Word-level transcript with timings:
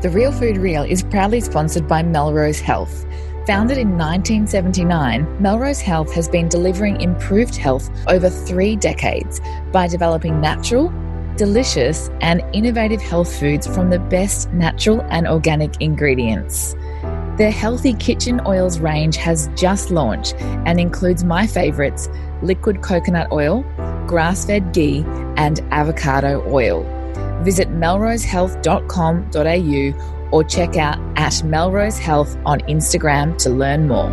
The 0.00 0.10
Real 0.10 0.30
Food 0.30 0.58
Reel 0.58 0.84
is 0.84 1.02
proudly 1.02 1.40
sponsored 1.40 1.88
by 1.88 2.04
Melrose 2.04 2.60
Health. 2.60 3.04
Founded 3.48 3.78
in 3.78 3.98
1979, 3.98 5.42
Melrose 5.42 5.80
Health 5.80 6.12
has 6.12 6.28
been 6.28 6.48
delivering 6.48 7.00
improved 7.00 7.56
health 7.56 7.90
over 8.06 8.30
three 8.30 8.76
decades 8.76 9.40
by 9.72 9.88
developing 9.88 10.40
natural, 10.40 10.92
delicious, 11.34 12.10
and 12.20 12.44
innovative 12.52 13.02
health 13.02 13.40
foods 13.40 13.66
from 13.66 13.90
the 13.90 13.98
best 13.98 14.48
natural 14.52 15.00
and 15.10 15.26
organic 15.26 15.80
ingredients. 15.80 16.76
Their 17.36 17.50
Healthy 17.50 17.94
Kitchen 17.94 18.40
Oils 18.46 18.78
range 18.78 19.16
has 19.16 19.50
just 19.56 19.90
launched 19.90 20.36
and 20.38 20.78
includes 20.78 21.24
my 21.24 21.44
favourites 21.44 22.08
liquid 22.40 22.82
coconut 22.82 23.32
oil, 23.32 23.64
grass 24.06 24.46
fed 24.46 24.72
ghee, 24.72 25.04
and 25.36 25.58
avocado 25.72 26.48
oil. 26.48 26.86
Visit 27.42 27.68
melrosehealth.com.au 27.70 30.28
or 30.30 30.44
check 30.44 30.76
out 30.76 30.98
at 31.16 31.42
Melrose 31.44 31.98
Health 31.98 32.36
on 32.44 32.60
Instagram 32.60 33.36
to 33.38 33.50
learn 33.50 33.88
more. 33.88 34.10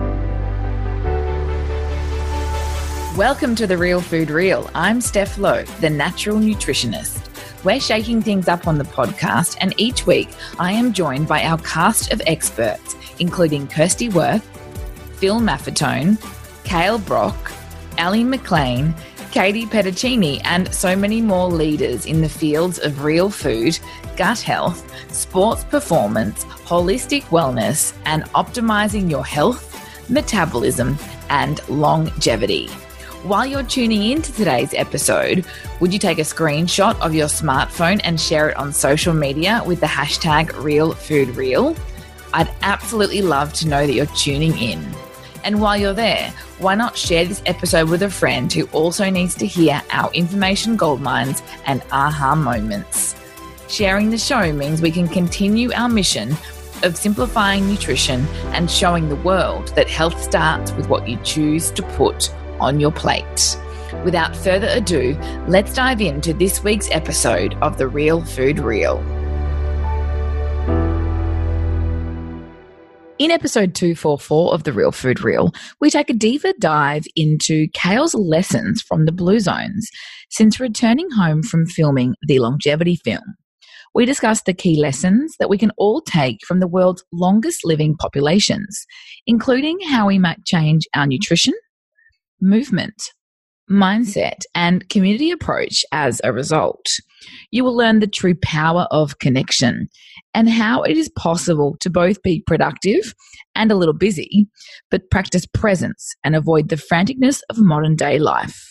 Welcome 3.17 3.55
to 3.55 3.65
the 3.65 3.77
Real 3.77 4.01
Food 4.01 4.29
Reel. 4.29 4.69
I'm 4.75 4.99
Steph 4.99 5.37
Lowe, 5.37 5.63
the 5.79 5.89
natural 5.89 6.37
nutritionist. 6.37 7.21
We're 7.63 7.79
shaking 7.79 8.21
things 8.21 8.47
up 8.47 8.67
on 8.67 8.77
the 8.77 8.83
podcast, 8.83 9.57
and 9.61 9.73
each 9.77 10.05
week 10.05 10.29
I 10.59 10.73
am 10.73 10.93
joined 10.93 11.27
by 11.27 11.43
our 11.43 11.57
cast 11.59 12.11
of 12.11 12.21
experts, 12.27 12.95
including 13.19 13.67
Kirsty 13.67 14.09
Wirth, 14.09 14.43
Phil 15.17 15.39
Maffetone, 15.39 16.17
Kale 16.65 16.99
Brock, 16.99 17.51
Ali 17.97 18.23
McLean, 18.23 18.93
Katie 19.35 19.65
Petticini, 19.65 20.39
and 20.45 20.73
so 20.73 20.95
many 20.95 21.21
more 21.21 21.49
leaders 21.49 22.05
in 22.05 22.21
the 22.21 22.29
fields 22.29 22.79
of 22.79 23.03
real 23.03 23.29
food, 23.29 23.77
gut 24.15 24.39
health, 24.39 24.89
sports 25.13 25.65
performance, 25.65 26.45
holistic 26.45 27.23
wellness, 27.23 27.93
and 28.05 28.23
optimizing 28.31 29.11
your 29.11 29.25
health, 29.25 29.77
metabolism, 30.09 30.97
and 31.29 31.59
longevity. 31.67 32.67
While 33.23 33.45
you're 33.45 33.63
tuning 33.63 34.03
in 34.09 34.21
to 34.21 34.31
today's 34.31 34.73
episode, 34.73 35.45
would 35.81 35.91
you 35.91 35.99
take 35.99 36.19
a 36.19 36.21
screenshot 36.21 36.97
of 37.01 37.13
your 37.13 37.27
smartphone 37.27 37.99
and 38.05 38.17
share 38.17 38.47
it 38.47 38.55
on 38.55 38.71
social 38.71 39.13
media 39.13 39.61
with 39.65 39.81
the 39.81 39.85
hashtag 39.85 40.51
RealFoodReel? 40.51 41.77
I'd 42.33 42.53
absolutely 42.61 43.21
love 43.21 43.51
to 43.55 43.67
know 43.67 43.85
that 43.85 43.91
you're 43.91 44.05
tuning 44.05 44.57
in. 44.57 44.95
And 45.45 45.61
while 45.61 45.77
you're 45.77 45.93
there, 45.93 46.33
why 46.57 46.73
not 46.73 46.97
share 46.97 47.23
this 47.23 47.43
episode 47.45 47.87
with 47.87 48.01
a 48.01 48.09
friend 48.09 48.51
who 48.51 48.65
also 48.73 49.11
needs 49.11 49.35
to 49.35 49.45
hear 49.45 49.79
our 49.91 50.11
information 50.11 50.75
goldmines 50.75 51.43
and 51.67 51.83
aha 51.91 52.33
moments? 52.33 53.15
Sharing 53.69 54.09
the 54.09 54.17
show 54.17 54.51
means 54.51 54.81
we 54.81 54.89
can 54.89 55.07
continue 55.07 55.71
our 55.73 55.87
mission 55.87 56.35
of 56.81 56.97
simplifying 56.97 57.67
nutrition 57.67 58.25
and 58.53 58.69
showing 58.69 59.07
the 59.07 59.17
world 59.17 59.67
that 59.75 59.87
health 59.87 60.19
starts 60.19 60.71
with 60.71 60.89
what 60.89 61.07
you 61.07 61.17
choose 61.23 61.69
to 61.71 61.83
put 61.83 62.33
on 62.59 62.79
your 62.79 62.91
plate. 62.91 63.55
Without 64.03 64.35
further 64.35 64.67
ado, 64.71 65.15
let's 65.47 65.75
dive 65.75 66.01
into 66.01 66.33
this 66.33 66.63
week's 66.63 66.89
episode 66.89 67.53
of 67.61 67.77
The 67.77 67.87
Real 67.87 68.23
Food 68.25 68.57
Reel. 68.57 68.97
In 73.17 73.31
episode 73.31 73.75
244 73.75 74.53
of 74.53 74.63
The 74.63 74.73
Real 74.73 74.91
Food 74.91 75.23
Reel, 75.23 75.53
we 75.79 75.89
take 75.89 76.09
a 76.09 76.13
deeper 76.13 76.51
dive 76.59 77.05
into 77.15 77.67
Kale's 77.73 78.13
lessons 78.13 78.81
from 78.81 79.05
the 79.05 79.13
Blue 79.13 79.39
Zones 79.39 79.89
since 80.29 80.59
returning 80.59 81.09
home 81.11 81.41
from 81.41 81.65
filming 81.65 82.15
the 82.23 82.39
longevity 82.39 82.97
film. 82.97 83.23
We 83.93 84.05
discuss 84.05 84.41
the 84.41 84.53
key 84.53 84.77
lessons 84.81 85.37
that 85.39 85.47
we 85.47 85.57
can 85.57 85.71
all 85.77 86.01
take 86.01 86.39
from 86.45 86.59
the 86.59 86.67
world's 86.67 87.05
longest 87.13 87.61
living 87.63 87.95
populations, 87.95 88.85
including 89.25 89.79
how 89.79 90.07
we 90.07 90.19
might 90.19 90.43
change 90.43 90.85
our 90.93 91.07
nutrition, 91.07 91.53
movement, 92.41 93.01
mindset, 93.71 94.41
and 94.53 94.89
community 94.89 95.31
approach 95.31 95.85
as 95.93 96.19
a 96.25 96.33
result. 96.33 96.85
You 97.51 97.63
will 97.63 97.75
learn 97.75 97.99
the 97.99 98.07
true 98.07 98.35
power 98.35 98.87
of 98.91 99.19
connection 99.19 99.87
and 100.33 100.49
how 100.49 100.83
it 100.83 100.97
is 100.97 101.09
possible 101.09 101.77
to 101.79 101.89
both 101.89 102.21
be 102.21 102.43
productive 102.45 103.13
and 103.55 103.71
a 103.71 103.75
little 103.75 103.93
busy, 103.93 104.47
but 104.91 105.09
practice 105.09 105.45
presence 105.45 106.13
and 106.23 106.35
avoid 106.35 106.69
the 106.69 106.75
franticness 106.75 107.41
of 107.49 107.57
modern 107.57 107.95
day 107.95 108.19
life. 108.19 108.69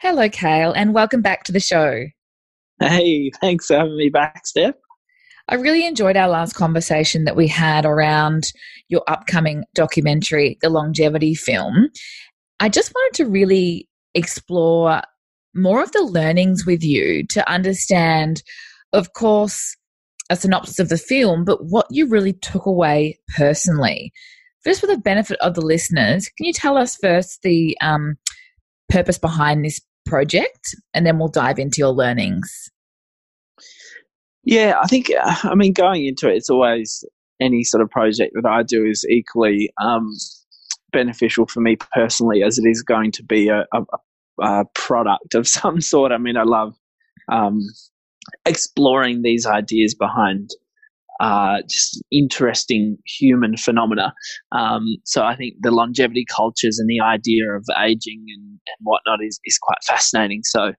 Hello, 0.00 0.28
Kale, 0.28 0.72
and 0.72 0.94
welcome 0.94 1.22
back 1.22 1.44
to 1.44 1.52
the 1.52 1.60
show. 1.60 2.04
Hey, 2.80 3.30
thanks 3.40 3.66
for 3.66 3.76
having 3.76 3.96
me 3.96 4.10
back, 4.10 4.46
Steph. 4.46 4.74
I 5.48 5.54
really 5.54 5.86
enjoyed 5.86 6.16
our 6.16 6.28
last 6.28 6.54
conversation 6.54 7.24
that 7.24 7.36
we 7.36 7.46
had 7.46 7.86
around 7.86 8.52
your 8.88 9.02
upcoming 9.06 9.64
documentary, 9.74 10.58
the 10.60 10.68
longevity 10.68 11.34
film. 11.34 11.88
I 12.58 12.68
just 12.68 12.92
wanted 12.92 13.16
to 13.18 13.30
really 13.30 13.88
explore 14.14 15.02
more 15.56 15.82
of 15.82 15.92
the 15.92 16.02
learnings 16.02 16.66
with 16.66 16.82
you 16.82 17.26
to 17.28 17.48
understand, 17.50 18.42
of 18.92 19.12
course, 19.12 19.76
a 20.30 20.36
synopsis 20.36 20.78
of 20.78 20.88
the 20.88 20.98
film, 20.98 21.44
but 21.44 21.64
what 21.64 21.86
you 21.90 22.08
really 22.08 22.32
took 22.32 22.66
away 22.66 23.18
personally. 23.36 24.12
Just 24.64 24.80
for 24.80 24.88
the 24.88 24.98
benefit 24.98 25.38
of 25.40 25.54
the 25.54 25.60
listeners, 25.60 26.28
can 26.36 26.46
you 26.46 26.52
tell 26.52 26.76
us 26.76 26.96
first 26.96 27.42
the 27.42 27.76
um, 27.80 28.16
purpose 28.88 29.18
behind 29.18 29.64
this 29.64 29.80
project 30.04 30.74
and 30.92 31.06
then 31.06 31.18
we'll 31.18 31.28
dive 31.28 31.58
into 31.58 31.78
your 31.78 31.92
learnings? 31.92 32.70
Yeah, 34.42 34.74
I 34.80 34.86
think, 34.86 35.10
I 35.20 35.54
mean, 35.54 35.72
going 35.72 36.06
into 36.06 36.28
it, 36.28 36.36
it's 36.36 36.50
always 36.50 37.04
any 37.40 37.64
sort 37.64 37.82
of 37.82 37.90
project 37.90 38.32
that 38.34 38.48
I 38.48 38.62
do 38.62 38.84
is 38.84 39.04
equally 39.08 39.70
um, 39.80 40.12
beneficial 40.92 41.46
for 41.46 41.60
me 41.60 41.76
personally 41.92 42.42
as 42.42 42.58
it 42.58 42.66
is 42.66 42.82
going 42.82 43.12
to 43.12 43.22
be 43.22 43.48
a, 43.48 43.66
a, 43.72 43.82
a 44.40 44.64
product 44.74 45.34
of 45.34 45.46
some 45.58 45.80
sort. 45.80 46.12
I 46.12 46.18
mean, 46.18 46.36
I 46.36 46.44
love 46.44 46.74
um, 47.30 47.60
exploring 48.44 49.22
these 49.22 49.46
ideas 49.46 49.94
behind 49.94 50.50
uh, 51.20 51.62
just 51.62 52.02
interesting 52.12 52.98
human 53.06 53.56
phenomena. 53.56 54.12
Um, 54.52 54.84
so 55.04 55.22
I 55.22 55.34
think 55.36 55.54
the 55.60 55.70
longevity 55.70 56.26
cultures 56.34 56.78
and 56.78 56.88
the 56.88 57.00
idea 57.00 57.44
of 57.52 57.64
aging 57.78 58.24
and, 58.34 58.44
and 58.44 58.76
whatnot 58.82 59.20
is, 59.22 59.40
is 59.44 59.58
quite 59.58 59.82
fascinating. 59.86 60.42
So 60.44 60.72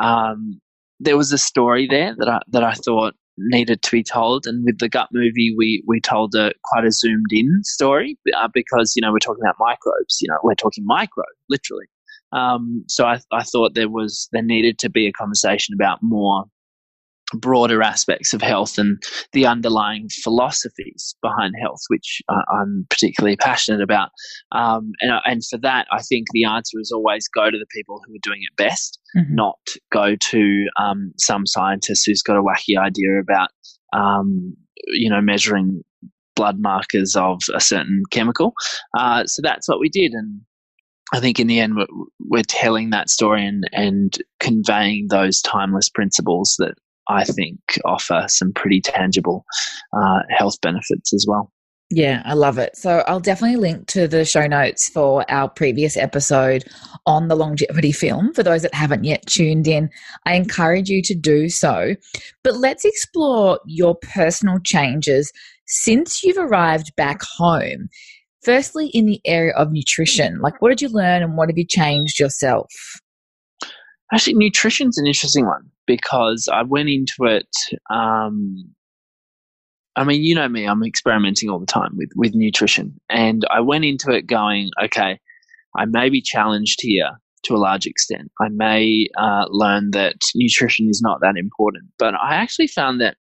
um, 0.00 0.60
there 0.98 1.16
was 1.16 1.32
a 1.32 1.38
story 1.38 1.86
there 1.88 2.14
that 2.18 2.28
I 2.28 2.40
that 2.48 2.64
I 2.64 2.72
thought 2.72 3.14
needed 3.38 3.82
to 3.82 3.90
be 3.90 4.02
told, 4.02 4.46
and 4.46 4.64
with 4.64 4.78
the 4.78 4.88
gut 4.88 5.08
movie, 5.12 5.54
we 5.56 5.84
we 5.86 6.00
told 6.00 6.34
a 6.34 6.52
quite 6.64 6.84
a 6.84 6.90
zoomed 6.90 7.26
in 7.30 7.60
story 7.62 8.18
uh, 8.36 8.48
because 8.52 8.94
you 8.96 9.02
know 9.02 9.12
we're 9.12 9.18
talking 9.18 9.42
about 9.44 9.56
microbes. 9.58 10.18
You 10.20 10.28
know, 10.28 10.38
we're 10.42 10.54
talking 10.54 10.84
micro, 10.86 11.24
literally. 11.48 11.86
Um, 12.36 12.84
so 12.88 13.06
I, 13.06 13.18
I 13.32 13.42
thought 13.42 13.74
there 13.74 13.88
was 13.88 14.28
there 14.32 14.42
needed 14.42 14.78
to 14.80 14.90
be 14.90 15.06
a 15.06 15.12
conversation 15.12 15.74
about 15.74 15.98
more 16.02 16.44
broader 17.34 17.82
aspects 17.82 18.32
of 18.32 18.40
health 18.40 18.78
and 18.78 19.02
the 19.32 19.46
underlying 19.46 20.08
philosophies 20.22 21.16
behind 21.22 21.54
health, 21.60 21.80
which 21.88 22.22
I'm 22.28 22.86
particularly 22.88 23.36
passionate 23.36 23.80
about. 23.82 24.10
Um, 24.52 24.92
and, 25.00 25.12
and 25.24 25.42
for 25.44 25.58
that, 25.58 25.86
I 25.90 26.02
think 26.02 26.26
the 26.32 26.44
answer 26.44 26.78
is 26.80 26.92
always 26.94 27.26
go 27.28 27.50
to 27.50 27.58
the 27.58 27.66
people 27.74 28.00
who 28.06 28.14
are 28.14 28.22
doing 28.22 28.42
it 28.42 28.56
best, 28.56 29.00
mm-hmm. 29.16 29.34
not 29.34 29.58
go 29.92 30.14
to 30.14 30.66
um, 30.80 31.12
some 31.18 31.46
scientist 31.46 32.04
who's 32.06 32.22
got 32.22 32.36
a 32.36 32.42
wacky 32.42 32.78
idea 32.78 33.18
about, 33.20 33.48
um, 33.92 34.54
you 34.88 35.10
know, 35.10 35.20
measuring 35.20 35.82
blood 36.36 36.60
markers 36.60 37.16
of 37.16 37.40
a 37.54 37.60
certain 37.60 38.02
chemical. 38.12 38.52
Uh, 38.96 39.24
so 39.24 39.42
that's 39.42 39.68
what 39.68 39.80
we 39.80 39.88
did. 39.88 40.12
And 40.12 40.42
I 41.12 41.20
think 41.20 41.38
in 41.38 41.46
the 41.46 41.60
end, 41.60 41.76
we're, 41.76 41.86
we're 42.18 42.42
telling 42.42 42.90
that 42.90 43.10
story 43.10 43.46
and, 43.46 43.64
and 43.72 44.16
conveying 44.40 45.06
those 45.08 45.40
timeless 45.40 45.88
principles 45.88 46.56
that 46.58 46.74
I 47.08 47.24
think 47.24 47.58
offer 47.84 48.24
some 48.28 48.52
pretty 48.52 48.80
tangible 48.80 49.44
uh, 49.96 50.20
health 50.30 50.60
benefits 50.60 51.12
as 51.14 51.24
well. 51.28 51.52
Yeah, 51.88 52.22
I 52.24 52.34
love 52.34 52.58
it. 52.58 52.76
So 52.76 53.04
I'll 53.06 53.20
definitely 53.20 53.58
link 53.58 53.86
to 53.88 54.08
the 54.08 54.24
show 54.24 54.48
notes 54.48 54.88
for 54.88 55.24
our 55.30 55.48
previous 55.48 55.96
episode 55.96 56.64
on 57.06 57.28
the 57.28 57.36
longevity 57.36 57.92
film. 57.92 58.34
For 58.34 58.42
those 58.42 58.62
that 58.62 58.74
haven't 58.74 59.04
yet 59.04 59.24
tuned 59.26 59.68
in, 59.68 59.88
I 60.24 60.34
encourage 60.34 60.88
you 60.88 61.00
to 61.02 61.14
do 61.14 61.48
so. 61.48 61.94
But 62.42 62.56
let's 62.56 62.84
explore 62.84 63.60
your 63.66 63.94
personal 64.02 64.58
changes 64.64 65.32
since 65.66 66.24
you've 66.24 66.38
arrived 66.38 66.90
back 66.96 67.20
home. 67.22 67.88
Firstly, 68.46 68.90
in 68.94 69.06
the 69.06 69.20
area 69.24 69.52
of 69.56 69.72
nutrition, 69.72 70.38
like 70.38 70.62
what 70.62 70.68
did 70.68 70.80
you 70.80 70.88
learn 70.88 71.20
and 71.24 71.36
what 71.36 71.48
have 71.48 71.58
you 71.58 71.66
changed 71.66 72.20
yourself? 72.20 72.70
Actually, 74.14 74.34
nutrition's 74.34 74.98
an 74.98 75.06
interesting 75.08 75.46
one 75.46 75.68
because 75.84 76.48
I 76.52 76.62
went 76.62 76.88
into 76.88 77.24
it. 77.24 77.48
Um, 77.90 78.72
I 79.96 80.04
mean, 80.04 80.22
you 80.22 80.36
know 80.36 80.48
me, 80.48 80.64
I'm 80.64 80.84
experimenting 80.84 81.50
all 81.50 81.58
the 81.58 81.66
time 81.66 81.96
with, 81.96 82.10
with 82.14 82.36
nutrition. 82.36 82.94
And 83.10 83.44
I 83.50 83.58
went 83.62 83.84
into 83.84 84.12
it 84.12 84.28
going, 84.28 84.70
okay, 84.80 85.18
I 85.76 85.86
may 85.86 86.08
be 86.08 86.22
challenged 86.22 86.78
here 86.82 87.18
to 87.46 87.54
a 87.54 87.58
large 87.58 87.84
extent. 87.84 88.30
I 88.40 88.46
may 88.50 89.08
uh, 89.18 89.46
learn 89.48 89.90
that 89.90 90.18
nutrition 90.36 90.88
is 90.88 91.02
not 91.02 91.18
that 91.20 91.34
important. 91.36 91.86
But 91.98 92.14
I 92.14 92.36
actually 92.36 92.68
found 92.68 93.00
that 93.00 93.16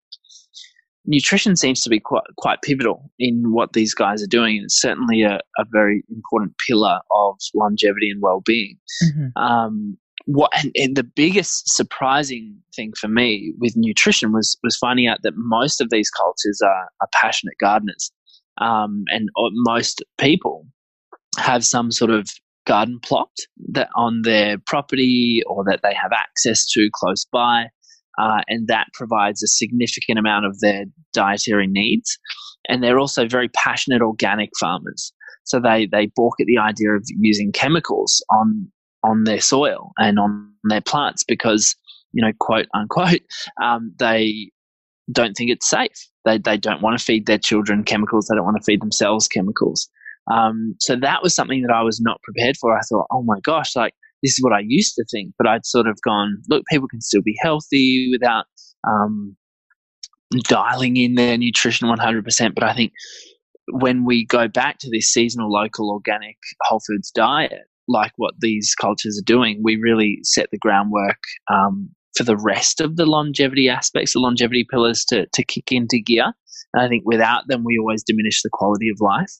nutrition 1.07 1.55
seems 1.55 1.81
to 1.81 1.89
be 1.89 1.99
quite 1.99 2.23
quite 2.37 2.61
pivotal 2.61 3.11
in 3.19 3.51
what 3.51 3.73
these 3.73 3.93
guys 3.93 4.23
are 4.23 4.27
doing. 4.27 4.61
It's 4.63 4.79
certainly 4.79 5.23
a, 5.23 5.39
a 5.57 5.65
very 5.71 6.03
important 6.09 6.53
pillar 6.65 6.99
of 7.13 7.37
longevity 7.53 8.09
and 8.09 8.21
well 8.21 8.41
being. 8.45 8.77
Mm-hmm. 9.03 9.41
Um, 9.41 9.97
what 10.25 10.51
and, 10.55 10.71
and, 10.75 10.95
the 10.95 11.03
biggest 11.03 11.69
surprising 11.69 12.57
thing 12.75 12.93
for 12.99 13.07
me 13.07 13.53
with 13.59 13.73
nutrition 13.75 14.31
was 14.31 14.57
was 14.63 14.75
finding 14.77 15.07
out 15.07 15.19
that 15.23 15.33
most 15.35 15.81
of 15.81 15.89
these 15.91 16.09
cultures 16.09 16.61
are, 16.63 16.89
are 17.01 17.09
passionate 17.13 17.57
gardeners, 17.59 18.11
um, 18.59 19.03
and 19.09 19.29
uh, 19.37 19.49
most 19.53 20.03
people 20.17 20.65
have 21.37 21.65
some 21.65 21.91
sort 21.91 22.11
of 22.11 22.29
garden 22.65 22.99
plot 23.03 23.29
that 23.69 23.89
on 23.95 24.23
their 24.23 24.57
property 24.57 25.41
or 25.45 25.63
that 25.63 25.81
they 25.83 25.93
have 25.93 26.11
access 26.11 26.65
to 26.71 26.89
close 26.93 27.25
by 27.31 27.65
uh, 28.17 28.41
and 28.47 28.67
that 28.67 28.87
provides 28.93 29.43
a 29.43 29.47
significant 29.47 30.19
amount 30.19 30.45
of 30.45 30.59
their 30.59 30.85
dietary 31.13 31.67
needs. 31.67 32.17
And 32.67 32.83
they're 32.83 32.99
also 32.99 33.27
very 33.27 33.49
passionate 33.49 34.01
organic 34.01 34.49
farmers, 34.59 35.13
so 35.43 35.59
they 35.59 35.87
they 35.91 36.07
balk 36.15 36.35
at 36.39 36.47
the 36.47 36.57
idea 36.57 36.91
of 36.91 37.03
using 37.19 37.51
chemicals 37.51 38.23
on 38.31 38.67
on 39.03 39.23
their 39.25 39.41
soil 39.41 39.91
and 39.97 40.19
on 40.19 40.51
their 40.63 40.81
plants 40.81 41.23
because 41.23 41.75
you 42.11 42.25
know 42.25 42.31
quote 42.39 42.65
unquote 42.73 43.21
um, 43.61 43.93
they 43.99 44.49
don't 45.11 45.33
think 45.35 45.51
it's 45.51 45.69
safe. 45.69 46.09
They 46.25 46.37
they 46.37 46.57
don't 46.57 46.81
want 46.81 46.97
to 46.97 47.03
feed 47.03 47.27
their 47.27 47.37
children 47.37 47.83
chemicals. 47.83 48.27
They 48.27 48.35
don't 48.35 48.45
want 48.45 48.57
to 48.59 48.65
feed 48.65 48.81
themselves 48.81 49.27
chemicals. 49.27 49.89
Um, 50.31 50.75
so 50.79 50.95
that 50.95 51.21
was 51.21 51.35
something 51.35 51.61
that 51.61 51.73
I 51.73 51.83
was 51.83 52.01
not 52.01 52.19
prepared 52.23 52.57
for. 52.57 52.75
I 52.75 52.81
thought, 52.89 53.05
oh 53.11 53.21
my 53.21 53.39
gosh, 53.41 53.75
like 53.75 53.93
this 54.25 54.39
is 54.39 54.43
what 54.43 54.53
I 54.53 54.63
used 54.65 54.95
to 54.95 55.05
think, 55.11 55.33
but 55.37 55.47
I'd 55.47 55.67
sort 55.67 55.87
of 55.87 55.99
gone, 56.03 56.41
look, 56.49 56.63
people 56.67 56.87
can 56.87 56.99
still 56.99 57.21
be 57.21 57.35
healthy 57.41 58.09
without 58.11 58.45
um, 58.87 59.37
dialing 60.45 60.97
in 60.97 61.13
their 61.13 61.37
nutrition 61.37 61.87
100%. 61.87 62.55
But 62.55 62.63
I 62.63 62.73
think 62.73 62.91
when 63.69 64.03
we 64.03 64.25
go 64.25 64.47
back 64.47 64.79
to 64.79 64.89
this 64.89 65.13
seasonal, 65.13 65.51
local, 65.51 65.91
organic, 65.91 66.37
whole 66.63 66.81
foods 66.87 67.11
diet, 67.11 67.69
like 67.87 68.13
what 68.15 68.33
these 68.39 68.73
cultures 68.73 69.19
are 69.19 69.31
doing, 69.31 69.61
we 69.63 69.75
really 69.75 70.17
set 70.23 70.49
the 70.51 70.57
groundwork 70.57 71.21
um, 71.53 71.87
for 72.17 72.23
the 72.23 72.37
rest 72.37 72.81
of 72.81 72.95
the 72.95 73.05
longevity 73.05 73.69
aspects, 73.69 74.13
the 74.13 74.19
longevity 74.19 74.65
pillars 74.71 75.05
to, 75.05 75.27
to 75.33 75.43
kick 75.43 75.71
into 75.71 75.99
gear. 75.99 76.33
And 76.73 76.83
I 76.83 76.87
think 76.87 77.03
without 77.05 77.43
them, 77.47 77.63
we 77.63 77.77
always 77.77 78.03
diminish 78.03 78.41
the 78.41 78.49
quality 78.51 78.89
of 78.89 78.99
life 79.01 79.31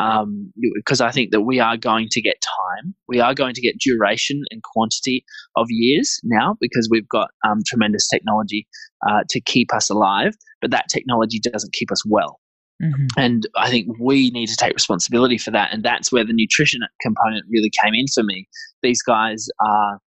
um, 0.00 0.52
because 0.74 1.00
I 1.00 1.10
think 1.10 1.30
that 1.32 1.42
we 1.42 1.60
are 1.60 1.76
going 1.76 2.08
to 2.10 2.20
get 2.20 2.36
time. 2.40 2.94
We 3.08 3.20
are 3.20 3.34
going 3.34 3.54
to 3.54 3.60
get 3.60 3.78
duration 3.78 4.42
and 4.50 4.62
quantity 4.62 5.24
of 5.56 5.66
years 5.68 6.18
now 6.24 6.56
because 6.60 6.88
we've 6.90 7.08
got 7.08 7.28
um, 7.46 7.58
tremendous 7.66 8.08
technology 8.08 8.66
uh, 9.08 9.20
to 9.30 9.40
keep 9.40 9.74
us 9.74 9.90
alive, 9.90 10.34
but 10.60 10.70
that 10.70 10.88
technology 10.88 11.40
doesn't 11.40 11.72
keep 11.72 11.92
us 11.92 12.02
well. 12.06 12.40
Mm-hmm. 12.82 13.06
And 13.16 13.46
I 13.56 13.70
think 13.70 13.88
we 14.00 14.30
need 14.30 14.48
to 14.48 14.56
take 14.56 14.72
responsibility 14.72 15.38
for 15.38 15.50
that. 15.52 15.72
And 15.72 15.84
that's 15.84 16.10
where 16.10 16.24
the 16.24 16.32
nutrition 16.32 16.80
component 17.00 17.44
really 17.50 17.70
came 17.82 17.94
in 17.94 18.06
for 18.12 18.22
me. 18.22 18.48
These 18.82 19.02
guys 19.02 19.46
are 19.60 19.98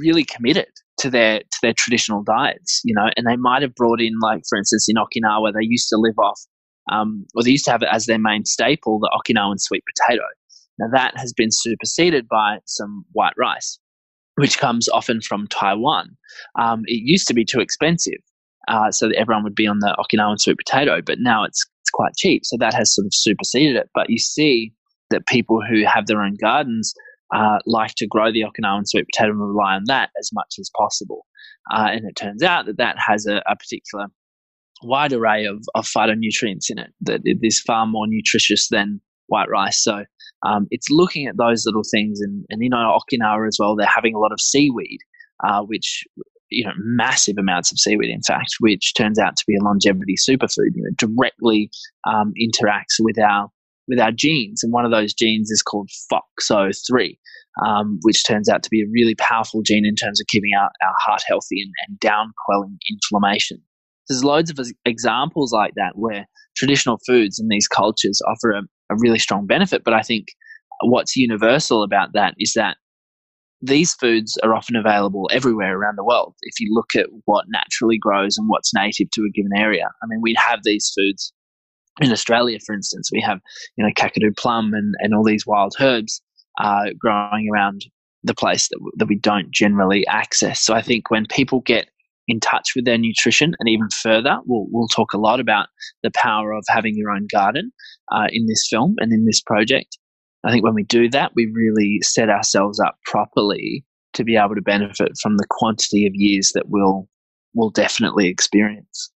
really 0.00 0.24
committed 0.24 0.68
to 0.98 1.10
their 1.10 1.40
to 1.40 1.58
their 1.62 1.74
traditional 1.74 2.22
diets, 2.22 2.80
you 2.84 2.94
know, 2.94 3.10
and 3.16 3.26
they 3.26 3.36
might 3.36 3.62
have 3.62 3.74
brought 3.74 4.00
in 4.00 4.14
like 4.20 4.42
for 4.48 4.56
instance 4.56 4.86
in 4.88 4.96
Okinawa 4.96 5.52
they 5.52 5.66
used 5.66 5.88
to 5.90 5.96
live 5.96 6.18
off 6.18 6.40
um, 6.90 7.26
or 7.34 7.42
they 7.42 7.50
used 7.50 7.64
to 7.66 7.70
have 7.70 7.82
it 7.82 7.88
as 7.90 8.06
their 8.06 8.18
main 8.18 8.44
staple, 8.44 8.98
the 8.98 9.10
Okinawan 9.18 9.58
sweet 9.58 9.84
potato. 9.96 10.24
Now 10.78 10.86
that 10.92 11.16
has 11.16 11.32
been 11.32 11.50
superseded 11.50 12.28
by 12.28 12.58
some 12.66 13.04
white 13.12 13.34
rice, 13.38 13.78
which 14.36 14.58
comes 14.58 14.88
often 14.88 15.20
from 15.20 15.46
Taiwan. 15.48 16.16
Um, 16.58 16.82
it 16.86 17.02
used 17.04 17.28
to 17.28 17.34
be 17.34 17.44
too 17.44 17.60
expensive, 17.60 18.20
uh, 18.68 18.90
so 18.90 19.08
that 19.08 19.16
everyone 19.16 19.44
would 19.44 19.54
be 19.54 19.66
on 19.66 19.78
the 19.78 19.96
Okinawan 19.98 20.40
sweet 20.40 20.58
potato, 20.58 21.00
but 21.00 21.18
now 21.20 21.44
it's 21.44 21.64
it's 21.82 21.90
quite 21.90 22.14
cheap, 22.16 22.42
so 22.44 22.56
that 22.58 22.74
has 22.74 22.94
sort 22.94 23.06
of 23.06 23.14
superseded 23.14 23.76
it. 23.76 23.90
But 23.94 24.08
you 24.08 24.18
see 24.18 24.72
that 25.10 25.26
people 25.26 25.60
who 25.68 25.84
have 25.84 26.06
their 26.06 26.22
own 26.22 26.34
gardens 26.40 26.94
uh, 27.34 27.58
like 27.66 27.94
to 27.96 28.06
grow 28.06 28.32
the 28.32 28.42
Okinawan 28.42 28.86
sweet 28.86 29.06
potato 29.12 29.32
and 29.32 29.40
rely 29.40 29.74
on 29.74 29.84
that 29.86 30.10
as 30.18 30.30
much 30.32 30.54
as 30.58 30.70
possible. 30.76 31.26
Uh, 31.72 31.88
and 31.92 32.08
it 32.08 32.16
turns 32.16 32.42
out 32.42 32.66
that 32.66 32.78
that 32.78 32.96
has 32.98 33.26
a, 33.26 33.42
a 33.46 33.56
particular 33.56 34.06
wide 34.84 35.12
array 35.12 35.44
of, 35.44 35.64
of 35.74 35.86
phytonutrients 35.86 36.70
in 36.70 36.78
it 36.78 36.90
that 37.02 37.20
it 37.24 37.38
is 37.42 37.60
far 37.60 37.86
more 37.86 38.06
nutritious 38.06 38.68
than 38.68 39.00
white 39.26 39.48
rice. 39.48 39.82
So 39.82 40.04
um, 40.46 40.66
it's 40.70 40.90
looking 40.90 41.26
at 41.26 41.36
those 41.36 41.64
little 41.66 41.82
things. 41.90 42.20
And, 42.20 42.44
and 42.50 42.62
you 42.62 42.70
know, 42.70 42.98
Okinawa 42.98 43.48
as 43.48 43.56
well, 43.58 43.76
they're 43.76 43.86
having 43.86 44.14
a 44.14 44.18
lot 44.18 44.32
of 44.32 44.40
seaweed, 44.40 45.00
uh, 45.46 45.62
which, 45.62 46.04
you 46.50 46.64
know, 46.64 46.72
massive 46.78 47.36
amounts 47.38 47.72
of 47.72 47.78
seaweed, 47.78 48.10
in 48.10 48.22
fact, 48.22 48.54
which 48.60 48.94
turns 48.94 49.18
out 49.18 49.36
to 49.36 49.44
be 49.46 49.56
a 49.56 49.64
longevity 49.64 50.14
superfood, 50.16 50.74
you 50.74 50.82
know, 50.82 50.90
directly 50.96 51.70
um, 52.06 52.32
interacts 52.40 52.96
with 53.00 53.18
our 53.18 53.48
with 53.86 54.00
our 54.00 54.12
genes. 54.12 54.62
And 54.62 54.72
one 54.72 54.86
of 54.86 54.90
those 54.90 55.12
genes 55.12 55.50
is 55.50 55.60
called 55.62 55.90
FOXO3, 56.10 57.18
um, 57.66 57.98
which 58.02 58.24
turns 58.24 58.48
out 58.48 58.62
to 58.62 58.70
be 58.70 58.80
a 58.80 58.90
really 58.90 59.14
powerful 59.14 59.60
gene 59.62 59.84
in 59.84 59.94
terms 59.94 60.20
of 60.22 60.26
keeping 60.26 60.52
our, 60.58 60.70
our 60.82 60.94
heart 60.98 61.22
healthy 61.26 61.60
and, 61.60 61.72
and 61.86 62.00
down 62.00 62.32
quelling 62.46 62.78
inflammation. 62.90 63.60
There's 64.08 64.24
loads 64.24 64.50
of 64.50 64.58
examples 64.84 65.52
like 65.52 65.72
that 65.76 65.92
where 65.94 66.26
traditional 66.56 66.98
foods 67.06 67.38
in 67.38 67.48
these 67.48 67.68
cultures 67.68 68.20
offer 68.28 68.52
a, 68.52 68.62
a 68.90 68.96
really 68.98 69.18
strong 69.18 69.46
benefit. 69.46 69.82
But 69.84 69.94
I 69.94 70.02
think 70.02 70.26
what's 70.82 71.16
universal 71.16 71.82
about 71.82 72.12
that 72.14 72.34
is 72.38 72.52
that 72.54 72.76
these 73.62 73.94
foods 73.94 74.36
are 74.42 74.54
often 74.54 74.76
available 74.76 75.28
everywhere 75.32 75.76
around 75.78 75.96
the 75.96 76.04
world. 76.04 76.34
If 76.42 76.60
you 76.60 76.74
look 76.74 76.94
at 76.94 77.06
what 77.24 77.46
naturally 77.48 77.96
grows 77.98 78.36
and 78.36 78.48
what's 78.48 78.74
native 78.74 79.10
to 79.12 79.22
a 79.22 79.30
given 79.30 79.52
area, 79.56 79.86
I 80.02 80.06
mean, 80.06 80.20
we 80.22 80.34
have 80.36 80.60
these 80.64 80.92
foods 80.94 81.32
in 82.00 82.12
Australia, 82.12 82.58
for 82.66 82.74
instance. 82.74 83.10
We 83.10 83.22
have, 83.22 83.40
you 83.76 83.84
know, 83.84 83.92
Kakadu 83.96 84.36
plum 84.36 84.74
and, 84.74 84.94
and 84.98 85.14
all 85.14 85.24
these 85.24 85.46
wild 85.46 85.74
herbs 85.80 86.20
uh, 86.60 86.86
growing 86.98 87.48
around 87.52 87.86
the 88.22 88.34
place 88.34 88.68
that, 88.68 88.80
that 88.96 89.08
we 89.08 89.16
don't 89.16 89.50
generally 89.50 90.06
access. 90.08 90.60
So 90.60 90.74
I 90.74 90.82
think 90.82 91.10
when 91.10 91.26
people 91.26 91.60
get 91.60 91.88
in 92.28 92.40
touch 92.40 92.72
with 92.74 92.84
their 92.84 92.98
nutrition 92.98 93.54
and 93.58 93.68
even 93.68 93.88
further 93.90 94.38
we'll, 94.46 94.66
we'll 94.70 94.88
talk 94.88 95.12
a 95.12 95.18
lot 95.18 95.40
about 95.40 95.68
the 96.02 96.10
power 96.14 96.52
of 96.52 96.64
having 96.68 96.96
your 96.96 97.10
own 97.10 97.26
garden 97.30 97.72
uh, 98.12 98.26
in 98.30 98.46
this 98.46 98.66
film 98.68 98.94
and 98.98 99.12
in 99.12 99.24
this 99.24 99.40
project 99.40 99.98
i 100.44 100.50
think 100.50 100.64
when 100.64 100.74
we 100.74 100.84
do 100.84 101.08
that 101.08 101.32
we 101.34 101.50
really 101.52 102.00
set 102.02 102.28
ourselves 102.28 102.80
up 102.80 102.96
properly 103.04 103.84
to 104.12 104.24
be 104.24 104.36
able 104.36 104.54
to 104.54 104.62
benefit 104.62 105.12
from 105.20 105.36
the 105.36 105.46
quantity 105.50 106.06
of 106.06 106.14
years 106.14 106.52
that 106.54 106.68
we'll 106.68 107.08
will 107.54 107.70
definitely 107.70 108.28
experience 108.28 109.10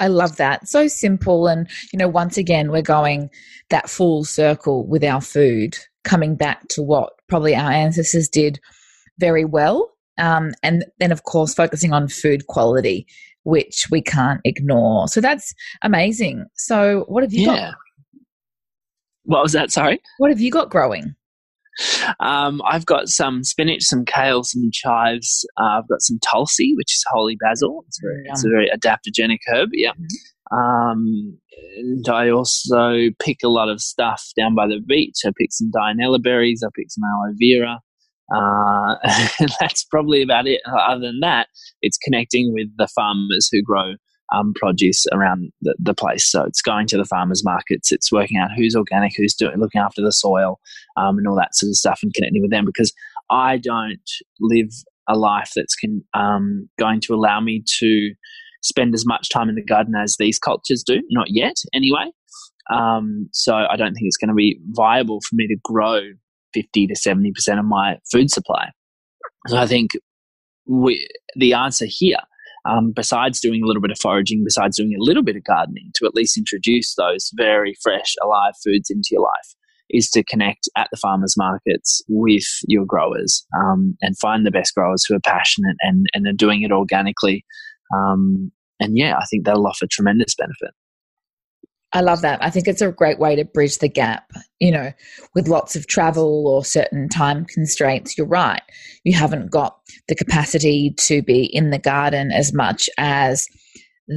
I 0.00 0.06
love 0.06 0.36
that. 0.36 0.68
So 0.68 0.86
simple. 0.86 1.48
And, 1.48 1.68
you 1.92 1.98
know, 1.98 2.06
once 2.06 2.38
again, 2.38 2.70
we're 2.70 2.82
going 2.82 3.30
that 3.70 3.90
full 3.90 4.24
circle 4.24 4.86
with 4.86 5.02
our 5.02 5.20
food, 5.20 5.76
coming 6.04 6.36
back 6.36 6.68
to 6.68 6.82
what 6.82 7.14
probably 7.28 7.54
our 7.54 7.70
ancestors 7.70 8.28
did 8.28 8.60
very 9.18 9.44
well 9.44 9.90
um, 10.18 10.52
and 10.62 10.84
then, 10.98 11.12
of 11.12 11.24
course, 11.24 11.54
focusing 11.54 11.92
on 11.92 12.08
food 12.08 12.46
quality, 12.46 13.06
which 13.44 13.86
we 13.90 14.02
can't 14.02 14.40
ignore. 14.44 15.08
So 15.08 15.20
that's 15.20 15.54
amazing. 15.82 16.46
So, 16.56 17.04
what 17.08 17.22
have 17.22 17.32
you 17.32 17.46
yeah. 17.46 17.70
got? 17.70 17.74
What 19.24 19.42
was 19.42 19.52
that? 19.52 19.70
Sorry. 19.70 20.00
What 20.18 20.30
have 20.30 20.40
you 20.40 20.50
got 20.50 20.70
growing? 20.70 21.14
Um, 22.20 22.60
I've 22.68 22.86
got 22.86 23.08
some 23.08 23.44
spinach, 23.44 23.84
some 23.84 24.04
kale, 24.04 24.42
some 24.42 24.70
chives. 24.72 25.46
Uh, 25.60 25.78
I've 25.78 25.88
got 25.88 26.02
some 26.02 26.18
tulsi, 26.18 26.74
which 26.76 26.92
is 26.92 27.04
holy 27.10 27.36
basil. 27.36 27.84
It's, 27.86 28.00
very, 28.00 28.22
it's 28.26 28.44
a 28.44 28.48
very 28.48 28.70
adaptogenic 28.70 29.38
herb. 29.48 29.70
Yeah. 29.72 29.92
Mm-hmm. 29.92 30.56
Um, 30.56 31.38
and 31.76 32.08
I 32.08 32.30
also 32.30 33.10
pick 33.18 33.38
a 33.44 33.48
lot 33.48 33.68
of 33.68 33.80
stuff 33.80 34.30
down 34.36 34.54
by 34.54 34.66
the 34.66 34.80
beach. 34.84 35.16
I 35.24 35.30
pick 35.38 35.52
some 35.52 35.70
dianella 35.70 36.22
berries. 36.22 36.62
I 36.64 36.70
pick 36.74 36.90
some 36.90 37.04
aloe 37.04 37.34
vera. 37.38 37.80
Uh, 38.34 38.96
that's 39.60 39.84
probably 39.84 40.22
about 40.22 40.46
it. 40.46 40.60
Other 40.66 41.06
than 41.06 41.20
that, 41.20 41.48
it's 41.82 41.98
connecting 41.98 42.52
with 42.52 42.68
the 42.76 42.88
farmers 42.88 43.48
who 43.50 43.62
grow 43.62 43.94
um, 44.34 44.52
produce 44.54 45.06
around 45.12 45.50
the, 45.62 45.74
the, 45.78 45.94
place. 45.94 46.30
So 46.30 46.44
it's 46.44 46.60
going 46.60 46.86
to 46.88 46.96
the 46.96 47.04
farmers 47.04 47.44
markets. 47.44 47.90
It's 47.90 48.12
working 48.12 48.36
out 48.36 48.50
who's 48.54 48.76
organic, 48.76 49.12
who's 49.16 49.34
doing, 49.34 49.58
looking 49.58 49.80
after 49.80 50.02
the 50.02 50.12
soil, 50.12 50.60
um, 50.96 51.18
and 51.18 51.26
all 51.26 51.36
that 51.36 51.54
sort 51.54 51.70
of 51.70 51.76
stuff, 51.76 52.00
and 52.02 52.12
connecting 52.12 52.42
with 52.42 52.50
them. 52.50 52.66
Because 52.66 52.92
I 53.30 53.56
don't 53.56 54.10
live 54.40 54.70
a 55.08 55.16
life 55.16 55.52
that's 55.56 55.74
can, 55.74 56.04
um, 56.14 56.68
going 56.78 57.00
to 57.02 57.14
allow 57.14 57.40
me 57.40 57.64
to 57.78 58.12
spend 58.62 58.94
as 58.94 59.06
much 59.06 59.30
time 59.30 59.48
in 59.48 59.54
the 59.54 59.64
garden 59.64 59.94
as 59.94 60.16
these 60.18 60.38
cultures 60.38 60.82
do. 60.86 61.00
Not 61.10 61.28
yet, 61.30 61.56
anyway. 61.72 62.10
Um, 62.70 63.28
so 63.32 63.54
I 63.54 63.76
don't 63.76 63.94
think 63.94 64.06
it's 64.06 64.18
going 64.18 64.28
to 64.28 64.34
be 64.34 64.60
viable 64.72 65.20
for 65.20 65.36
me 65.36 65.46
to 65.46 65.56
grow 65.64 66.00
50 66.54 66.86
to 66.86 66.94
70% 66.94 67.58
of 67.58 67.64
my 67.64 67.96
food 68.10 68.30
supply. 68.30 68.70
So 69.46 69.56
I 69.56 69.66
think 69.66 69.92
we, 70.66 71.08
the 71.36 71.54
answer 71.54 71.86
here, 71.88 72.18
um, 72.68 72.92
besides 72.94 73.40
doing 73.40 73.62
a 73.62 73.66
little 73.66 73.80
bit 73.80 73.90
of 73.90 73.98
foraging, 74.00 74.44
besides 74.44 74.76
doing 74.76 74.94
a 74.94 75.02
little 75.02 75.22
bit 75.22 75.36
of 75.36 75.44
gardening, 75.44 75.90
to 75.94 76.06
at 76.06 76.14
least 76.14 76.36
introduce 76.36 76.94
those 76.94 77.30
very 77.34 77.74
fresh, 77.82 78.14
alive 78.22 78.54
foods 78.62 78.90
into 78.90 79.08
your 79.12 79.22
life, 79.22 79.54
is 79.90 80.10
to 80.10 80.24
connect 80.24 80.68
at 80.76 80.88
the 80.90 80.98
farmers 80.98 81.34
markets 81.36 82.02
with 82.08 82.44
your 82.66 82.84
growers 82.84 83.46
um, 83.58 83.96
and 84.02 84.18
find 84.18 84.44
the 84.44 84.50
best 84.50 84.74
growers 84.74 85.04
who 85.04 85.14
are 85.14 85.20
passionate 85.20 85.76
and, 85.80 86.06
and 86.14 86.26
are 86.26 86.32
doing 86.32 86.62
it 86.62 86.72
organically. 86.72 87.44
Um, 87.94 88.52
and 88.80 88.98
yeah, 88.98 89.16
I 89.16 89.24
think 89.30 89.44
that'll 89.44 89.66
offer 89.66 89.86
tremendous 89.90 90.34
benefit. 90.34 90.74
I 91.92 92.02
love 92.02 92.20
that. 92.20 92.42
I 92.42 92.50
think 92.50 92.68
it's 92.68 92.82
a 92.82 92.92
great 92.92 93.18
way 93.18 93.34
to 93.36 93.44
bridge 93.44 93.78
the 93.78 93.88
gap. 93.88 94.30
You 94.60 94.72
know, 94.72 94.92
with 95.34 95.48
lots 95.48 95.74
of 95.74 95.86
travel 95.86 96.46
or 96.46 96.64
certain 96.64 97.08
time 97.08 97.46
constraints, 97.46 98.18
you're 98.18 98.26
right. 98.26 98.62
You 99.04 99.16
haven't 99.16 99.50
got 99.50 99.78
the 100.06 100.14
capacity 100.14 100.94
to 100.98 101.22
be 101.22 101.44
in 101.44 101.70
the 101.70 101.78
garden 101.78 102.30
as 102.30 102.52
much 102.52 102.90
as 102.98 103.46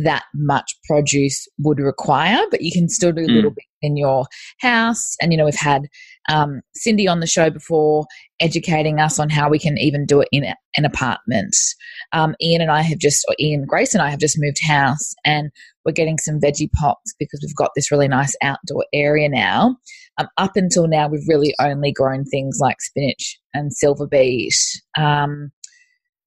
that 0.04 0.24
much 0.34 0.74
produce 0.90 1.48
would 1.60 1.80
require, 1.80 2.40
but 2.50 2.62
you 2.62 2.72
can 2.72 2.88
still 2.88 3.12
do 3.12 3.24
a 3.24 3.28
little 3.28 3.52
mm. 3.52 3.56
bit 3.56 3.66
in 3.82 3.98
your 3.98 4.26
house. 4.60 5.16
And, 5.22 5.34
you 5.34 5.38
know, 5.38 5.46
we've 5.46 5.56
had 5.56 5.88
um, 6.30 6.62
Cindy 6.76 7.08
on 7.08 7.20
the 7.20 7.28
show 7.28 7.50
before 7.50 8.06
educating 8.40 9.00
us 9.00 9.20
on 9.20 9.30
how 9.30 9.50
we 9.50 9.60
can 9.60 9.78
even 9.78 10.06
do 10.06 10.22
it 10.22 10.30
in 10.32 10.46
a, 10.46 10.56
an 10.78 10.86
apartment. 10.86 11.56
Um, 12.14 12.36
Ian 12.42 12.62
and 12.62 12.72
I 12.72 12.82
have 12.82 13.00
just, 13.00 13.26
or 13.28 13.36
Ian 13.40 13.66
Grace 13.66 13.94
and 13.94 14.02
I 14.02 14.10
have 14.10 14.20
just 14.20 14.40
moved 14.40 14.66
house 14.66 15.14
and 15.26 15.52
we're 15.86 15.92
getting 15.92 16.18
some 16.18 16.40
veggie 16.40 16.72
pots 16.80 17.14
because 17.20 17.40
we've 17.42 17.56
got 17.56 17.72
this 17.76 17.92
really 17.92 18.08
nice 18.08 18.36
outdoor 18.42 18.86
area 18.94 19.30
now. 19.30 19.78
Um, 20.18 20.28
up 20.38 20.52
until 20.56 20.88
now, 20.88 21.08
we've 21.08 21.28
really 21.28 21.54
only 21.60 21.92
grown 21.92 22.26
things 22.26 22.58
like 22.60 22.82
spinach 22.82 23.40
and 23.54 23.74
silver 23.74 24.08
beet. 24.08 24.54
Um, 24.98 25.52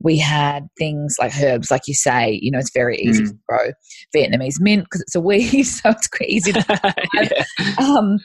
we 0.05 0.19
had 0.19 0.69
things 0.79 1.17
like 1.19 1.33
herbs, 1.41 1.71
like 1.71 1.89
you 1.89 1.95
say, 1.95 2.39
you 2.43 2.51
know, 2.51 2.59
it's 2.59 2.73
very 2.73 2.99
easy 2.99 3.25
mm. 3.25 3.29
to 3.29 3.39
grow 3.49 3.71
Vietnamese 4.15 4.61
mint 4.61 4.85
because 4.85 5.01
it's 5.01 5.15
a 5.15 5.21
weed, 5.21 5.63
so 5.65 5.91
it's 5.91 6.09
easy 6.21 6.53
to 6.53 6.95
yeah. 7.15 7.45
um, 7.79 8.19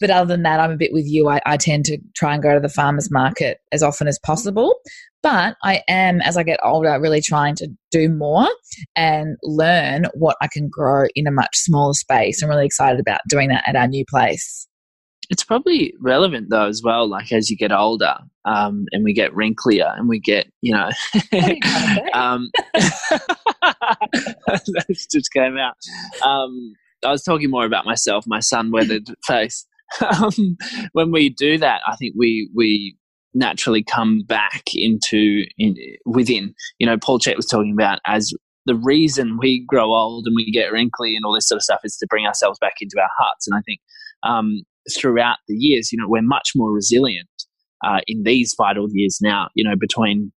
but 0.00 0.10
other 0.10 0.26
than 0.26 0.42
that, 0.42 0.58
I'm 0.58 0.72
a 0.72 0.76
bit 0.76 0.92
with 0.92 1.06
you. 1.06 1.28
I, 1.28 1.40
I 1.46 1.56
tend 1.56 1.84
to 1.86 1.98
try 2.16 2.34
and 2.34 2.42
go 2.42 2.52
to 2.52 2.60
the 2.60 2.68
farmer's 2.68 3.10
market 3.10 3.58
as 3.70 3.82
often 3.82 4.08
as 4.08 4.18
possible. 4.18 4.74
But 5.22 5.56
I 5.62 5.82
am, 5.86 6.20
as 6.22 6.36
I 6.36 6.42
get 6.42 6.58
older, 6.64 6.98
really 6.98 7.20
trying 7.20 7.54
to 7.56 7.68
do 7.90 8.08
more 8.08 8.48
and 8.96 9.36
learn 9.42 10.06
what 10.14 10.36
I 10.40 10.48
can 10.50 10.68
grow 10.68 11.06
in 11.14 11.26
a 11.26 11.30
much 11.30 11.56
smaller 11.56 11.92
space. 11.92 12.42
I'm 12.42 12.48
really 12.48 12.66
excited 12.66 12.98
about 12.98 13.20
doing 13.28 13.50
that 13.50 13.64
at 13.66 13.76
our 13.76 13.86
new 13.86 14.04
place 14.08 14.66
it's 15.30 15.44
probably 15.44 15.94
relevant 16.00 16.50
though 16.50 16.66
as 16.66 16.82
well 16.82 17.08
like 17.08 17.32
as 17.32 17.50
you 17.50 17.56
get 17.56 17.72
older 17.72 18.16
um, 18.44 18.86
and 18.90 19.04
we 19.04 19.12
get 19.12 19.32
wrinklier 19.32 19.96
and 19.96 20.08
we 20.08 20.18
get 20.18 20.48
you 20.60 20.72
know 20.72 20.90
um, 22.12 22.50
that 23.62 25.06
just 25.10 25.32
came 25.32 25.56
out. 25.56 25.76
Um, 26.22 26.74
i 27.04 27.10
was 27.10 27.22
talking 27.22 27.48
more 27.48 27.64
about 27.64 27.86
myself 27.86 28.24
my 28.26 28.40
sun 28.40 28.70
weathered 28.70 29.08
face. 29.26 29.66
Um, 30.00 30.56
when 30.92 31.10
we 31.10 31.30
do 31.30 31.58
that 31.58 31.80
i 31.86 31.96
think 31.96 32.14
we 32.16 32.50
we 32.54 32.96
naturally 33.32 33.84
come 33.84 34.22
back 34.26 34.64
into 34.74 35.44
in, 35.56 35.76
within. 36.04 36.52
You 36.78 36.86
know 36.86 36.98
paul 36.98 37.18
Chek 37.20 37.36
was 37.36 37.46
talking 37.46 37.72
about 37.72 38.00
as 38.06 38.34
the 38.66 38.74
reason 38.74 39.38
we 39.38 39.64
grow 39.66 39.92
old 39.92 40.26
and 40.26 40.34
we 40.36 40.50
get 40.50 40.72
wrinkly 40.72 41.16
and 41.16 41.24
all 41.24 41.34
this 41.34 41.48
sort 41.48 41.56
of 41.56 41.62
stuff 41.62 41.80
is 41.84 41.96
to 41.96 42.06
bring 42.08 42.26
ourselves 42.26 42.58
back 42.58 42.74
into 42.80 43.00
our 43.00 43.08
hearts. 43.18 43.46
And 43.46 43.56
i 43.56 43.60
think 43.62 43.80
um, 44.22 44.62
throughout 44.96 45.38
the 45.48 45.54
years, 45.54 45.92
you 45.92 45.98
know, 45.98 46.08
we're 46.08 46.22
much 46.22 46.52
more 46.54 46.72
resilient 46.72 47.28
uh, 47.84 48.00
in 48.06 48.22
these 48.24 48.54
vital 48.56 48.88
years 48.90 49.18
now. 49.20 49.48
You 49.54 49.68
know, 49.68 49.76
between 49.76 50.32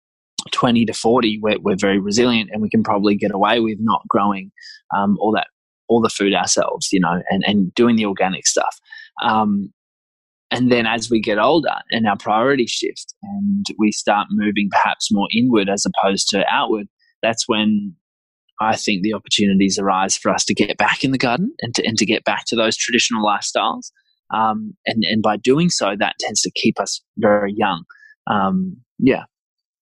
20 0.52 0.84
to 0.86 0.92
40, 0.92 1.40
we're, 1.42 1.58
we're 1.60 1.76
very 1.76 1.98
resilient 1.98 2.50
and 2.52 2.62
we 2.62 2.70
can 2.70 2.82
probably 2.82 3.16
get 3.16 3.32
away 3.32 3.60
with 3.60 3.78
not 3.80 4.02
growing 4.08 4.50
um, 4.96 5.16
all 5.20 5.32
that, 5.32 5.48
all 5.88 6.00
the 6.00 6.08
food 6.08 6.34
ourselves, 6.34 6.88
you 6.92 7.00
know, 7.00 7.22
and, 7.30 7.44
and 7.46 7.74
doing 7.74 7.96
the 7.96 8.06
organic 8.06 8.46
stuff. 8.46 8.78
Um, 9.22 9.72
and 10.50 10.70
then 10.70 10.86
as 10.86 11.10
we 11.10 11.20
get 11.20 11.38
older 11.38 11.76
and 11.92 12.08
our 12.08 12.16
priorities 12.16 12.70
shift 12.70 13.14
and 13.22 13.64
we 13.78 13.92
start 13.92 14.28
moving 14.30 14.68
perhaps 14.70 15.12
more 15.12 15.28
inward 15.32 15.68
as 15.68 15.86
opposed 15.86 16.28
to 16.30 16.44
outward, 16.50 16.88
that's 17.22 17.46
when 17.46 17.94
I 18.60 18.76
think 18.76 19.02
the 19.02 19.14
opportunities 19.14 19.78
arise 19.78 20.16
for 20.16 20.30
us 20.30 20.44
to 20.46 20.54
get 20.54 20.76
back 20.76 21.04
in 21.04 21.12
the 21.12 21.18
garden 21.18 21.52
and 21.60 21.74
to, 21.76 21.86
and 21.86 21.96
to 21.98 22.04
get 22.04 22.24
back 22.24 22.44
to 22.46 22.56
those 22.56 22.76
traditional 22.76 23.24
lifestyles. 23.24 23.90
Um, 24.32 24.74
and, 24.86 25.04
and 25.04 25.22
by 25.22 25.36
doing 25.36 25.70
so, 25.70 25.94
that 25.98 26.16
tends 26.18 26.40
to 26.42 26.50
keep 26.54 26.80
us 26.80 27.02
very 27.18 27.52
young. 27.54 27.84
Um, 28.26 28.76
yeah. 28.98 29.24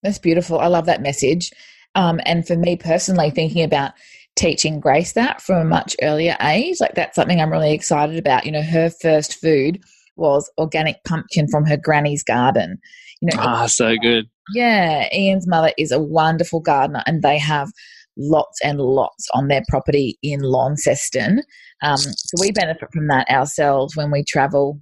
That's 0.02 0.18
beautiful. 0.18 0.58
I 0.60 0.68
love 0.68 0.86
that 0.86 1.02
message. 1.02 1.50
Um, 1.94 2.20
and 2.24 2.46
for 2.46 2.56
me 2.56 2.76
personally, 2.76 3.30
thinking 3.30 3.64
about 3.64 3.92
teaching 4.36 4.78
Grace 4.78 5.12
that 5.12 5.42
from 5.42 5.58
a 5.58 5.64
much 5.64 5.96
earlier 6.02 6.36
age, 6.40 6.76
like 6.80 6.94
that's 6.94 7.16
something 7.16 7.40
I'm 7.40 7.50
really 7.50 7.72
excited 7.72 8.18
about. 8.18 8.46
You 8.46 8.52
know, 8.52 8.62
her 8.62 8.90
first 8.90 9.40
food 9.40 9.80
was 10.16 10.50
organic 10.58 11.02
pumpkin 11.04 11.48
from 11.48 11.64
her 11.66 11.76
granny's 11.76 12.22
garden. 12.22 12.78
You 13.20 13.28
know, 13.32 13.42
ah, 13.42 13.66
so 13.66 13.96
good. 14.00 14.26
Yeah, 14.54 15.08
Ian's 15.12 15.48
mother 15.48 15.72
is 15.76 15.90
a 15.90 15.98
wonderful 15.98 16.60
gardener, 16.60 17.02
and 17.06 17.22
they 17.22 17.38
have 17.38 17.70
lots 18.18 18.58
and 18.62 18.80
lots 18.80 19.26
on 19.34 19.48
their 19.48 19.62
property 19.68 20.18
in 20.22 20.40
Launceston. 20.40 21.42
Um, 21.82 21.98
so 21.98 22.40
we 22.40 22.50
benefit 22.50 22.88
from 22.92 23.06
that 23.08 23.30
ourselves 23.30 23.96
when 23.96 24.10
we 24.10 24.24
travel. 24.24 24.80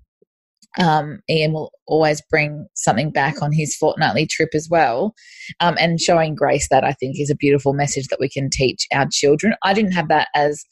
Um, 0.79 1.21
Ian 1.31 1.53
will 1.53 1.73
always 1.87 2.21
bring 2.31 2.67
something 2.75 3.11
back 3.11 3.41
on 3.41 3.53
his 3.53 3.77
fortnightly 3.77 4.27
trip 4.27 4.51
as 4.55 4.69
well. 4.71 5.15
Um, 5.61 5.77
and 5.79 6.01
showing 6.01 6.35
grace 6.35 6.69
that 6.71 6.85
I 6.85 6.93
think 6.93 7.19
is 7.19 7.31
a 7.31 7.37
beautiful 7.37 7.73
message 7.73 8.09
that 8.09 8.21
we 8.21 8.29
can 8.29 8.51
teach 8.51 8.87
our 8.93 9.07
children. 9.11 9.55
I 9.63 9.73
didn't 9.73 9.93
have 9.93 10.09
that 10.09 10.29
as 10.35 10.65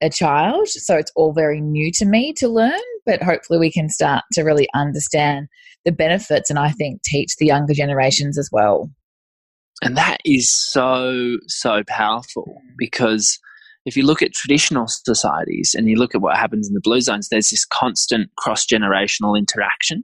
a 0.00 0.10
child, 0.10 0.68
so 0.68 0.96
it's 0.96 1.10
all 1.16 1.32
very 1.32 1.60
new 1.60 1.90
to 1.94 2.04
me 2.04 2.32
to 2.34 2.48
learn, 2.48 2.78
but 3.04 3.20
hopefully 3.20 3.58
we 3.58 3.72
can 3.72 3.88
start 3.88 4.22
to 4.32 4.42
really 4.42 4.68
understand 4.74 5.48
the 5.84 5.90
benefits 5.90 6.50
and 6.50 6.58
I 6.58 6.70
think 6.70 7.02
teach 7.02 7.34
the 7.36 7.46
younger 7.46 7.74
generations 7.74 8.38
as 8.38 8.48
well. 8.52 8.90
And 9.82 9.96
that 9.96 10.18
is 10.24 10.54
so, 10.54 11.36
so 11.46 11.82
powerful 11.86 12.60
because 12.76 13.38
if 13.86 13.96
you 13.96 14.04
look 14.04 14.22
at 14.22 14.34
traditional 14.34 14.86
societies 14.88 15.74
and 15.76 15.88
you 15.88 15.96
look 15.96 16.14
at 16.14 16.20
what 16.20 16.36
happens 16.36 16.68
in 16.68 16.74
the 16.74 16.80
blue 16.82 17.00
zones, 17.00 17.28
there's 17.28 17.50
this 17.50 17.64
constant 17.64 18.30
cross 18.36 18.66
generational 18.66 19.38
interaction. 19.38 20.02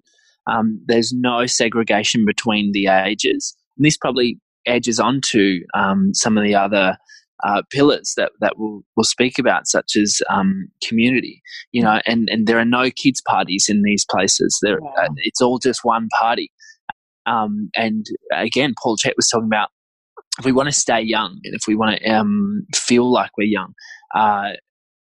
Um, 0.50 0.80
there's 0.86 1.12
no 1.12 1.46
segregation 1.46 2.24
between 2.24 2.72
the 2.72 2.86
ages. 2.86 3.54
And 3.76 3.84
this 3.84 3.96
probably 3.96 4.38
edges 4.66 5.00
onto 5.00 5.60
um, 5.74 6.14
some 6.14 6.38
of 6.38 6.44
the 6.44 6.54
other 6.54 6.96
uh, 7.44 7.62
pillars 7.70 8.14
that, 8.16 8.32
that 8.40 8.54
we'll, 8.56 8.82
we'll 8.96 9.04
speak 9.04 9.38
about, 9.38 9.66
such 9.66 9.96
as 10.00 10.22
um, 10.30 10.68
community. 10.86 11.42
You 11.72 11.82
know, 11.82 12.00
and, 12.06 12.28
and 12.30 12.46
there 12.46 12.58
are 12.58 12.64
no 12.64 12.90
kids' 12.90 13.22
parties 13.26 13.66
in 13.68 13.82
these 13.82 14.06
places. 14.08 14.58
There, 14.62 14.80
wow. 14.80 14.94
uh, 14.98 15.08
it's 15.16 15.40
all 15.40 15.58
just 15.58 15.80
one 15.82 16.08
party. 16.18 16.50
Um, 17.26 17.70
and 17.76 18.06
again, 18.32 18.74
Paul 18.82 18.96
Chek 18.96 19.12
was 19.16 19.28
talking 19.28 19.48
about 19.48 19.68
if 20.38 20.44
we 20.44 20.52
want 20.52 20.68
to 20.68 20.74
stay 20.74 21.00
young 21.00 21.38
and 21.44 21.54
if 21.54 21.62
we 21.68 21.76
want 21.76 21.98
to 22.00 22.10
um, 22.10 22.66
feel 22.74 23.10
like 23.10 23.30
we're 23.38 23.44
young, 23.48 23.72
uh, 24.14 24.50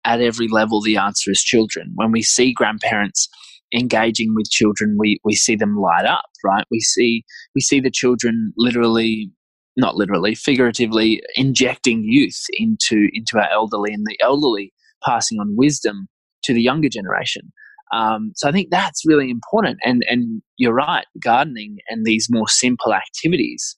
at 0.04 0.20
every 0.20 0.48
level, 0.48 0.80
the 0.80 0.96
answer 0.96 1.30
is 1.30 1.42
children. 1.42 1.92
When 1.94 2.12
we 2.12 2.22
see 2.22 2.52
grandparents 2.52 3.28
engaging 3.74 4.34
with 4.34 4.50
children, 4.50 4.96
we, 4.98 5.18
we 5.24 5.34
see 5.34 5.56
them 5.56 5.76
light 5.76 6.06
up, 6.06 6.24
right? 6.44 6.64
We 6.70 6.80
see 6.80 7.24
we 7.54 7.60
see 7.60 7.80
the 7.80 7.90
children 7.90 8.52
literally, 8.56 9.30
not 9.76 9.96
literally, 9.96 10.34
figuratively 10.34 11.22
injecting 11.36 12.04
youth 12.04 12.46
into 12.54 13.08
into 13.12 13.38
our 13.38 13.50
elderly, 13.50 13.92
and 13.92 14.04
the 14.06 14.18
elderly 14.22 14.72
passing 15.04 15.38
on 15.40 15.56
wisdom 15.56 16.08
to 16.44 16.54
the 16.54 16.62
younger 16.62 16.88
generation. 16.88 17.52
Um, 17.92 18.32
so 18.36 18.48
I 18.48 18.52
think 18.52 18.68
that's 18.70 19.02
really 19.06 19.30
important. 19.30 19.78
And 19.84 20.04
and 20.08 20.42
you're 20.56 20.74
right, 20.74 21.06
gardening 21.22 21.78
and 21.88 22.04
these 22.04 22.28
more 22.30 22.48
simple 22.48 22.94
activities 22.94 23.76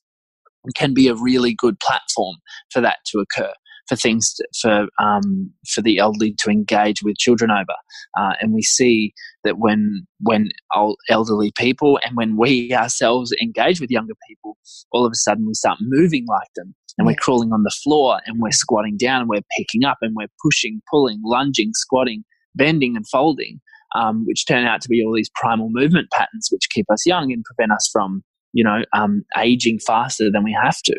can 0.75 0.93
be 0.93 1.07
a 1.07 1.15
really 1.15 1.55
good 1.55 1.79
platform 1.79 2.35
for 2.71 2.81
that 2.81 2.97
to 3.07 3.19
occur. 3.19 3.51
For 3.89 3.95
things 3.97 4.33
to, 4.35 4.47
for 4.61 4.87
um, 5.03 5.51
for 5.73 5.81
the 5.81 5.97
elderly 5.97 6.33
to 6.39 6.49
engage 6.49 7.03
with 7.03 7.17
children 7.17 7.51
over, 7.51 7.75
uh, 8.17 8.35
and 8.39 8.53
we 8.53 8.61
see 8.61 9.11
that 9.43 9.57
when 9.57 10.07
when 10.21 10.51
old 10.73 10.97
elderly 11.09 11.51
people 11.57 11.99
and 12.05 12.15
when 12.15 12.37
we 12.37 12.71
ourselves 12.73 13.33
engage 13.41 13.81
with 13.81 13.89
younger 13.89 14.13
people, 14.29 14.55
all 14.93 15.05
of 15.05 15.11
a 15.11 15.15
sudden 15.15 15.45
we 15.45 15.55
start 15.55 15.79
moving 15.81 16.25
like 16.29 16.47
them, 16.55 16.73
and 16.97 17.05
we're 17.05 17.15
crawling 17.15 17.51
on 17.51 17.63
the 17.63 17.75
floor, 17.83 18.19
and 18.25 18.39
we're 18.39 18.51
squatting 18.51 18.95
down, 18.95 19.21
and 19.21 19.29
we're 19.29 19.41
picking 19.57 19.83
up, 19.83 19.97
and 20.01 20.15
we're 20.15 20.31
pushing, 20.41 20.81
pulling, 20.89 21.19
lunging, 21.25 21.71
squatting, 21.73 22.23
bending, 22.55 22.95
and 22.95 23.05
folding, 23.09 23.59
um, 23.95 24.25
which 24.25 24.45
turn 24.47 24.65
out 24.65 24.81
to 24.81 24.89
be 24.89 25.03
all 25.05 25.13
these 25.15 25.31
primal 25.35 25.69
movement 25.69 26.09
patterns 26.11 26.49
which 26.51 26.69
keep 26.69 26.85
us 26.91 27.05
young 27.05 27.31
and 27.31 27.43
prevent 27.43 27.71
us 27.71 27.89
from, 27.91 28.23
you 28.53 28.63
know, 28.63 28.83
um, 28.93 29.23
aging 29.37 29.79
faster 29.79 30.29
than 30.31 30.43
we 30.43 30.57
have 30.61 30.77
to. 30.85 30.95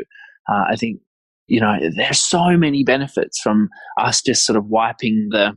Uh, 0.50 0.64
I 0.70 0.76
think, 0.76 1.00
you 1.46 1.60
know, 1.60 1.78
there's 1.96 2.18
so 2.18 2.56
many 2.56 2.84
benefits 2.84 3.40
from 3.40 3.68
us 3.98 4.22
just 4.22 4.44
sort 4.44 4.56
of 4.56 4.66
wiping 4.66 5.28
the 5.30 5.56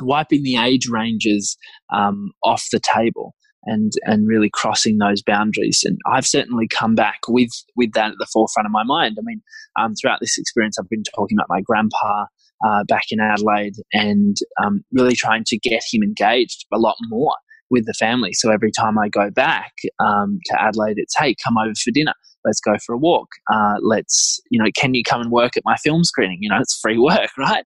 wiping 0.00 0.42
the 0.42 0.56
age 0.56 0.88
ranges 0.88 1.56
um, 1.94 2.32
off 2.44 2.66
the 2.70 2.80
table 2.80 3.34
and 3.64 3.92
and 4.02 4.28
really 4.28 4.50
crossing 4.50 4.98
those 4.98 5.22
boundaries. 5.22 5.82
And 5.84 5.98
I've 6.06 6.26
certainly 6.26 6.68
come 6.68 6.94
back 6.94 7.20
with 7.28 7.50
with 7.76 7.92
that 7.92 8.12
at 8.12 8.18
the 8.18 8.28
forefront 8.32 8.66
of 8.66 8.72
my 8.72 8.84
mind. 8.84 9.16
I 9.18 9.22
mean, 9.24 9.42
um, 9.78 9.94
throughout 9.94 10.20
this 10.20 10.38
experience, 10.38 10.78
I've 10.78 10.88
been 10.88 11.02
talking 11.14 11.36
about 11.36 11.48
my 11.48 11.60
grandpa 11.60 12.26
uh, 12.64 12.84
back 12.84 13.04
in 13.10 13.20
Adelaide 13.20 13.74
and 13.92 14.36
um, 14.62 14.82
really 14.92 15.14
trying 15.14 15.44
to 15.46 15.58
get 15.58 15.82
him 15.92 16.02
engaged 16.02 16.66
a 16.72 16.78
lot 16.78 16.96
more 17.08 17.34
with 17.70 17.84
the 17.86 17.94
family. 17.94 18.32
So 18.32 18.50
every 18.50 18.70
time 18.70 18.98
I 18.98 19.08
go 19.08 19.30
back 19.30 19.72
um, 19.98 20.38
to 20.46 20.62
Adelaide, 20.62 20.96
it's 20.96 21.16
hey, 21.18 21.34
come 21.44 21.58
over 21.58 21.74
for 21.74 21.90
dinner. 21.90 22.14
let's 22.44 22.60
go 22.60 22.76
for 22.84 22.94
a 22.94 22.98
walk. 22.98 23.28
Uh, 23.52 23.74
let's, 23.82 24.40
you 24.50 24.62
know, 24.62 24.70
can 24.76 24.94
you 24.94 25.02
come 25.02 25.20
and 25.20 25.30
work 25.30 25.56
at 25.56 25.64
my 25.64 25.76
film 25.76 26.04
screening? 26.04 26.38
You 26.40 26.50
know, 26.50 26.58
it's 26.60 26.78
free 26.80 26.98
work, 26.98 27.30
right? 27.38 27.64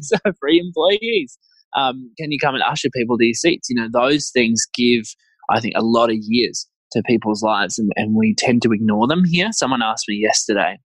so 0.00 0.16
free 0.38 0.60
employees. 0.60 1.36
Um, 1.76 2.10
can 2.18 2.32
you 2.32 2.38
come 2.38 2.54
and 2.54 2.64
usher 2.64 2.88
people 2.94 3.18
to 3.18 3.24
your 3.24 3.34
seats? 3.34 3.68
You 3.68 3.76
know, 3.76 3.88
those 3.92 4.30
things 4.30 4.64
give, 4.74 5.04
I 5.50 5.60
think, 5.60 5.74
a 5.76 5.82
lot 5.82 6.10
of 6.10 6.16
years 6.20 6.66
to 6.92 7.02
people's 7.06 7.42
lives, 7.42 7.78
and, 7.78 7.90
and 7.96 8.16
we 8.16 8.34
tend 8.36 8.62
to 8.62 8.72
ignore 8.72 9.06
them 9.06 9.24
here. 9.24 9.50
Someone 9.52 9.82
asked 9.82 10.06
me 10.08 10.16
yesterday 10.16 10.78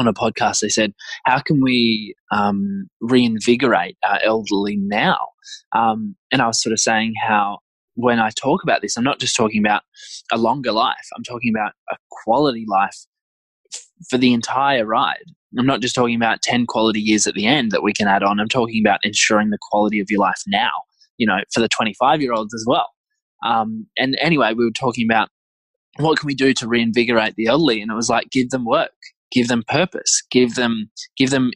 on 0.00 0.08
a 0.08 0.12
podcast, 0.12 0.60
they 0.60 0.68
said, 0.68 0.92
How 1.24 1.38
can 1.40 1.60
we 1.62 2.14
um, 2.32 2.88
reinvigorate 3.00 3.96
our 4.04 4.18
elderly 4.24 4.76
now? 4.76 5.28
Um, 5.74 6.16
and 6.32 6.42
I 6.42 6.46
was 6.46 6.60
sort 6.60 6.72
of 6.72 6.80
saying 6.80 7.14
how 7.26 7.58
when 7.94 8.18
I 8.18 8.30
talk 8.30 8.62
about 8.62 8.82
this, 8.82 8.96
I'm 8.96 9.04
not 9.04 9.20
just 9.20 9.36
talking 9.36 9.60
about 9.60 9.82
a 10.32 10.38
longer 10.38 10.72
life, 10.72 11.06
I'm 11.16 11.22
talking 11.22 11.52
about 11.54 11.72
a 11.90 11.96
quality 12.24 12.64
life 12.68 12.96
f- 13.74 13.80
for 14.08 14.18
the 14.18 14.32
entire 14.32 14.86
ride. 14.86 15.24
I'm 15.58 15.66
not 15.66 15.80
just 15.80 15.94
talking 15.94 16.14
about 16.14 16.42
10 16.42 16.66
quality 16.66 17.00
years 17.00 17.26
at 17.26 17.34
the 17.34 17.46
end 17.46 17.72
that 17.72 17.82
we 17.82 17.92
can 17.92 18.06
add 18.06 18.22
on. 18.22 18.38
I'm 18.38 18.48
talking 18.48 18.82
about 18.84 19.00
ensuring 19.02 19.50
the 19.50 19.58
quality 19.70 19.98
of 19.98 20.06
your 20.08 20.20
life 20.20 20.42
now, 20.46 20.70
you 21.18 21.26
know, 21.26 21.38
for 21.52 21.60
the 21.60 21.68
25 21.68 22.20
year 22.20 22.32
olds 22.32 22.54
as 22.54 22.64
well. 22.66 22.88
Um, 23.44 23.86
and 23.98 24.16
anyway, 24.20 24.54
we 24.54 24.64
were 24.64 24.70
talking 24.70 25.06
about 25.10 25.28
what 25.96 26.18
can 26.18 26.26
we 26.26 26.34
do 26.34 26.54
to 26.54 26.68
reinvigorate 26.68 27.34
the 27.34 27.46
elderly? 27.46 27.82
And 27.82 27.90
it 27.90 27.94
was 27.94 28.08
like, 28.08 28.30
give 28.30 28.50
them 28.50 28.64
work, 28.64 28.92
give 29.32 29.48
them 29.48 29.62
purpose, 29.68 30.22
give 30.30 30.54
them, 30.54 30.90
give 31.16 31.30
them 31.30 31.50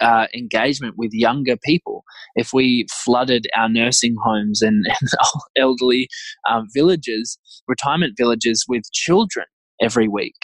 uh, 0.00 0.26
engagement 0.34 0.94
with 0.96 1.10
younger 1.12 1.56
people. 1.56 2.04
If 2.34 2.52
we 2.52 2.86
flooded 2.90 3.46
our 3.56 3.68
nursing 3.68 4.16
homes 4.24 4.62
and, 4.62 4.84
and 5.00 5.10
elderly 5.56 6.08
um, 6.50 6.66
villages, 6.74 7.38
retirement 7.66 8.14
villages 8.16 8.64
with 8.68 8.84
children 8.92 9.46
every 9.80 10.08
week, 10.08 10.36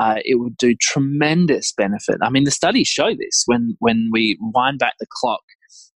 uh, 0.00 0.16
it 0.24 0.38
would 0.38 0.56
do 0.56 0.74
tremendous 0.80 1.72
benefit. 1.72 2.16
I 2.22 2.30
mean, 2.30 2.44
the 2.44 2.50
studies 2.50 2.88
show 2.88 3.10
this 3.10 3.42
when 3.46 3.76
when 3.78 4.08
we 4.10 4.38
wind 4.40 4.78
back 4.78 4.94
the 4.98 5.06
clock 5.10 5.42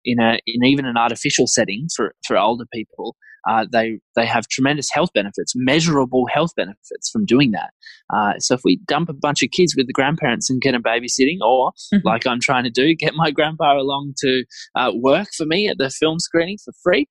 in 0.03 0.19
a 0.19 0.39
in 0.47 0.65
even 0.65 0.85
an 0.85 0.97
artificial 0.97 1.47
setting 1.47 1.87
for 1.95 2.15
for 2.25 2.37
older 2.37 2.65
people 2.73 3.15
uh, 3.47 3.65
they 3.71 3.99
they 4.15 4.25
have 4.25 4.47
tremendous 4.47 4.89
health 4.91 5.09
benefits, 5.13 5.53
measurable 5.55 6.25
health 6.31 6.51
benefits 6.55 7.09
from 7.11 7.25
doing 7.25 7.51
that. 7.51 7.71
Uh, 8.13 8.37
so 8.39 8.55
if 8.55 8.61
we 8.63 8.79
dump 8.85 9.09
a 9.09 9.13
bunch 9.13 9.43
of 9.43 9.51
kids 9.51 9.75
with 9.75 9.87
the 9.87 9.93
grandparents 9.93 10.49
and 10.49 10.61
get 10.61 10.75
a 10.75 10.79
babysitting, 10.79 11.39
or 11.41 11.71
mm-hmm. 11.93 12.07
like 12.07 12.25
I'm 12.25 12.39
trying 12.39 12.63
to 12.63 12.69
do, 12.69 12.95
get 12.95 13.13
my 13.15 13.31
grandpa 13.31 13.79
along 13.79 14.13
to 14.19 14.43
uh, 14.75 14.91
work 14.95 15.29
for 15.35 15.45
me 15.45 15.67
at 15.67 15.77
the 15.77 15.89
film 15.89 16.19
screening 16.19 16.57
for 16.63 16.73
free, 16.83 17.07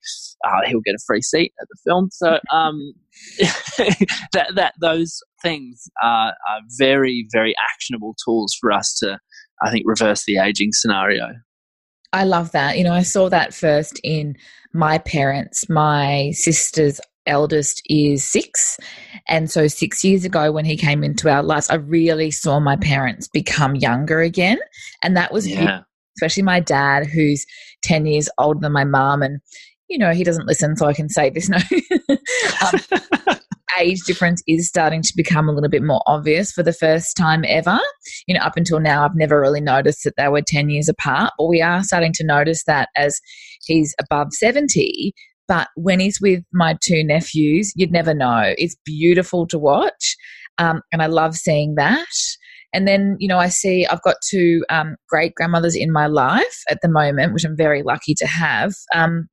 uh, 0.46 0.66
he'll 0.66 0.80
get 0.80 0.94
a 0.94 1.02
free 1.06 1.22
seat 1.22 1.52
at 1.60 1.68
the 1.68 1.78
film. 1.84 2.08
So 2.10 2.38
um, 2.52 2.94
that 4.32 4.52
that 4.54 4.74
those 4.80 5.20
things 5.42 5.88
are, 6.02 6.28
are 6.28 6.60
very 6.78 7.26
very 7.30 7.54
actionable 7.72 8.14
tools 8.24 8.56
for 8.58 8.72
us 8.72 8.94
to, 9.00 9.18
I 9.62 9.70
think, 9.70 9.84
reverse 9.86 10.24
the 10.24 10.38
aging 10.38 10.70
scenario. 10.72 11.34
I 12.12 12.24
love 12.24 12.52
that. 12.52 12.76
You 12.78 12.84
know, 12.84 12.92
I 12.92 13.02
saw 13.02 13.28
that 13.28 13.54
first 13.54 14.00
in 14.04 14.36
my 14.72 14.98
parents. 14.98 15.68
My 15.68 16.32
sister's 16.32 17.00
eldest 17.26 17.82
is 17.86 18.24
six. 18.24 18.78
And 19.28 19.50
so, 19.50 19.66
six 19.68 20.04
years 20.04 20.24
ago, 20.24 20.52
when 20.52 20.64
he 20.64 20.76
came 20.76 21.04
into 21.04 21.30
our 21.30 21.42
lives, 21.42 21.70
I 21.70 21.76
really 21.76 22.30
saw 22.30 22.60
my 22.60 22.76
parents 22.76 23.28
become 23.28 23.76
younger 23.76 24.20
again. 24.20 24.58
And 25.02 25.16
that 25.16 25.32
was, 25.32 25.48
yeah. 25.48 25.80
especially 26.16 26.42
my 26.42 26.60
dad, 26.60 27.06
who's 27.06 27.46
10 27.82 28.06
years 28.06 28.28
older 28.38 28.60
than 28.60 28.72
my 28.72 28.84
mom. 28.84 29.22
And, 29.22 29.40
you 29.88 29.98
know, 29.98 30.12
he 30.12 30.24
doesn't 30.24 30.46
listen, 30.46 30.76
so 30.76 30.86
I 30.86 30.94
can 30.94 31.08
say 31.08 31.30
this. 31.30 31.48
No. 31.48 31.58
um, 32.08 32.80
age 33.82 34.00
difference 34.02 34.42
is 34.46 34.68
starting 34.68 35.02
to 35.02 35.12
become 35.16 35.48
a 35.48 35.52
little 35.52 35.68
bit 35.68 35.82
more 35.82 36.02
obvious 36.06 36.52
for 36.52 36.62
the 36.62 36.72
first 36.72 37.16
time 37.16 37.44
ever. 37.46 37.78
You 38.26 38.34
know, 38.34 38.40
up 38.40 38.56
until 38.56 38.80
now, 38.80 39.04
I've 39.04 39.16
never 39.16 39.40
really 39.40 39.60
noticed 39.60 40.04
that 40.04 40.14
they 40.16 40.28
were 40.28 40.42
10 40.42 40.70
years 40.70 40.88
apart, 40.88 41.32
but 41.38 41.46
we 41.46 41.60
are 41.60 41.82
starting 41.82 42.12
to 42.14 42.24
notice 42.24 42.64
that 42.64 42.88
as 42.96 43.20
he's 43.64 43.94
above 44.00 44.32
70. 44.32 45.12
But 45.48 45.68
when 45.74 46.00
he's 46.00 46.20
with 46.20 46.42
my 46.52 46.78
two 46.82 47.04
nephews, 47.04 47.72
you'd 47.74 47.92
never 47.92 48.14
know. 48.14 48.54
It's 48.56 48.76
beautiful 48.84 49.46
to 49.48 49.58
watch. 49.58 50.16
Um, 50.58 50.82
and 50.92 51.02
I 51.02 51.06
love 51.06 51.36
seeing 51.36 51.74
that. 51.74 52.06
And 52.72 52.88
then, 52.88 53.16
you 53.18 53.28
know, 53.28 53.38
I 53.38 53.48
see 53.48 53.86
I've 53.86 54.02
got 54.02 54.16
two 54.26 54.64
um, 54.70 54.96
great 55.08 55.34
grandmothers 55.34 55.76
in 55.76 55.92
my 55.92 56.06
life 56.06 56.62
at 56.70 56.78
the 56.80 56.88
moment, 56.88 57.34
which 57.34 57.44
I'm 57.44 57.56
very 57.56 57.82
lucky 57.82 58.14
to 58.14 58.26
have. 58.26 58.72
Um, 58.94 59.28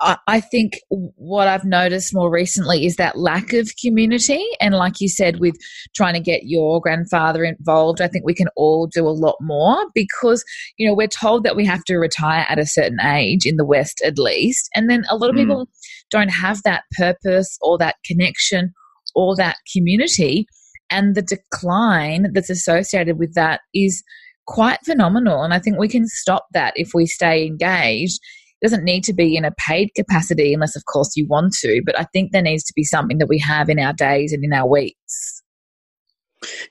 I 0.00 0.40
think 0.40 0.74
what 0.88 1.48
I've 1.48 1.64
noticed 1.64 2.14
more 2.14 2.30
recently 2.30 2.84
is 2.84 2.96
that 2.96 3.16
lack 3.16 3.54
of 3.54 3.70
community. 3.82 4.44
And 4.60 4.74
like 4.74 5.00
you 5.00 5.08
said, 5.08 5.40
with 5.40 5.56
trying 5.94 6.12
to 6.12 6.20
get 6.20 6.42
your 6.44 6.82
grandfather 6.82 7.44
involved, 7.44 8.02
I 8.02 8.08
think 8.08 8.26
we 8.26 8.34
can 8.34 8.48
all 8.56 8.86
do 8.86 9.06
a 9.06 9.08
lot 9.08 9.36
more 9.40 9.86
because, 9.94 10.44
you 10.76 10.86
know, 10.86 10.94
we're 10.94 11.06
told 11.06 11.44
that 11.44 11.56
we 11.56 11.64
have 11.64 11.82
to 11.84 11.96
retire 11.96 12.44
at 12.48 12.58
a 12.58 12.66
certain 12.66 13.00
age 13.00 13.46
in 13.46 13.56
the 13.56 13.64
West 13.64 14.02
at 14.04 14.18
least. 14.18 14.68
And 14.74 14.90
then 14.90 15.04
a 15.08 15.16
lot 15.16 15.30
of 15.30 15.34
mm. 15.34 15.40
people 15.40 15.68
don't 16.10 16.28
have 16.28 16.62
that 16.64 16.84
purpose 16.98 17.56
or 17.62 17.78
that 17.78 17.96
connection 18.04 18.74
or 19.14 19.34
that 19.36 19.56
community. 19.74 20.46
And 20.90 21.14
the 21.14 21.22
decline 21.22 22.32
that's 22.34 22.50
associated 22.50 23.18
with 23.18 23.32
that 23.34 23.60
is 23.72 24.04
quite 24.46 24.78
phenomenal. 24.84 25.42
And 25.42 25.54
I 25.54 25.58
think 25.58 25.78
we 25.78 25.88
can 25.88 26.06
stop 26.06 26.46
that 26.52 26.74
if 26.76 26.90
we 26.92 27.06
stay 27.06 27.46
engaged 27.46 28.20
doesn't 28.62 28.84
need 28.84 29.04
to 29.04 29.12
be 29.12 29.36
in 29.36 29.44
a 29.44 29.52
paid 29.52 29.90
capacity 29.94 30.54
unless, 30.54 30.76
of 30.76 30.84
course, 30.86 31.16
you 31.16 31.26
want 31.28 31.52
to. 31.60 31.82
But 31.84 31.98
I 31.98 32.04
think 32.04 32.32
there 32.32 32.42
needs 32.42 32.64
to 32.64 32.72
be 32.74 32.84
something 32.84 33.18
that 33.18 33.28
we 33.28 33.38
have 33.38 33.68
in 33.68 33.78
our 33.78 33.92
days 33.92 34.32
and 34.32 34.44
in 34.44 34.52
our 34.52 34.68
weeks. 34.68 35.42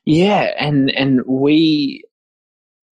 Yeah, 0.06 0.52
and 0.60 0.92
and 0.92 1.22
we, 1.28 2.04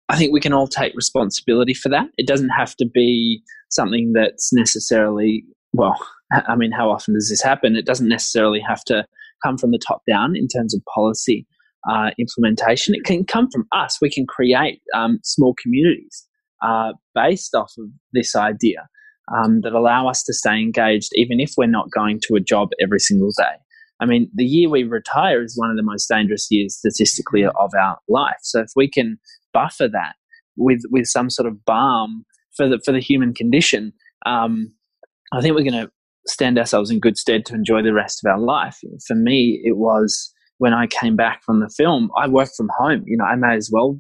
I 0.08 0.18
think 0.18 0.32
we 0.32 0.40
can 0.40 0.54
all 0.54 0.68
take 0.68 0.96
responsibility 0.96 1.74
for 1.74 1.90
that. 1.90 2.08
It 2.18 2.28
doesn't 2.28 2.50
have 2.50 2.76
to 2.78 2.88
be 2.92 3.42
something 3.70 4.14
that's 4.14 4.52
necessarily 4.54 5.44
well. 5.74 5.98
I 6.32 6.56
mean, 6.56 6.72
how 6.72 6.92
often 6.92 7.16
does 7.16 7.30
this 7.30 7.42
happen? 7.42 7.76
It 7.76 7.88
doesn't 7.88 8.08
necessarily 8.08 8.62
have 8.68 8.84
to 8.86 9.06
come 9.44 9.58
from 9.58 9.72
the 9.72 9.80
top 9.80 10.04
down 10.08 10.36
in 10.36 10.48
terms 10.48 10.76
of 10.76 10.82
policy 10.94 11.48
uh, 11.90 12.12
implementation. 12.20 12.94
It 12.94 13.04
can 13.04 13.26
come 13.26 13.50
from 13.52 13.66
us. 13.72 13.98
We 14.02 14.12
can 14.12 14.28
create 14.28 14.82
um, 14.94 15.20
small 15.24 15.56
communities 15.62 16.28
uh, 16.62 16.94
based 17.20 17.56
off 17.56 17.72
of 17.78 17.88
this 18.14 18.36
idea 18.36 18.88
um, 19.36 19.62
that 19.62 19.74
allow 19.74 20.08
us 20.08 20.24
to 20.24 20.34
stay 20.34 20.58
engaged 20.60 21.10
even 21.14 21.40
if 21.40 21.54
we're 21.58 21.68
not 21.68 21.92
going 21.92 22.20
to 22.24 22.36
a 22.36 22.40
job 22.40 22.70
every 22.82 23.00
single 23.00 23.32
day. 23.38 23.56
I 24.02 24.06
mean, 24.06 24.30
the 24.34 24.46
year 24.46 24.70
we 24.70 24.84
retire 24.84 25.44
is 25.44 25.58
one 25.58 25.70
of 25.70 25.76
the 25.78 25.84
most 25.84 26.08
dangerous 26.08 26.48
years 26.50 26.78
statistically 26.78 27.44
of 27.44 27.72
our 27.78 27.98
life. 28.08 28.38
So 28.44 28.62
if 28.62 28.70
we 28.76 28.90
can 28.90 29.20
buffer 29.54 29.90
that 29.90 30.14
with 30.56 30.82
with 30.90 31.06
some 31.06 31.30
sort 31.30 31.48
of 31.48 31.66
balm 31.66 32.26
for 32.56 32.68
the 32.70 32.80
for 32.86 32.94
the 32.94 33.02
human 33.02 33.34
condition, 33.34 33.94
um, 34.26 34.74
I 35.34 35.42
think 35.42 35.56
we're 35.56 35.70
going 35.70 35.86
to 35.86 35.92
stand 36.28 36.58
ourselves 36.58 36.92
in 36.92 37.00
good 37.00 37.18
stead 37.18 37.46
to 37.46 37.56
enjoy 37.56 37.82
the 37.82 37.94
rest 37.94 38.22
of 38.24 38.32
our 38.32 38.40
life. 38.40 38.78
For 39.06 39.16
me, 39.16 39.62
it 39.64 39.78
was 39.78 40.34
when 40.60 40.74
I 40.74 40.88
came 40.88 41.16
back 41.16 41.44
from 41.44 41.60
the 41.60 41.70
film. 41.70 42.10
I 42.18 42.28
worked 42.28 42.56
from 42.56 42.70
home. 42.78 43.04
You 43.06 43.18
know, 43.18 43.26
I 43.26 43.36
may 43.36 43.56
as 43.56 43.70
well 43.72 44.00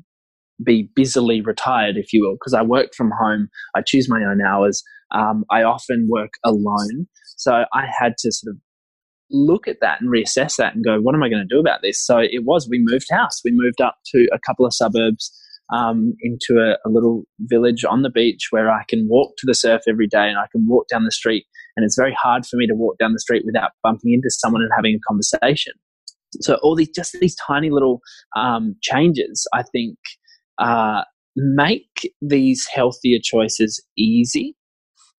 be 0.63 0.89
busily 0.95 1.41
retired, 1.41 1.98
if 1.98 2.12
you 2.13 2.24
will, 2.24 2.36
because 2.36 2.54
I 2.54 2.62
work 2.62 2.93
from 2.95 3.12
home. 3.19 3.50
I 3.76 3.82
choose 3.86 4.10
my 4.10 4.24
own 4.24 4.41
hours. 4.41 4.84
Um, 5.12 5.43
I 5.50 5.63
often 5.63 6.08
work 6.10 6.32
alone. 6.43 7.08
So 7.38 7.65
I 7.74 7.86
had 7.98 8.13
to 8.19 8.32
sort 8.32 8.56
of 8.56 8.62
look 9.32 9.67
at 9.67 9.78
that 9.82 10.02
and 10.02 10.12
reassess 10.12 10.58
that 10.58 10.76
and 10.76 10.84
go, 10.84 11.00
what 11.00 11.15
am 11.15 11.24
I 11.24 11.30
going 11.30 11.45
to 11.48 11.56
do 11.56 11.60
about 11.60 11.82
this? 11.82 12.04
So 12.04 12.17
it 12.17 12.43
was, 12.45 12.67
we 12.69 12.80
moved 12.82 13.08
house. 13.12 13.41
We 13.43 13.52
moved 13.54 13.82
up 13.82 13.98
to 14.13 14.28
a 14.34 14.39
couple 14.45 14.65
of 14.65 14.74
suburbs 14.74 15.32
um, 15.74 16.13
into 16.22 16.60
a, 16.60 16.78
a, 16.88 16.89
little 16.89 17.24
village 17.41 17.86
on 17.86 18.02
the 18.02 18.10
beach 18.10 18.48
where 18.50 18.72
I 18.72 18.84
can 18.89 19.08
walk 19.08 19.36
to 19.38 19.45
the 19.45 19.54
surf 19.54 19.82
every 19.88 20.08
day 20.08 20.28
and 20.28 20.38
I 20.38 20.48
can 20.52 20.65
walk 20.67 20.88
down 20.88 21.06
the 21.06 21.12
street. 21.12 21.45
And 21.78 21.86
it's 21.86 21.95
very 21.95 22.15
hard 22.19 22.45
for 22.45 22.58
me 22.58 22.65
to 22.65 22.74
walk 22.74 22.98
down 22.98 23.13
the 23.13 23.19
street 23.19 23.43
without 23.45 23.72
bumping 23.84 24.13
into 24.13 24.30
someone 24.32 24.63
and 24.63 24.72
having 24.76 24.95
a 24.95 25.08
conversation. 25.08 25.74
So 26.41 26.56
all 26.63 26.76
these, 26.76 26.89
just 26.89 27.15
these 27.19 27.36
tiny 27.48 27.69
little 27.69 28.02
um, 28.36 28.76
changes, 28.82 29.48
I 29.54 29.63
think, 29.63 29.98
uh, 30.60 31.04
make 31.36 32.12
these 32.22 32.67
healthier 32.74 33.19
choices 33.22 33.84
easy 33.98 34.56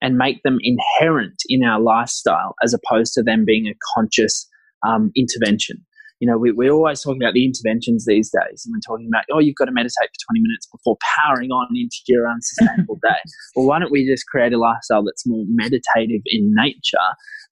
and 0.02 0.16
make 0.16 0.42
them 0.44 0.58
inherent 0.62 1.42
in 1.48 1.62
our 1.64 1.80
lifestyle 1.80 2.54
as 2.62 2.74
opposed 2.74 3.12
to 3.14 3.22
them 3.22 3.44
being 3.44 3.66
a 3.66 3.74
conscious 3.94 4.48
um, 4.86 5.10
intervention. 5.16 5.84
You 6.20 6.28
know, 6.28 6.36
we, 6.36 6.52
we're 6.52 6.72
always 6.72 7.00
talking 7.00 7.22
about 7.22 7.32
the 7.32 7.46
interventions 7.46 8.04
these 8.04 8.30
days, 8.30 8.64
and 8.64 8.74
we're 8.74 8.86
talking 8.86 9.08
about, 9.08 9.24
oh, 9.32 9.38
you've 9.38 9.56
got 9.56 9.66
to 9.66 9.72
meditate 9.72 9.94
for 9.96 10.32
20 10.32 10.40
minutes 10.40 10.66
before 10.66 10.98
powering 11.00 11.50
on 11.50 11.68
into 11.74 11.96
your 12.08 12.28
unsustainable 12.28 12.96
day. 13.02 13.16
Well, 13.56 13.66
why 13.66 13.78
don't 13.78 13.90
we 13.90 14.06
just 14.06 14.26
create 14.26 14.52
a 14.52 14.58
lifestyle 14.58 15.02
that's 15.02 15.26
more 15.26 15.44
meditative 15.48 16.20
in 16.26 16.54
nature 16.54 16.98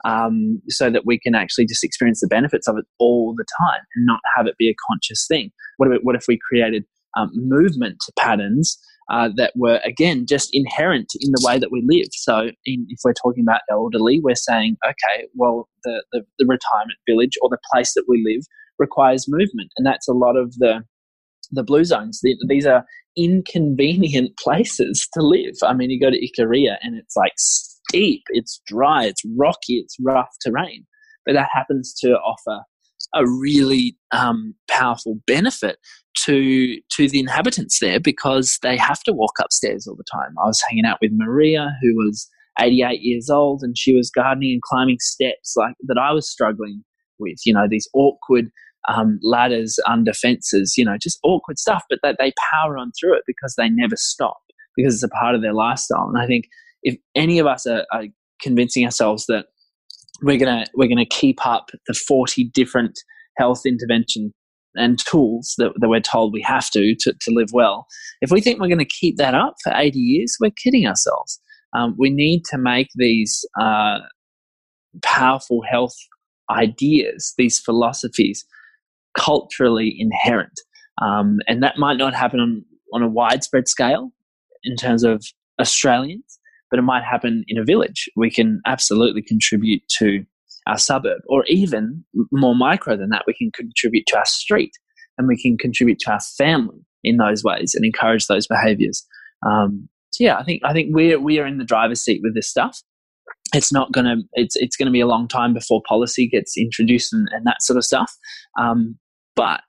um, 0.05 0.61
so 0.69 0.91
that 0.91 1.07
we 1.07 1.19
can 1.19 1.35
actually 1.35 1.65
just 1.65 1.83
experience 1.83 2.21
the 2.21 2.29
benefits 2.29 2.69
of 2.69 2.77
it 2.77 2.85
all 2.99 3.35
the 3.39 3.47
time 3.59 3.81
and 3.97 4.05
not 4.05 4.21
have 4.37 4.47
it 4.47 4.57
be 4.59 4.69
a 4.69 4.77
conscious 4.91 5.27
thing? 5.27 5.51
What 5.79 5.91
if, 5.91 6.01
what 6.03 6.15
if 6.15 6.25
we 6.29 6.39
created 6.39 6.85
um, 7.17 7.31
movement 7.35 8.03
patterns 8.19 8.79
uh, 9.11 9.31
that 9.37 9.53
were 9.57 9.81
again 9.85 10.27
just 10.27 10.51
inherent 10.53 11.09
in 11.21 11.31
the 11.33 11.43
way 11.47 11.59
that 11.59 11.73
we 11.73 11.83
live. 11.89 12.09
So, 12.13 12.51
in, 12.65 12.87
if 12.89 13.01
we're 13.05 13.15
talking 13.15 13.45
about 13.45 13.61
elderly, 13.71 14.21
we're 14.21 14.35
saying, 14.35 14.77
okay, 14.87 15.27
well, 15.35 15.69
the, 15.85 16.05
the, 16.13 16.23
the 16.39 16.47
retirement 16.47 16.99
village 17.09 17.37
or 17.41 17.49
the 17.49 17.59
place 17.73 17.95
that 17.95 18.05
we 18.09 18.23
live 18.25 18.43
requires 18.79 19.27
movement, 19.29 19.71
and 19.77 19.87
that's 19.87 20.09
a 20.09 20.13
lot 20.13 20.37
of 20.37 20.55
the 20.59 20.83
the 21.51 21.63
blue 21.63 21.85
zones. 21.85 22.21
These 22.49 22.67
are 22.67 22.85
inconvenient 23.17 24.37
places 24.43 25.09
to 25.15 25.23
live. 25.23 25.55
I 25.63 25.73
mean, 25.73 25.91
you 25.91 26.01
go 26.01 26.11
to 26.11 26.17
Ikaria 26.17 26.77
and 26.83 26.97
it's 26.97 27.17
like 27.17 27.33
steep, 27.37 28.23
it's 28.31 28.61
dry, 28.67 29.05
it's 29.05 29.23
rocky, 29.37 29.75
it's 29.75 29.97
rough 30.05 30.29
terrain, 30.45 30.87
but 31.25 31.33
that 31.33 31.49
happens 31.53 31.95
to 32.01 32.13
offer 32.19 32.63
a 33.15 33.27
really 33.27 33.97
um, 34.13 34.55
powerful 34.69 35.19
benefit 35.27 35.79
to 36.25 36.77
to 36.97 37.09
the 37.09 37.21
inhabitants 37.21 37.79
there 37.81 38.01
because 38.01 38.59
they 38.63 38.77
have 38.77 39.03
to 39.05 39.13
walk 39.13 39.35
upstairs 39.41 39.87
all 39.87 39.97
the 39.97 40.05
time. 40.11 40.35
I 40.43 40.47
was 40.47 40.63
hanging 40.69 40.85
out 40.85 40.99
with 41.01 41.13
Maria, 41.15 41.77
who 41.83 41.95
was 41.97 42.29
88 42.61 43.01
years 43.03 43.31
old, 43.31 43.63
and 43.63 43.77
she 43.79 43.95
was 43.95 44.11
gardening 44.11 44.53
and 44.53 44.63
climbing 44.63 44.99
steps 45.01 45.55
like 45.57 45.75
that. 45.87 45.99
I 45.99 46.13
was 46.13 46.29
struggling 46.29 46.85
with, 47.19 47.39
you 47.45 47.53
know, 47.53 47.67
these 47.69 47.89
awkward 47.95 48.51
um, 48.89 49.19
ladders 49.23 49.79
under 49.87 50.13
fences, 50.13 50.75
you 50.77 50.85
know, 50.85 50.97
just 51.01 51.19
awkward 51.23 51.59
stuff, 51.59 51.85
but 51.89 51.99
that 52.03 52.17
they 52.19 52.33
power 52.53 52.79
on 52.79 52.93
through 52.99 53.15
it 53.17 53.23
because 53.27 53.55
they 53.57 53.69
never 53.69 53.97
stop 53.97 54.39
because 54.77 54.95
it's 54.95 55.03
a 55.03 55.09
part 55.09 55.35
of 55.35 55.43
their 55.43 55.53
lifestyle. 55.53 56.09
And 56.09 56.23
I 56.23 56.27
think 56.27 56.45
if 56.83 56.97
any 57.15 57.39
of 57.39 57.47
us 57.47 57.67
are, 57.67 57.85
are 57.93 58.05
convincing 58.41 58.85
ourselves 58.85 59.27
that 59.27 59.47
we're 60.23 60.39
gonna 60.39 60.65
we're 60.75 60.89
gonna 60.89 61.07
keep 61.07 61.45
up 61.47 61.71
the 61.87 61.95
40 61.95 62.51
different 62.55 62.99
health 63.37 63.63
intervention 63.65 64.33
and 64.75 64.99
tools 64.99 65.55
that, 65.59 65.73
that 65.81 65.89
we're 65.89 66.01
told 66.01 66.33
we 66.33 66.43
have 66.43 66.71
to, 66.71 66.95
to 67.01 67.13
to 67.21 67.31
live 67.31 67.49
well. 67.53 67.87
If 68.21 68.31
we 68.31 68.41
think 68.41 68.61
we're 68.61 68.69
going 68.69 68.79
to 68.79 68.85
keep 68.85 69.17
that 69.17 69.35
up 69.35 69.55
for 69.63 69.73
80 69.75 69.99
years, 69.99 70.37
we're 70.41 70.53
kidding 70.63 70.87
ourselves. 70.87 71.41
Um, 71.77 71.95
we 71.99 72.11
need 72.11 72.45
to 72.47 72.59
make 72.59 72.89
these 72.95 73.45
uh, 73.61 73.99
powerful 75.03 75.63
health 75.69 75.95
ideas, 76.51 77.35
these 77.37 77.59
philosophies, 77.59 78.45
culturally 79.17 79.95
inherent. 79.99 80.53
Um, 81.03 81.39
and 81.47 81.63
that 81.63 81.79
might 81.79 81.99
not 81.99 82.15
happen 82.15 82.41
on, 82.41 82.65
on 82.93 83.03
a 83.03 83.09
widespread 83.09 83.69
scale 83.69 84.11
in 84.65 84.77
terms 84.77 85.05
of 85.05 85.25
Australians, 85.61 86.38
but 86.71 86.79
it 86.79 86.83
might 86.83 87.05
happen 87.05 87.45
in 87.49 87.59
a 87.59 87.65
village. 87.65 88.09
We 88.17 88.31
can 88.31 88.61
absolutely 88.67 89.23
contribute 89.23 89.83
to 89.99 90.25
our 90.67 90.79
suburb, 90.79 91.23
or 91.29 91.45
even 91.47 92.05
more 92.31 92.55
micro 92.55 92.97
than 92.97 93.09
that, 93.11 93.25
we 93.27 93.35
can 93.35 93.51
contribute 93.53 94.07
to 94.09 94.19
our 94.19 94.27
street 94.27 94.73
and 95.17 95.27
we 95.27 95.41
can 95.41 95.57
contribute 95.57 95.99
to 96.01 96.13
our 96.13 96.21
family 96.21 96.79
in 97.03 97.17
those 97.17 97.43
ways 97.43 97.75
and 97.75 97.85
encourage 97.85 98.27
those 98.27 98.47
behaviors. 98.47 99.05
Um, 99.47 99.89
so 100.13 100.25
yeah, 100.25 100.37
I 100.37 100.45
think 100.45 100.63
I 100.65 100.73
think 100.73 100.95
we're 100.95 101.21
we 101.21 101.39
are 101.39 101.47
in 101.47 101.59
the 101.59 101.65
driver's 101.65 102.03
seat 102.03 102.21
with 102.23 102.35
this 102.35 102.49
stuff. 102.49 102.83
It's 103.55 103.73
not 103.73 103.93
gonna 103.93 104.17
it's 104.35 104.57
it's 104.57 104.77
gonna 104.77 104.91
be 104.91 105.01
a 105.01 105.07
long 105.07 105.29
time 105.29 105.55
before 105.55 105.83
policy 105.89 106.29
gets 106.29 106.57
introduced 106.57 107.13
and, 107.13 107.29
and 107.33 107.47
that 107.47 107.63
sort 107.63 107.77
of 107.77 107.85
stuff. 107.85 108.13
Um, 108.61 108.99
but 109.39 109.61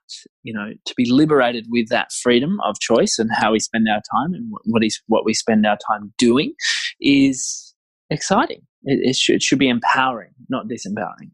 you 0.42 0.52
know, 0.52 0.72
to 0.84 0.94
be 0.96 1.08
liberated 1.08 1.64
with 1.70 1.88
that 1.90 2.10
freedom 2.10 2.58
of 2.64 2.80
choice 2.80 3.20
and 3.20 3.30
how 3.32 3.52
we 3.52 3.60
spend 3.60 3.86
our 3.88 4.02
time 4.12 4.34
and 4.34 4.50
what 4.64 4.82
is 4.84 5.00
what 5.06 5.24
we 5.24 5.32
spend 5.32 5.64
our 5.64 5.78
time 5.88 6.12
doing 6.18 6.54
is 7.00 7.72
exciting. 8.10 8.62
It, 8.82 9.10
it, 9.10 9.16
should, 9.16 9.36
it 9.36 9.42
should 9.42 9.60
be 9.60 9.68
empowering, 9.68 10.32
not 10.48 10.66
disempowering. 10.66 11.30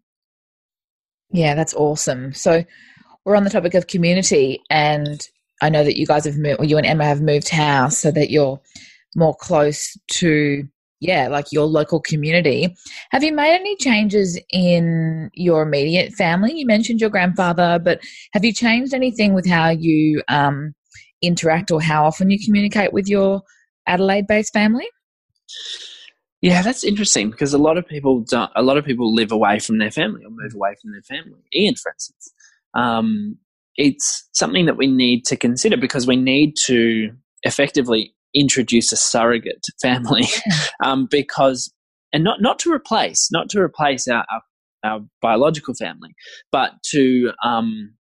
Yeah, 1.30 1.54
that's 1.54 1.72
awesome. 1.72 2.34
So 2.34 2.62
we're 3.24 3.36
on 3.36 3.44
the 3.44 3.50
topic 3.50 3.72
of 3.72 3.86
community, 3.86 4.60
and 4.68 5.26
I 5.62 5.70
know 5.70 5.82
that 5.82 5.96
you 5.96 6.04
guys 6.06 6.26
have 6.26 6.36
moved, 6.36 6.62
you 6.62 6.76
and 6.76 6.86
Emma 6.86 7.06
have 7.06 7.22
moved 7.22 7.48
house 7.48 7.96
so 7.96 8.10
that 8.10 8.30
you're 8.30 8.60
more 9.14 9.34
close 9.34 9.96
to 10.08 10.68
yeah, 11.00 11.28
like 11.28 11.52
your 11.52 11.66
local 11.66 12.00
community. 12.00 12.74
Have 13.10 13.22
you 13.22 13.32
made 13.32 13.54
any 13.54 13.76
changes 13.76 14.38
in 14.50 15.30
your 15.34 15.62
immediate 15.62 16.12
family? 16.14 16.58
You 16.58 16.66
mentioned 16.66 17.00
your 17.00 17.10
grandfather, 17.10 17.78
but 17.82 18.00
have 18.32 18.44
you 18.44 18.52
changed 18.52 18.94
anything 18.94 19.34
with 19.34 19.46
how 19.46 19.68
you 19.70 20.22
um, 20.28 20.74
interact 21.22 21.70
or 21.70 21.82
how 21.82 22.06
often 22.06 22.30
you 22.30 22.38
communicate 22.42 22.92
with 22.92 23.08
your 23.08 23.42
Adelaide 23.86 24.26
based 24.26 24.52
family? 24.52 24.86
Yeah, 26.42 26.62
that's 26.62 26.84
interesting 26.84 27.30
because 27.30 27.52
a 27.54 27.58
lot 27.58 27.78
of 27.78 27.86
people 27.86 28.20
don't, 28.20 28.50
a 28.54 28.62
lot 28.62 28.76
of 28.76 28.84
people 28.84 29.14
live 29.14 29.32
away 29.32 29.58
from 29.58 29.78
their 29.78 29.90
family 29.90 30.24
or 30.24 30.30
move 30.30 30.54
away 30.54 30.74
from 30.80 30.92
their 30.92 31.02
family. 31.02 31.40
Ian, 31.54 31.74
for 31.74 31.92
instance, 31.92 32.32
um, 32.74 33.38
it's 33.76 34.28
something 34.32 34.66
that 34.66 34.76
we 34.76 34.86
need 34.86 35.24
to 35.26 35.36
consider 35.36 35.76
because 35.76 36.06
we 36.06 36.16
need 36.16 36.54
to 36.64 37.10
effectively 37.42 38.14
introduce 38.38 38.92
a 38.92 38.96
surrogate 38.96 39.64
family. 39.80 40.24
Um, 40.84 41.08
because 41.10 41.72
and 42.12 42.22
not 42.22 42.40
not 42.40 42.58
to 42.60 42.72
replace 42.72 43.28
not 43.32 43.48
to 43.50 43.60
replace 43.60 44.06
our, 44.08 44.24
our, 44.30 44.42
our 44.84 45.00
biological 45.22 45.74
family 45.74 46.14
but 46.52 46.72
to 46.90 47.32
um, 47.42 47.94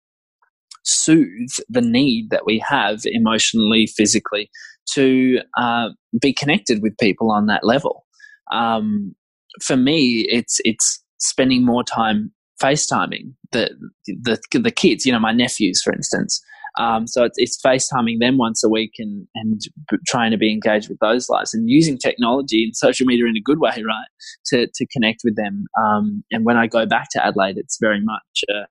soothe 0.84 1.52
the 1.70 1.82
need 1.82 2.30
that 2.32 2.46
we 2.46 2.60
have 2.68 3.02
emotionally 3.06 3.88
physically 3.88 4.50
to 4.92 5.40
uh, 5.58 5.90
be 6.22 6.34
connected 6.34 6.82
with 6.82 6.98
people 6.98 7.32
on 7.32 7.48
that 7.48 7.64
level. 7.64 8.06
Um, 8.52 9.16
for 9.62 9.78
me 9.78 10.26
it's 10.30 10.60
it's 10.66 11.02
spending 11.20 11.66
more 11.66 11.84
time 11.84 12.32
FaceTiming 12.62 13.34
the, 13.52 13.70
the 14.08 14.40
the 14.60 14.72
kids, 14.72 15.06
you 15.06 15.12
know, 15.12 15.20
my 15.20 15.34
nephews, 15.34 15.82
for 15.84 15.94
instance, 15.94 16.42
um, 16.78 17.08
so 17.08 17.24
it's, 17.24 17.38
it's 17.38 17.62
FaceTiming 17.62 18.20
them 18.20 18.38
once 18.38 18.64
a 18.64 18.70
week 18.70 18.94
and, 18.98 19.28
and 19.36 19.62
trying 20.08 20.32
to 20.32 20.38
be 20.38 20.52
engaged 20.52 20.90
with 20.90 21.00
those 21.00 21.30
lives 21.30 21.54
and 21.54 21.70
using 21.70 21.98
technology 21.98 22.66
and 22.66 22.76
social 22.76 23.06
media 23.06 23.26
in 23.26 23.38
a 23.38 23.42
good 23.42 23.60
way, 23.60 23.72
right, 23.72 24.08
to, 24.48 24.68
to 24.74 24.86
connect 24.88 25.22
with 25.24 25.36
them. 25.36 25.66
Um, 25.82 26.24
and 26.32 26.46
when 26.46 26.58
I 26.58 26.68
go 26.68 26.86
back 26.86 27.08
to 27.12 27.26
Adelaide, 27.26 27.58
it's 27.58 27.78
very 27.80 28.02
much 28.02 28.44
uh, 28.50 28.66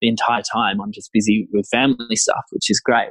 the 0.00 0.08
entire 0.08 0.42
time 0.42 0.80
I'm 0.80 0.92
just 0.92 1.10
busy 1.12 1.48
with 1.52 1.68
family 1.70 2.16
stuff, 2.16 2.44
which 2.50 2.70
is 2.70 2.80
great. 2.80 3.10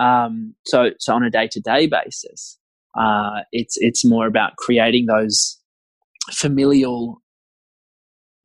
Um, 0.00 0.54
so, 0.66 0.90
so 0.98 1.14
on 1.14 1.22
a 1.24 1.30
day 1.30 1.48
to 1.50 1.60
day 1.60 1.86
basis, 1.86 2.58
uh, 2.98 3.40
it's 3.52 3.76
it's 3.78 4.04
more 4.04 4.26
about 4.26 4.56
creating 4.56 5.06
those 5.06 5.58
familial 6.32 7.22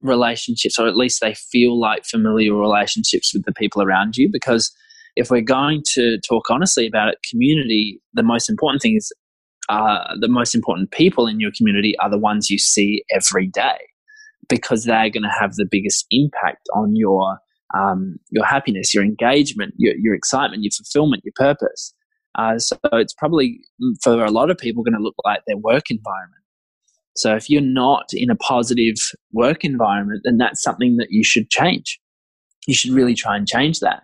relationships, 0.02 0.80
or 0.80 0.88
at 0.88 0.96
least 0.96 1.22
they 1.22 1.34
feel 1.34 1.80
like 1.80 2.06
familiar 2.06 2.54
relationships 2.54 3.34
with 3.34 3.46
the 3.46 3.54
people 3.54 3.82
around 3.82 4.18
you. 4.18 4.30
Because 4.32 4.72
if 5.16 5.30
we're 5.30 5.42
going 5.42 5.84
to 5.94 6.20
talk 6.28 6.50
honestly 6.50 6.88
about 6.88 7.10
it, 7.10 7.20
community, 7.30 8.02
the 8.14 8.24
most 8.24 8.50
important 8.50 8.82
thing 8.82 8.96
is 8.96 9.12
uh, 9.70 10.16
the 10.20 10.28
most 10.28 10.56
important 10.56 10.92
people 10.92 11.28
in 11.28 11.40
your 11.40 11.52
community 11.56 11.98
are 12.00 12.10
the 12.10 12.18
ones 12.18 12.50
you 12.50 12.58
see 12.58 13.04
every 13.14 13.48
day 13.48 13.78
because 14.50 14.84
they're 14.84 15.10
going 15.10 15.24
to 15.24 15.36
have 15.40 15.56
the 15.56 15.68
biggest 15.70 16.06
impact 16.12 16.68
on 16.76 16.96
your 16.96 17.38
um, 17.74 18.18
your 18.32 18.44
happiness, 18.44 18.94
your 18.94 19.04
engagement, 19.04 19.74
your, 19.78 19.96
your 19.98 20.14
excitement, 20.14 20.62
your 20.62 20.72
fulfillment, 20.72 21.24
your 21.24 21.32
purpose. 21.38 21.94
Uh, 22.38 22.58
so 22.60 22.78
it's 22.94 23.14
probably 23.14 23.62
for 24.02 24.26
a 24.26 24.32
lot 24.32 24.50
of 24.50 24.58
people 24.58 24.84
going 24.84 24.94
to 24.94 25.02
look 25.02 25.16
like 25.24 25.42
their 25.48 25.58
work 25.58 25.90
environment. 25.90 26.41
So 27.16 27.36
if 27.36 27.50
you're 27.50 27.62
not 27.62 28.06
in 28.14 28.30
a 28.30 28.36
positive 28.36 28.96
work 29.34 29.64
environment, 29.64 30.22
then 30.24 30.38
that's 30.38 30.62
something 30.62 30.98
that 30.98 31.08
you 31.10 31.24
should 31.24 31.50
change. 31.50 32.00
You 32.68 32.74
should 32.74 32.92
really 32.92 33.16
try 33.16 33.36
and 33.36 33.48
change 33.48 33.80
that. 33.80 34.04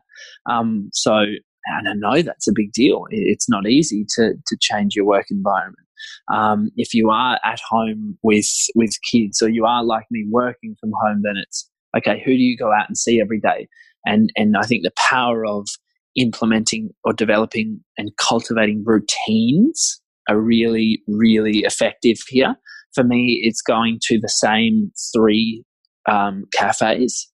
Um, 0.50 0.90
so, 0.94 1.14
and 1.14 1.88
I 1.90 1.94
know 1.94 2.22
that's 2.22 2.48
a 2.48 2.54
big 2.56 2.72
deal. 2.74 3.06
It's 3.10 3.50
not 3.50 3.68
easy 3.68 4.06
to 4.16 4.34
to 4.34 4.58
change 4.60 4.96
your 4.96 5.06
work 5.06 5.26
environment. 5.30 5.88
Um, 6.34 6.70
if 6.76 6.94
you 6.94 7.10
are 7.10 7.40
at 7.44 7.60
home 7.70 8.18
with 8.24 8.50
with 8.76 8.92
kids, 9.10 9.42
or 9.42 9.50
you 9.50 9.66
are 9.66 9.84
like 9.84 10.06
me 10.12 10.26
working 10.30 10.76
from 10.80 10.92
home, 11.02 11.22
then 11.24 11.36
it's 11.38 11.70
okay. 11.96 12.22
Who 12.26 12.32
do 12.32 12.42
you 12.42 12.58
go 12.58 12.72
out 12.72 12.88
and 12.88 12.98
see 12.98 13.22
every 13.22 13.40
day? 13.40 13.68
And 14.06 14.32
and 14.36 14.56
I 14.58 14.64
think 14.64 14.84
the 14.84 14.94
power 14.98 15.46
of 15.46 15.68
implementing 16.16 16.90
or 17.04 17.14
developing 17.14 17.80
and 17.98 18.12
cultivating 18.18 18.84
routines 18.86 20.02
are 20.30 20.40
really 20.40 21.04
really 21.08 21.60
effective 21.60 22.18
here 22.28 22.56
for 22.98 23.04
me, 23.04 23.40
it's 23.44 23.62
going 23.62 24.00
to 24.08 24.20
the 24.20 24.28
same 24.28 24.92
three 25.16 25.64
um, 26.10 26.46
cafes 26.52 27.32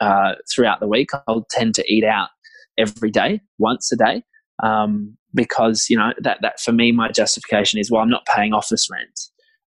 uh, 0.00 0.32
throughout 0.52 0.80
the 0.80 0.88
week. 0.88 1.10
I'll 1.28 1.46
tend 1.50 1.76
to 1.76 1.84
eat 1.86 2.04
out 2.04 2.30
every 2.76 3.12
day, 3.12 3.40
once 3.58 3.92
a 3.92 3.96
day, 3.96 4.24
um, 4.62 5.16
because 5.32 5.86
you 5.88 5.96
know 5.96 6.12
that 6.18 6.38
that 6.42 6.58
for 6.58 6.72
me, 6.72 6.90
my 6.90 7.10
justification 7.10 7.78
is 7.78 7.90
well, 7.90 8.02
I'm 8.02 8.10
not 8.10 8.26
paying 8.34 8.52
office 8.52 8.88
rent. 8.90 9.20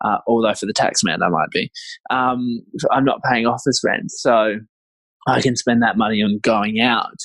Uh, 0.04 0.18
although 0.26 0.52
for 0.52 0.66
the 0.66 0.74
tax 0.74 1.02
man, 1.04 1.22
I 1.22 1.28
might 1.28 1.50
be. 1.52 1.70
Um, 2.11 2.61
I'm 2.90 3.04
not 3.04 3.20
paying 3.30 3.46
office 3.46 3.80
rent, 3.85 4.11
so 4.11 4.56
I 5.28 5.40
can 5.40 5.54
spend 5.54 5.82
that 5.82 5.96
money 5.96 6.22
on 6.22 6.40
going 6.42 6.80
out 6.80 7.16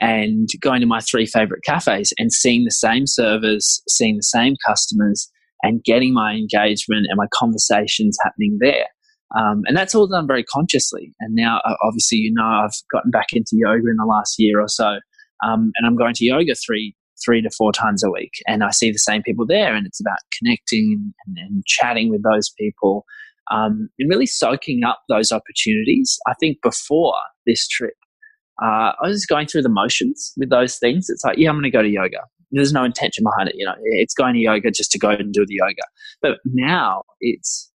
and 0.00 0.48
going 0.60 0.80
to 0.80 0.86
my 0.86 1.00
three 1.00 1.26
favorite 1.26 1.62
cafes 1.64 2.12
and 2.18 2.32
seeing 2.32 2.64
the 2.64 2.70
same 2.70 3.06
servers, 3.06 3.80
seeing 3.88 4.16
the 4.16 4.22
same 4.22 4.56
customers, 4.66 5.30
and 5.62 5.84
getting 5.84 6.12
my 6.14 6.32
engagement 6.32 7.06
and 7.08 7.16
my 7.16 7.26
conversations 7.32 8.16
happening 8.22 8.58
there. 8.60 8.86
Um, 9.38 9.62
and 9.66 9.76
that's 9.76 9.94
all 9.94 10.08
done 10.08 10.26
very 10.26 10.42
consciously. 10.42 11.14
And 11.20 11.34
now, 11.34 11.60
obviously, 11.84 12.18
you 12.18 12.32
know, 12.34 12.42
I've 12.42 12.74
gotten 12.92 13.10
back 13.10 13.28
into 13.32 13.50
yoga 13.52 13.88
in 13.88 13.96
the 13.96 14.06
last 14.06 14.36
year 14.38 14.60
or 14.60 14.68
so, 14.68 14.98
um, 15.44 15.70
and 15.76 15.86
I'm 15.86 15.96
going 15.96 16.14
to 16.14 16.24
yoga 16.24 16.54
three 16.54 16.96
three 17.24 17.42
to 17.42 17.50
four 17.50 17.70
times 17.70 18.02
a 18.02 18.10
week, 18.10 18.32
and 18.48 18.64
I 18.64 18.70
see 18.70 18.90
the 18.90 18.98
same 18.98 19.22
people 19.22 19.46
there, 19.46 19.74
and 19.74 19.86
it's 19.86 20.00
about 20.00 20.18
connecting 20.38 21.12
and, 21.26 21.36
and 21.38 21.64
chatting 21.66 22.10
with 22.10 22.22
those 22.22 22.50
people, 22.58 23.04
um, 23.50 23.90
and 23.98 24.08
really 24.08 24.26
soaking 24.26 24.84
up 24.84 25.02
those 25.08 25.30
opportunities. 25.30 26.18
I 26.26 26.32
think 26.40 26.58
before 26.62 27.14
this 27.46 27.68
trip, 27.68 27.94
uh, 28.62 28.92
I 29.00 29.06
was 29.06 29.26
going 29.26 29.46
through 29.46 29.62
the 29.62 29.68
motions 29.68 30.32
with 30.36 30.50
those 30.50 30.78
things. 30.78 31.08
It's 31.08 31.24
like, 31.24 31.38
yeah, 31.38 31.50
I'm 31.50 31.56
going 31.56 31.64
to 31.64 31.70
go 31.70 31.82
to 31.82 31.88
yoga. 31.88 32.20
There's 32.50 32.72
no 32.72 32.84
intention 32.84 33.24
behind 33.24 33.48
it. 33.48 33.54
You 33.56 33.66
know, 33.66 33.74
it's 33.78 34.14
going 34.14 34.34
to 34.34 34.40
yoga 34.40 34.70
just 34.70 34.90
to 34.92 34.98
go 34.98 35.10
and 35.10 35.32
do 35.32 35.44
the 35.46 35.54
yoga. 35.54 35.82
But 36.20 36.38
now 36.44 37.02
it's 37.20 37.70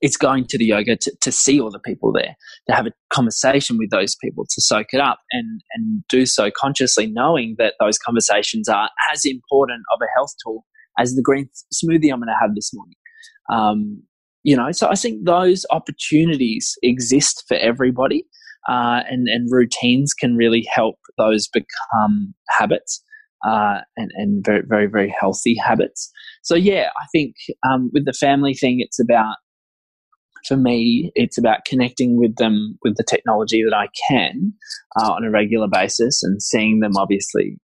it's 0.00 0.16
going 0.16 0.46
to 0.46 0.56
the 0.56 0.66
yoga 0.66 0.96
to, 0.96 1.12
to 1.20 1.32
see 1.32 1.60
all 1.60 1.70
the 1.70 1.80
people 1.80 2.12
there, 2.12 2.36
to 2.68 2.74
have 2.74 2.86
a 2.86 2.92
conversation 3.12 3.76
with 3.76 3.90
those 3.90 4.16
people, 4.22 4.44
to 4.44 4.60
soak 4.60 4.88
it 4.92 5.00
up 5.00 5.18
and, 5.32 5.62
and 5.74 6.04
do 6.08 6.26
so 6.26 6.50
consciously, 6.56 7.08
knowing 7.08 7.56
that 7.58 7.74
those 7.80 7.98
conversations 7.98 8.68
are 8.68 8.88
as 9.12 9.24
important 9.24 9.82
of 9.92 9.98
a 10.00 10.06
health 10.16 10.32
tool 10.44 10.64
as 10.98 11.14
the 11.14 11.22
green 11.22 11.48
smoothie 11.74 12.12
I'm 12.12 12.20
going 12.20 12.28
to 12.28 12.36
have 12.40 12.54
this 12.54 12.72
morning. 12.72 12.94
Um, 13.52 14.02
you 14.42 14.56
know, 14.56 14.70
so 14.72 14.88
I 14.88 14.94
think 14.94 15.24
those 15.24 15.66
opportunities 15.70 16.76
exist 16.82 17.44
for 17.48 17.56
everybody, 17.56 18.24
uh, 18.68 19.02
and 19.10 19.28
and 19.28 19.50
routines 19.50 20.14
can 20.14 20.36
really 20.36 20.66
help 20.72 20.96
those 21.18 21.48
become 21.48 22.34
habits, 22.48 23.04
uh, 23.46 23.80
and 23.96 24.10
and 24.14 24.44
very 24.44 24.62
very 24.66 24.86
very 24.86 25.14
healthy 25.18 25.56
habits. 25.56 26.10
So 26.42 26.54
yeah, 26.54 26.90
I 26.96 27.06
think 27.12 27.34
um, 27.68 27.90
with 27.92 28.04
the 28.04 28.12
family 28.12 28.54
thing, 28.54 28.80
it's 28.80 29.00
about 29.00 29.36
for 30.46 30.56
me, 30.56 31.12
it's 31.14 31.38
about 31.38 31.64
connecting 31.66 32.18
with 32.18 32.36
them 32.36 32.78
with 32.82 32.96
the 32.96 33.04
technology 33.04 33.62
that 33.62 33.76
I 33.76 33.88
can 34.08 34.52
uh, 35.00 35.12
on 35.12 35.24
a 35.24 35.30
regular 35.30 35.68
basis 35.68 36.22
and 36.22 36.42
seeing 36.42 36.80
them 36.80 36.96
obviously 36.96 37.58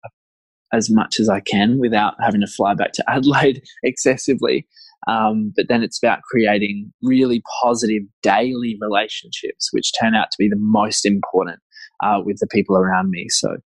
as 0.73 0.89
much 0.89 1.19
as 1.19 1.29
I 1.29 1.39
can 1.39 1.79
without 1.79 2.15
having 2.19 2.41
to 2.41 2.47
fly 2.47 2.73
back 2.73 2.93
to 2.93 3.03
Adelaide 3.09 3.61
excessively. 3.83 4.67
Um, 5.07 5.53
but 5.55 5.67
then 5.67 5.83
it's 5.83 6.01
about 6.01 6.21
creating 6.23 6.91
really 7.01 7.43
positive 7.61 8.03
daily 8.21 8.77
relationships, 8.81 9.69
which 9.71 9.91
turn 9.99 10.15
out 10.15 10.31
to 10.31 10.37
be 10.39 10.47
the 10.47 10.57
most 10.57 11.05
important 11.05 11.59
uh, 12.01 12.19
with 12.23 12.37
the 12.39 12.47
people 12.47 12.77
around 12.77 13.09
me. 13.09 13.27
So 13.29 13.57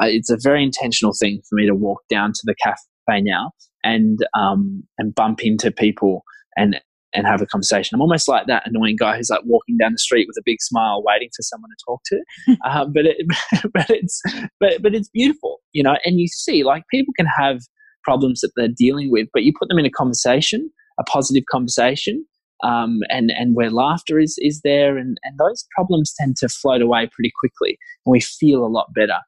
it's 0.00 0.30
a 0.30 0.38
very 0.42 0.62
intentional 0.62 1.12
thing 1.18 1.40
for 1.48 1.56
me 1.56 1.66
to 1.66 1.74
walk 1.74 2.02
down 2.08 2.32
to 2.32 2.40
the 2.44 2.54
cafe 2.62 3.20
now 3.20 3.52
and 3.84 4.18
um, 4.38 4.82
and 4.98 5.14
bump 5.14 5.44
into 5.44 5.70
people 5.70 6.22
and 6.56 6.80
and 7.12 7.26
have 7.26 7.42
a 7.42 7.46
conversation. 7.46 7.94
I'm 7.94 8.02
almost 8.02 8.28
like 8.28 8.46
that 8.46 8.62
annoying 8.66 8.96
guy 8.96 9.16
who's 9.16 9.30
like 9.30 9.42
walking 9.44 9.76
down 9.76 9.92
the 9.92 9.98
street 9.98 10.28
with 10.28 10.36
a 10.38 10.42
big 10.44 10.60
smile, 10.60 11.02
waiting 11.04 11.28
for 11.36 11.42
someone 11.42 11.70
to 11.70 11.76
talk 11.84 12.00
to. 12.06 12.68
um, 12.68 12.92
but 12.94 13.06
it, 13.06 13.16
but 13.72 13.90
it's 13.90 14.20
but 14.58 14.82
but 14.82 14.94
it's 14.94 15.08
beautiful, 15.08 15.60
you 15.72 15.82
know. 15.82 15.96
And 16.04 16.20
you 16.20 16.28
see, 16.28 16.62
like 16.62 16.84
people 16.90 17.14
can 17.16 17.26
have 17.26 17.60
problems 18.02 18.40
that 18.40 18.52
they're 18.56 18.68
dealing 18.68 19.10
with, 19.10 19.28
but 19.32 19.42
you 19.42 19.52
put 19.58 19.68
them 19.68 19.78
in 19.78 19.86
a 19.86 19.90
conversation, 19.90 20.70
a 20.98 21.04
positive 21.04 21.44
conversation, 21.50 22.24
um, 22.62 23.00
and 23.08 23.30
and 23.36 23.56
where 23.56 23.70
laughter 23.70 24.18
is 24.18 24.36
is 24.40 24.60
there, 24.62 24.96
and 24.96 25.18
and 25.24 25.38
those 25.38 25.66
problems 25.74 26.14
tend 26.18 26.36
to 26.38 26.48
float 26.48 26.82
away 26.82 27.08
pretty 27.12 27.32
quickly, 27.40 27.78
and 28.06 28.12
we 28.12 28.20
feel 28.20 28.64
a 28.64 28.68
lot 28.68 28.92
better. 28.94 29.18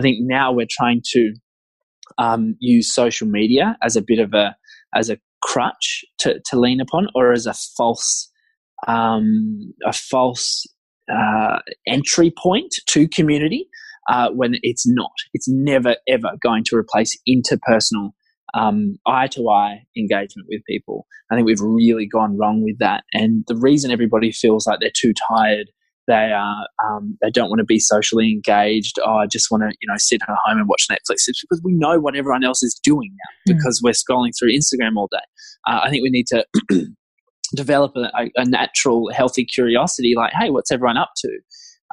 I 0.00 0.02
think 0.02 0.16
now 0.22 0.50
we're 0.50 0.66
trying 0.68 1.02
to 1.12 1.34
um, 2.16 2.56
use 2.58 2.90
social 2.90 3.28
media 3.28 3.76
as 3.82 3.96
a 3.96 4.02
bit 4.02 4.18
of 4.18 4.32
a 4.32 4.56
as 4.94 5.10
a 5.10 5.18
crutch 5.42 6.06
to, 6.20 6.40
to 6.46 6.58
lean 6.58 6.80
upon 6.80 7.08
or 7.14 7.32
as 7.32 7.44
a 7.44 7.52
false 7.76 8.30
um, 8.88 9.74
a 9.84 9.92
false 9.92 10.66
uh, 11.12 11.58
entry 11.86 12.32
point 12.34 12.76
to 12.86 13.06
community 13.08 13.68
uh, 14.08 14.30
when 14.30 14.54
it's 14.62 14.88
not. 14.88 15.12
It's 15.34 15.48
never 15.50 15.96
ever 16.08 16.30
going 16.42 16.64
to 16.68 16.76
replace 16.76 17.14
interpersonal 17.28 18.12
eye 18.54 19.28
to 19.32 19.50
eye 19.50 19.82
engagement 19.98 20.48
with 20.48 20.62
people. 20.66 21.06
I 21.30 21.34
think 21.34 21.46
we've 21.46 21.60
really 21.60 22.06
gone 22.06 22.38
wrong 22.38 22.64
with 22.64 22.78
that, 22.78 23.04
and 23.12 23.44
the 23.48 23.56
reason 23.56 23.90
everybody 23.90 24.32
feels 24.32 24.66
like 24.66 24.80
they're 24.80 24.90
too 24.96 25.12
tired 25.28 25.66
they 26.10 26.32
are 26.32 26.66
um, 26.84 27.16
they 27.22 27.30
don't 27.30 27.48
want 27.48 27.60
to 27.60 27.64
be 27.64 27.78
socially 27.78 28.32
engaged. 28.32 28.98
Oh, 28.98 29.14
I 29.14 29.26
just 29.26 29.48
want 29.50 29.62
to 29.62 29.68
you 29.80 29.88
know 29.88 29.94
sit 29.96 30.20
at 30.22 30.28
home 30.44 30.58
and 30.58 30.68
watch 30.68 30.86
Netflix. 30.90 31.28
It's 31.28 31.40
because 31.40 31.62
we 31.64 31.72
know 31.72 32.00
what 32.00 32.16
everyone 32.16 32.44
else 32.44 32.62
is 32.64 32.78
doing 32.82 33.14
now 33.14 33.52
mm. 33.52 33.56
because 33.56 33.80
we're 33.82 33.92
scrolling 33.92 34.32
through 34.36 34.52
Instagram 34.52 34.96
all 34.96 35.08
day. 35.10 35.18
Uh, 35.68 35.80
I 35.84 35.90
think 35.90 36.02
we 36.02 36.10
need 36.10 36.26
to 36.26 36.44
develop 37.54 37.92
a, 37.96 38.30
a, 38.34 38.44
natural, 38.44 39.10
healthy 39.12 39.44
curiosity. 39.44 40.14
Like, 40.16 40.32
hey, 40.32 40.50
what's 40.50 40.72
everyone 40.72 40.96
up 40.96 41.12
to? 41.18 41.38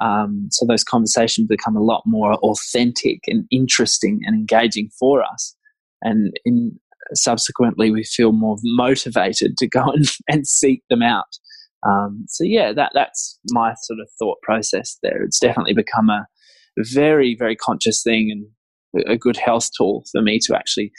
Um, 0.01 0.47
so 0.51 0.65
those 0.65 0.83
conversations 0.83 1.47
become 1.47 1.75
a 1.75 1.83
lot 1.83 2.01
more 2.05 2.33
authentic 2.35 3.19
and 3.27 3.45
interesting 3.51 4.21
and 4.25 4.35
engaging 4.35 4.89
for 4.99 5.23
us. 5.23 5.55
And 6.01 6.33
in 6.43 6.79
subsequently, 7.13 7.91
we 7.91 8.03
feel 8.03 8.31
more 8.31 8.57
motivated 8.63 9.57
to 9.57 9.67
go 9.67 9.83
and, 9.91 10.05
and 10.27 10.47
seek 10.47 10.81
them 10.89 11.03
out. 11.03 11.37
Um, 11.85 12.25
so 12.27 12.43
yeah, 12.43 12.73
that 12.73 12.91
that's 12.93 13.39
my 13.49 13.73
sort 13.81 13.99
of 13.99 14.09
thought 14.19 14.41
process 14.41 14.97
there. 15.03 15.23
It's 15.23 15.39
definitely 15.39 15.73
become 15.73 16.09
a 16.09 16.25
very 16.79 17.35
very 17.37 17.55
conscious 17.55 18.03
thing 18.03 18.31
and 18.31 19.05
a 19.07 19.17
good 19.17 19.37
health 19.37 19.69
tool 19.77 20.05
for 20.11 20.21
me 20.21 20.39
to 20.39 20.55
actually 20.55 20.91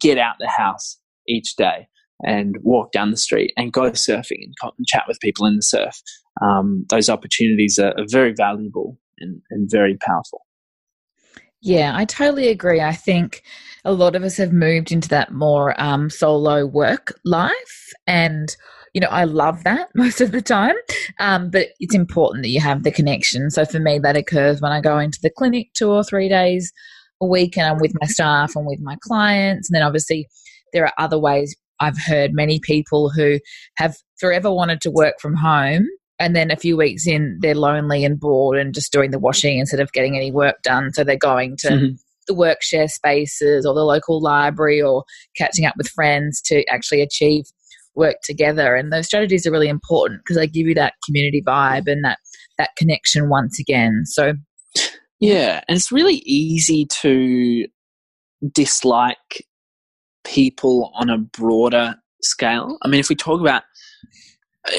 get 0.00 0.18
out 0.18 0.36
the 0.38 0.48
house 0.48 0.98
each 1.26 1.56
day 1.56 1.88
and 2.22 2.56
walk 2.62 2.92
down 2.92 3.10
the 3.10 3.16
street 3.16 3.52
and 3.56 3.72
go 3.72 3.90
surfing 3.92 4.42
and, 4.42 4.54
and 4.76 4.86
chat 4.86 5.04
with 5.06 5.20
people 5.20 5.46
in 5.46 5.56
the 5.56 5.62
surf. 5.62 6.00
Um, 6.42 6.84
those 6.88 7.08
opportunities 7.08 7.78
are, 7.78 7.94
are 7.98 8.06
very 8.08 8.32
valuable 8.36 8.98
and, 9.18 9.40
and 9.50 9.70
very 9.70 9.96
powerful. 10.04 10.44
Yeah, 11.60 11.92
I 11.94 12.04
totally 12.04 12.48
agree. 12.48 12.80
I 12.80 12.92
think 12.92 13.42
a 13.84 13.92
lot 13.92 14.14
of 14.14 14.22
us 14.22 14.36
have 14.36 14.52
moved 14.52 14.92
into 14.92 15.08
that 15.08 15.32
more 15.32 15.80
um, 15.80 16.08
solo 16.10 16.64
work 16.66 17.18
life 17.24 17.92
and 18.06 18.54
you 18.94 19.00
know, 19.00 19.08
I 19.08 19.24
love 19.24 19.64
that 19.64 19.88
most 19.94 20.20
of 20.20 20.32
the 20.32 20.42
time. 20.42 20.76
Um, 21.18 21.50
but 21.50 21.68
it's 21.80 21.94
important 21.94 22.42
that 22.42 22.50
you 22.50 22.60
have 22.60 22.82
the 22.82 22.90
connection. 22.90 23.50
So 23.50 23.64
for 23.64 23.78
me, 23.78 23.98
that 24.00 24.16
occurs 24.16 24.60
when 24.60 24.72
I 24.72 24.80
go 24.80 24.98
into 24.98 25.18
the 25.22 25.30
clinic 25.30 25.68
two 25.74 25.90
or 25.90 26.04
three 26.04 26.28
days 26.28 26.72
a 27.20 27.26
week 27.26 27.56
and 27.56 27.66
I'm 27.66 27.78
with 27.78 27.92
my 28.00 28.06
staff 28.06 28.54
and 28.56 28.66
with 28.66 28.80
my 28.80 28.96
clients. 29.02 29.68
And 29.68 29.74
then 29.74 29.82
obviously, 29.82 30.28
there 30.72 30.84
are 30.84 30.92
other 30.98 31.18
ways 31.18 31.56
I've 31.80 31.98
heard 31.98 32.32
many 32.32 32.60
people 32.60 33.10
who 33.10 33.38
have 33.76 33.96
forever 34.18 34.52
wanted 34.52 34.80
to 34.82 34.90
work 34.90 35.14
from 35.20 35.34
home. 35.34 35.86
And 36.20 36.34
then 36.34 36.50
a 36.50 36.56
few 36.56 36.76
weeks 36.76 37.06
in, 37.06 37.38
they're 37.40 37.54
lonely 37.54 38.04
and 38.04 38.18
bored 38.18 38.58
and 38.58 38.74
just 38.74 38.92
doing 38.92 39.12
the 39.12 39.20
washing 39.20 39.58
instead 39.58 39.80
of 39.80 39.92
getting 39.92 40.16
any 40.16 40.32
work 40.32 40.56
done. 40.62 40.92
So 40.92 41.04
they're 41.04 41.16
going 41.16 41.56
to 41.58 41.68
mm-hmm. 41.68 41.94
the 42.26 42.34
work 42.34 42.60
share 42.60 42.88
spaces 42.88 43.64
or 43.64 43.72
the 43.72 43.84
local 43.84 44.20
library 44.20 44.82
or 44.82 45.04
catching 45.36 45.64
up 45.64 45.74
with 45.76 45.88
friends 45.88 46.40
to 46.46 46.64
actually 46.68 47.02
achieve 47.02 47.44
work 47.98 48.16
together. 48.22 48.74
And 48.74 48.92
those 48.92 49.06
strategies 49.06 49.46
are 49.46 49.52
really 49.52 49.68
important 49.68 50.20
because 50.20 50.36
they 50.36 50.46
give 50.46 50.66
you 50.66 50.74
that 50.74 50.94
community 51.04 51.42
vibe 51.46 51.86
and 51.86 52.04
that 52.04 52.18
that 52.56 52.70
connection 52.78 53.28
once 53.28 53.58
again. 53.58 54.02
So 54.06 54.32
yeah, 55.20 55.62
and 55.68 55.76
it's 55.76 55.92
really 55.92 56.22
easy 56.24 56.86
to 57.02 57.66
dislike 58.52 59.46
people 60.24 60.92
on 60.94 61.10
a 61.10 61.18
broader 61.18 61.96
scale. 62.22 62.78
I 62.82 62.88
mean, 62.88 63.00
if 63.00 63.08
we 63.08 63.16
talk 63.16 63.40
about, 63.40 63.62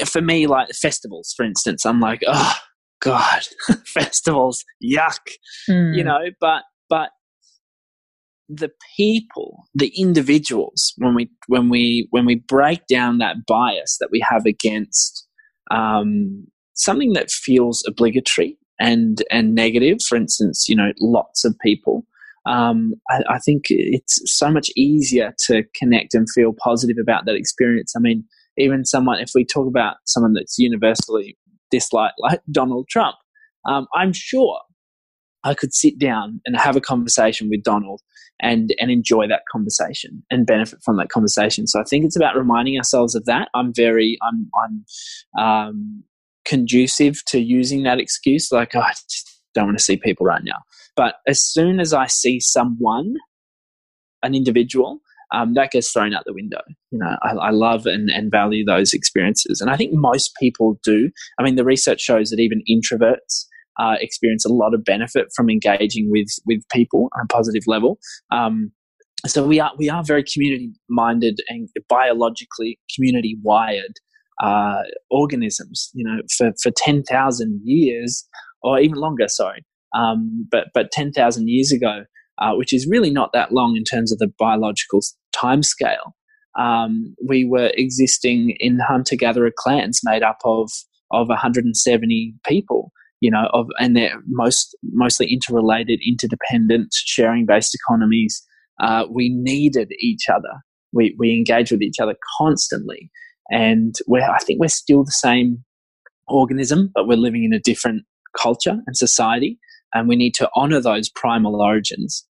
for 0.06 0.20
me, 0.20 0.46
like 0.46 0.70
festivals, 0.70 1.34
for 1.36 1.44
instance, 1.44 1.84
I'm 1.84 2.00
like, 2.00 2.22
oh 2.26 2.54
God, 3.00 3.42
festivals, 3.86 4.64
yuck, 4.82 5.20
mm. 5.68 5.94
you 5.94 6.04
know. 6.04 6.20
But 6.40 6.62
but 6.88 7.10
the 8.52 8.70
people, 8.96 9.68
the 9.74 9.92
individuals, 9.96 10.92
when 10.98 11.14
we 11.14 11.30
when 11.46 11.68
we 11.68 12.08
when 12.10 12.26
we 12.26 12.34
break 12.34 12.86
down 12.88 13.18
that 13.18 13.46
bias 13.46 13.96
that 14.00 14.08
we 14.10 14.24
have 14.28 14.44
against 14.44 15.26
um, 15.70 16.46
something 16.74 17.12
that 17.12 17.30
feels 17.30 17.84
obligatory 17.86 18.58
and 18.80 19.22
and 19.30 19.54
negative, 19.54 19.98
for 20.06 20.16
instance, 20.16 20.68
you 20.68 20.74
know, 20.74 20.92
lots 21.00 21.44
of 21.44 21.54
people. 21.62 22.04
Um, 22.46 22.94
I, 23.10 23.34
I, 23.34 23.38
think 23.38 23.64
it's 23.68 24.18
so 24.24 24.50
much 24.50 24.70
easier 24.74 25.34
to 25.46 25.62
connect 25.74 26.14
and 26.14 26.26
feel 26.34 26.54
positive 26.58 26.96
about 27.00 27.26
that 27.26 27.34
experience. 27.34 27.92
I 27.94 28.00
mean, 28.00 28.24
even 28.56 28.86
someone, 28.86 29.18
if 29.20 29.32
we 29.34 29.44
talk 29.44 29.66
about 29.68 29.96
someone 30.06 30.32
that's 30.32 30.58
universally 30.58 31.36
disliked, 31.70 32.14
like 32.18 32.40
Donald 32.50 32.88
Trump, 32.88 33.16
um, 33.68 33.86
I'm 33.94 34.14
sure 34.14 34.58
I 35.44 35.54
could 35.54 35.72
sit 35.72 35.98
down 35.98 36.40
and 36.44 36.56
have 36.56 36.76
a 36.76 36.80
conversation 36.80 37.48
with 37.48 37.62
Donald 37.62 38.00
and 38.40 38.74
and 38.78 38.90
enjoy 38.90 39.26
that 39.28 39.42
conversation 39.50 40.22
and 40.30 40.46
benefit 40.46 40.80
from 40.84 40.96
that 40.96 41.08
conversation. 41.08 41.66
So 41.66 41.80
I 41.80 41.84
think 41.84 42.04
it's 42.04 42.16
about 42.16 42.36
reminding 42.36 42.76
ourselves 42.76 43.14
of 43.14 43.24
that. 43.26 43.48
I'm 43.54 43.72
very 43.74 44.18
I'm 44.22 44.50
I'm 44.64 45.42
um, 45.42 46.04
conducive 46.44 47.24
to 47.26 47.38
using 47.38 47.82
that 47.84 48.00
excuse, 48.00 48.50
like 48.50 48.74
oh, 48.74 48.80
I 48.80 48.92
just 48.92 49.40
don't 49.54 49.66
want 49.66 49.78
to 49.78 49.84
see 49.84 49.96
people 49.96 50.26
right 50.26 50.42
now. 50.44 50.62
But 50.96 51.16
as 51.26 51.40
soon 51.40 51.80
as 51.80 51.94
I 51.94 52.06
see 52.06 52.40
someone, 52.40 53.14
an 54.22 54.34
individual, 54.34 55.00
um, 55.32 55.54
that 55.54 55.70
gets 55.70 55.90
thrown 55.92 56.12
out 56.12 56.24
the 56.26 56.34
window. 56.34 56.60
You 56.90 56.98
know, 56.98 57.16
I, 57.22 57.30
I, 57.34 57.50
love 57.50 57.86
and, 57.86 58.10
and 58.10 58.30
value 58.30 58.64
those 58.64 58.92
experiences, 58.92 59.60
and 59.60 59.70
I 59.70 59.76
think 59.76 59.92
most 59.94 60.34
people 60.40 60.78
do. 60.82 61.10
I 61.38 61.42
mean, 61.42 61.56
the 61.56 61.64
research 61.64 62.00
shows 62.00 62.30
that 62.30 62.40
even 62.40 62.62
introverts 62.68 63.46
uh, 63.80 63.94
experience 64.00 64.44
a 64.44 64.52
lot 64.52 64.74
of 64.74 64.84
benefit 64.84 65.26
from 65.34 65.48
engaging 65.48 66.08
with 66.10 66.28
with 66.46 66.62
people 66.72 67.08
on 67.14 67.24
a 67.24 67.26
positive 67.26 67.62
level. 67.66 67.98
Um, 68.30 68.72
so 69.26 69.46
we 69.46 69.60
are 69.60 69.72
we 69.78 69.88
are 69.88 70.02
very 70.04 70.24
community 70.24 70.72
minded 70.88 71.40
and 71.48 71.68
biologically 71.88 72.78
community 72.94 73.38
wired 73.42 73.94
uh, 74.42 74.82
organisms. 75.10 75.90
You 75.94 76.04
know, 76.04 76.22
for 76.36 76.52
for 76.62 76.70
ten 76.76 77.02
thousand 77.02 77.60
years 77.64 78.26
or 78.62 78.78
even 78.78 78.96
longer. 78.96 79.28
Sorry. 79.28 79.64
Um, 79.96 80.46
but 80.50 80.68
but 80.74 80.92
10,000 80.92 81.48
years 81.48 81.72
ago, 81.72 82.04
uh, 82.38 82.54
which 82.54 82.72
is 82.72 82.86
really 82.88 83.10
not 83.10 83.30
that 83.32 83.52
long 83.52 83.76
in 83.76 83.84
terms 83.84 84.12
of 84.12 84.18
the 84.18 84.32
biological 84.38 85.00
time 85.32 85.62
scale, 85.62 86.14
um, 86.58 87.14
we 87.26 87.44
were 87.44 87.72
existing 87.74 88.56
in 88.60 88.78
hunter 88.78 89.16
gatherer 89.16 89.52
clans 89.56 90.00
made 90.04 90.22
up 90.22 90.38
of 90.44 90.70
of 91.12 91.28
170 91.28 92.34
people 92.46 92.92
you 93.20 93.30
know 93.30 93.48
of 93.52 93.68
and 93.78 93.96
they're 93.96 94.20
most 94.26 94.76
mostly 94.92 95.30
interrelated 95.32 96.00
interdependent 96.06 96.92
sharing 96.92 97.46
based 97.46 97.74
economies 97.74 98.42
uh, 98.80 99.04
we 99.10 99.28
needed 99.28 99.92
each 100.00 100.28
other. 100.28 100.48
We, 100.92 101.14
we 101.18 101.32
engage 101.32 101.70
with 101.70 101.82
each 101.82 102.00
other 102.00 102.16
constantly. 102.38 103.10
And 103.50 103.94
we're, 104.06 104.22
i 104.22 104.38
think 104.38 104.60
we're 104.60 104.68
still 104.68 105.02
the 105.04 105.10
same 105.10 105.64
organism 106.28 106.92
but 106.94 107.08
we're 107.08 107.16
living 107.16 107.42
in 107.42 107.52
a 107.52 107.58
different 107.58 108.04
culture 108.40 108.76
and 108.86 108.96
society 108.96 109.58
and 109.92 110.08
we 110.08 110.14
need 110.14 110.34
to 110.34 110.48
honor 110.54 110.80
those 110.80 111.08
primal 111.08 111.60
origins 111.60 112.24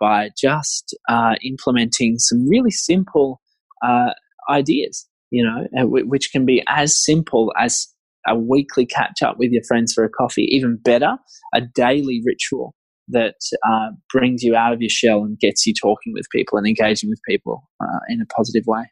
by 0.00 0.30
just 0.36 0.92
uh, 1.08 1.36
implementing 1.44 2.18
some 2.18 2.48
really 2.48 2.72
simple 2.72 3.40
uh, 3.86 4.10
ideas, 4.50 5.06
you 5.30 5.44
know, 5.44 5.86
which 5.86 6.30
can 6.32 6.44
be 6.44 6.64
as 6.66 6.98
simple 6.98 7.52
as 7.56 7.86
a 8.26 8.36
weekly 8.36 8.86
catch 8.86 9.22
up 9.22 9.38
with 9.38 9.50
your 9.50 9.62
friends 9.64 9.92
for 9.92 10.04
a 10.04 10.08
coffee, 10.08 10.48
even 10.50 10.76
better, 10.76 11.16
a 11.54 11.60
daily 11.60 12.22
ritual 12.24 12.74
that 13.08 13.36
uh, 13.66 13.90
brings 14.12 14.42
you 14.42 14.56
out 14.56 14.72
of 14.72 14.80
your 14.80 14.90
shell 14.90 15.22
and 15.22 15.38
gets 15.38 15.66
you 15.66 15.72
talking 15.72 16.12
with 16.12 16.26
people 16.30 16.58
and 16.58 16.66
engaging 16.66 17.08
with 17.08 17.20
people 17.28 17.68
uh, 17.80 18.00
in 18.08 18.20
a 18.20 18.26
positive 18.26 18.64
way. 18.66 18.90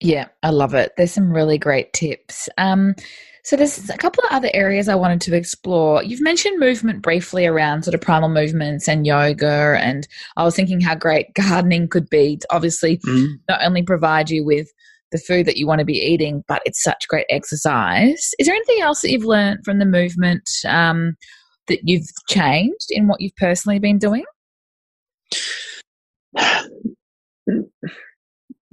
Yeah, 0.00 0.26
I 0.42 0.50
love 0.50 0.74
it. 0.74 0.92
There's 0.96 1.12
some 1.12 1.32
really 1.32 1.58
great 1.58 1.92
tips. 1.92 2.48
Um, 2.58 2.94
so 3.44 3.56
there's 3.56 3.90
a 3.90 3.96
couple 3.96 4.22
of 4.24 4.32
other 4.32 4.50
areas 4.52 4.88
I 4.88 4.94
wanted 4.94 5.20
to 5.22 5.36
explore. 5.36 6.02
You've 6.02 6.20
mentioned 6.20 6.60
movement 6.60 7.02
briefly 7.02 7.46
around 7.46 7.84
sort 7.84 7.94
of 7.94 8.00
primal 8.00 8.28
movements 8.28 8.88
and 8.88 9.06
yoga, 9.06 9.76
and 9.80 10.06
I 10.36 10.44
was 10.44 10.54
thinking 10.54 10.80
how 10.80 10.94
great 10.94 11.34
gardening 11.34 11.88
could 11.88 12.08
be 12.08 12.36
to 12.36 12.46
obviously 12.50 12.98
mm. 12.98 13.26
not 13.48 13.60
only 13.62 13.82
provide 13.82 14.30
you 14.30 14.44
with 14.44 14.68
the 15.12 15.18
food 15.18 15.46
that 15.46 15.56
you 15.56 15.66
want 15.66 15.78
to 15.78 15.84
be 15.84 15.98
eating, 15.98 16.42
but 16.48 16.62
it's 16.64 16.82
such 16.82 17.06
great 17.08 17.26
exercise. 17.30 18.30
Is 18.38 18.46
there 18.46 18.56
anything 18.56 18.80
else 18.80 19.02
that 19.02 19.10
you've 19.10 19.24
learned 19.24 19.64
from 19.64 19.78
the 19.78 19.84
movement 19.84 20.48
um, 20.66 21.14
that 21.68 21.80
you've 21.84 22.08
changed 22.28 22.86
in 22.90 23.06
what 23.06 23.20
you've 23.20 23.36
personally 23.36 23.78
been 23.78 23.98
doing? 23.98 24.24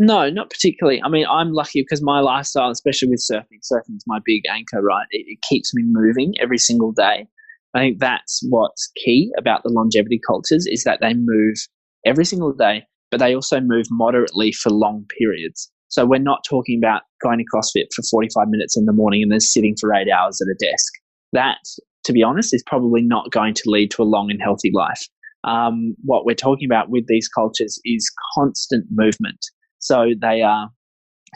No, 0.02 0.30
not 0.30 0.49
particularly. 0.49 1.02
I 1.04 1.10
mean, 1.10 1.25
I'm 1.30 1.52
lucky 1.52 1.82
because 1.82 2.02
my 2.02 2.21
lifestyle, 2.21 2.69
especially 2.69 3.10
with 3.10 3.19
surfing, 3.19 3.60
surfing 3.69 3.97
is 3.97 4.06
my 4.08 4.19
big 4.23 4.43
anchor, 4.49 4.82
right? 4.82 5.06
It, 5.12 5.25
it, 5.28 5.41
keeps 5.41 5.75
me 5.75 5.84
moving 5.86 6.36
every 6.41 6.58
single 6.58 6.93
day. 6.93 7.28
I 7.73 7.80
think 7.80 7.99
that's 7.99 8.39
what's 8.47 8.89
key 8.95 9.30
about 9.38 9.63
the 9.63 9.69
longevity 9.69 10.17
cultures 10.25 10.65
is 10.65 10.86
that 10.86 10.99
they 11.02 11.13
move 11.13 11.58
every 12.06 12.23
single 12.23 12.54
day, 12.54 12.86
but 13.12 13.19
they 13.19 13.36
also 13.36 13.60
move 13.60 13.88
moderately 13.91 14.54
for 14.54 14.69
long 14.69 15.06
periods. 15.19 15.69
So 15.89 16.06
we're 16.06 16.19
not 16.19 16.43
talking 16.47 16.80
about 16.80 17.02
going 17.21 17.39
to 17.39 17.45
CrossFit 17.54 17.88
for 17.95 18.04
45 18.10 18.47
minutes 18.47 18.78
in 18.78 18.86
the 18.86 18.93
morning 18.93 19.23
and 19.23 19.32
then 19.32 19.39
sitting 19.39 19.75
for 19.80 19.93
eight 19.93 20.10
hours 20.10 20.39
at 20.41 20.47
a 20.47 20.71
desk. 20.71 20.93
That, 21.34 21.58
to 22.06 22.13
be 22.13 22.23
honest, 22.23 22.54
is 22.54 22.63
probably 22.65 23.02
not 23.02 23.32
going 23.32 23.54
to 23.56 23.63
lead 23.65 23.91
to 23.91 24.04
a 24.04 24.06
long 24.06 24.32
and 24.32 24.41
healthy 24.41 24.71
life. 24.73 25.02
Um, 25.43 25.95
what 26.04 26.25
we're 26.25 26.36
talking 26.36 26.67
about 26.67 26.89
with 26.89 27.08
these 27.08 27.28
cultures 27.28 27.80
is 27.86 28.12
constant 28.36 28.86
movement. 28.91 29.39
So 29.80 30.12
they 30.19 30.41
are 30.41 30.69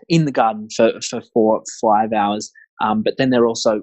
in 0.10 0.26
the 0.26 0.32
garden 0.32 0.68
for, 0.76 0.92
for 1.02 1.22
four, 1.34 1.64
five 1.82 2.12
hours, 2.14 2.52
um, 2.82 3.02
but 3.04 3.16
then 3.18 3.30
they're 3.30 3.48
also 3.48 3.82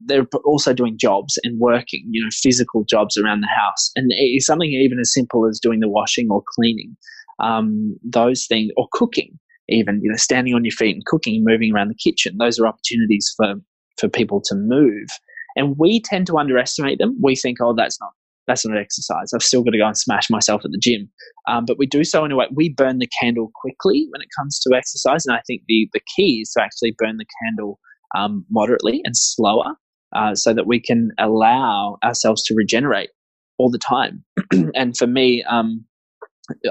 they're 0.00 0.26
also 0.44 0.72
doing 0.72 0.96
jobs 0.96 1.38
and 1.42 1.58
working, 1.58 2.04
you 2.10 2.22
know, 2.22 2.30
physical 2.32 2.84
jobs 2.84 3.16
around 3.16 3.40
the 3.40 3.48
house, 3.48 3.90
and 3.96 4.06
it's 4.10 4.46
something 4.46 4.70
even 4.70 5.00
as 5.00 5.12
simple 5.12 5.46
as 5.48 5.58
doing 5.58 5.80
the 5.80 5.88
washing 5.88 6.28
or 6.30 6.42
cleaning, 6.54 6.96
um, 7.42 7.96
those 8.04 8.46
things, 8.46 8.70
or 8.76 8.86
cooking, 8.92 9.36
even 9.68 10.00
you 10.02 10.10
know, 10.10 10.16
standing 10.16 10.54
on 10.54 10.64
your 10.64 10.72
feet 10.72 10.94
and 10.94 11.04
cooking, 11.04 11.44
moving 11.44 11.74
around 11.74 11.88
the 11.88 11.94
kitchen. 11.94 12.36
Those 12.38 12.58
are 12.58 12.66
opportunities 12.66 13.32
for 13.36 13.54
for 13.98 14.08
people 14.08 14.40
to 14.46 14.54
move, 14.54 15.08
and 15.56 15.76
we 15.78 16.00
tend 16.00 16.26
to 16.28 16.38
underestimate 16.38 16.98
them. 16.98 17.18
We 17.22 17.36
think, 17.36 17.58
oh, 17.60 17.74
that's 17.76 18.00
not 18.00 18.10
that's 18.48 18.66
not 18.66 18.78
exercise. 18.78 19.32
I've 19.32 19.42
still 19.42 19.62
got 19.62 19.70
to 19.72 19.78
go 19.78 19.86
and 19.86 19.96
smash 19.96 20.28
myself 20.30 20.64
at 20.64 20.72
the 20.72 20.78
gym. 20.78 21.08
Um, 21.46 21.66
but 21.66 21.78
we 21.78 21.86
do 21.86 22.02
so 22.02 22.24
in 22.24 22.32
a 22.32 22.36
way, 22.36 22.46
we 22.52 22.70
burn 22.70 22.98
the 22.98 23.08
candle 23.20 23.52
quickly 23.54 24.08
when 24.10 24.22
it 24.22 24.28
comes 24.36 24.58
to 24.60 24.74
exercise. 24.74 25.26
And 25.26 25.36
I 25.36 25.42
think 25.46 25.62
the, 25.68 25.88
the 25.92 26.00
key 26.16 26.40
is 26.42 26.52
to 26.52 26.62
actually 26.62 26.94
burn 26.98 27.18
the 27.18 27.26
candle 27.44 27.78
um, 28.16 28.44
moderately 28.50 29.02
and 29.04 29.14
slower 29.16 29.74
uh, 30.16 30.34
so 30.34 30.54
that 30.54 30.66
we 30.66 30.80
can 30.80 31.10
allow 31.18 31.98
ourselves 32.02 32.42
to 32.44 32.54
regenerate 32.54 33.10
all 33.58 33.70
the 33.70 33.78
time. 33.78 34.24
and 34.74 34.96
for 34.96 35.06
me, 35.06 35.44
um, 35.44 35.84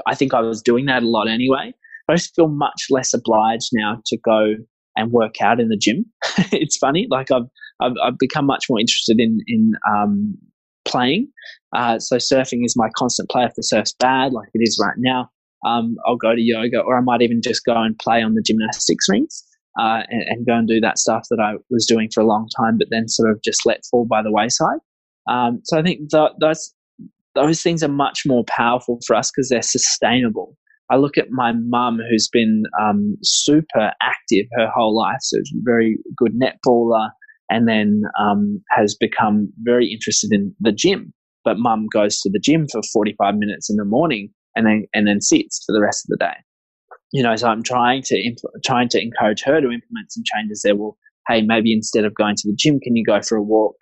I 0.06 0.14
think 0.14 0.34
I 0.34 0.40
was 0.40 0.60
doing 0.60 0.86
that 0.86 1.02
a 1.02 1.08
lot 1.08 1.28
anyway. 1.28 1.72
I 2.08 2.16
just 2.16 2.34
feel 2.34 2.48
much 2.48 2.86
less 2.90 3.12
obliged 3.14 3.70
now 3.72 4.00
to 4.06 4.16
go 4.16 4.54
and 4.96 5.12
work 5.12 5.40
out 5.40 5.60
in 5.60 5.68
the 5.68 5.76
gym. 5.76 6.04
it's 6.52 6.76
funny, 6.76 7.06
like 7.10 7.30
I've, 7.30 7.46
I've, 7.80 7.92
I've 8.02 8.18
become 8.18 8.46
much 8.46 8.66
more 8.68 8.80
interested 8.80 9.20
in 9.20 9.40
in 9.46 9.72
um, 9.90 10.36
playing. 10.84 11.28
Uh, 11.74 11.98
so 11.98 12.16
surfing 12.16 12.64
is 12.64 12.74
my 12.76 12.88
constant 12.96 13.28
play. 13.30 13.44
If 13.44 13.54
the 13.54 13.62
surf's 13.62 13.94
bad, 13.98 14.32
like 14.32 14.48
it 14.54 14.60
is 14.62 14.80
right 14.82 14.96
now, 14.98 15.30
um, 15.66 15.96
I'll 16.06 16.16
go 16.16 16.34
to 16.34 16.40
yoga, 16.40 16.80
or 16.80 16.96
I 16.96 17.00
might 17.00 17.22
even 17.22 17.40
just 17.42 17.64
go 17.64 17.80
and 17.80 17.98
play 17.98 18.22
on 18.22 18.34
the 18.34 18.42
gymnastics 18.42 19.06
rings 19.08 19.44
uh, 19.78 20.02
and, 20.08 20.22
and, 20.28 20.46
go 20.46 20.54
and 20.54 20.68
do 20.68 20.80
that 20.80 20.98
stuff 20.98 21.26
that 21.30 21.40
I 21.40 21.54
was 21.70 21.86
doing 21.86 22.08
for 22.12 22.20
a 22.20 22.26
long 22.26 22.48
time, 22.56 22.78
but 22.78 22.88
then 22.90 23.08
sort 23.08 23.30
of 23.30 23.42
just 23.42 23.66
let 23.66 23.84
fall 23.90 24.06
by 24.06 24.22
the 24.22 24.32
wayside. 24.32 24.78
Um, 25.28 25.60
so 25.64 25.78
I 25.78 25.82
think 25.82 26.10
th- 26.10 26.32
those 26.40 26.74
those 27.34 27.62
things 27.62 27.84
are 27.84 27.88
much 27.88 28.22
more 28.26 28.44
powerful 28.44 28.98
for 29.06 29.14
us 29.14 29.30
because 29.30 29.48
they're 29.48 29.62
sustainable. 29.62 30.56
I 30.90 30.96
look 30.96 31.18
at 31.18 31.30
my 31.30 31.52
mum, 31.52 31.98
who's 32.10 32.28
been 32.28 32.62
um, 32.80 33.16
super 33.22 33.92
active 34.02 34.46
her 34.56 34.68
whole 34.74 34.96
life, 34.96 35.18
so 35.20 35.38
very 35.62 35.98
good 36.16 36.32
netballer, 36.32 37.10
and 37.50 37.68
then 37.68 38.02
um, 38.18 38.62
has 38.70 38.94
become 38.94 39.52
very 39.62 39.92
interested 39.92 40.32
in 40.32 40.54
the 40.60 40.72
gym. 40.72 41.12
But 41.44 41.58
mum 41.58 41.86
goes 41.92 42.20
to 42.20 42.30
the 42.30 42.40
gym 42.40 42.66
for 42.70 42.80
45 42.92 43.36
minutes 43.36 43.70
in 43.70 43.76
the 43.76 43.84
morning 43.84 44.30
and 44.54 44.66
then 44.66 44.86
and 44.92 45.06
then 45.06 45.20
sits 45.20 45.62
for 45.64 45.72
the 45.72 45.80
rest 45.80 46.04
of 46.04 46.08
the 46.08 46.24
day. 46.24 46.36
You 47.12 47.22
know, 47.22 47.36
so 47.36 47.48
I'm 47.48 47.62
trying 47.62 48.02
to 48.02 48.16
impl- 48.16 48.62
trying 48.64 48.88
to 48.90 49.00
encourage 49.00 49.42
her 49.44 49.60
to 49.60 49.70
implement 49.70 50.10
some 50.10 50.24
changes 50.24 50.62
there. 50.62 50.76
Well, 50.76 50.96
hey, 51.26 51.42
maybe 51.42 51.72
instead 51.72 52.04
of 52.04 52.14
going 52.14 52.36
to 52.36 52.48
the 52.48 52.56
gym, 52.56 52.80
can 52.80 52.96
you 52.96 53.04
go 53.04 53.20
for 53.22 53.36
a 53.36 53.42
walk? 53.42 53.76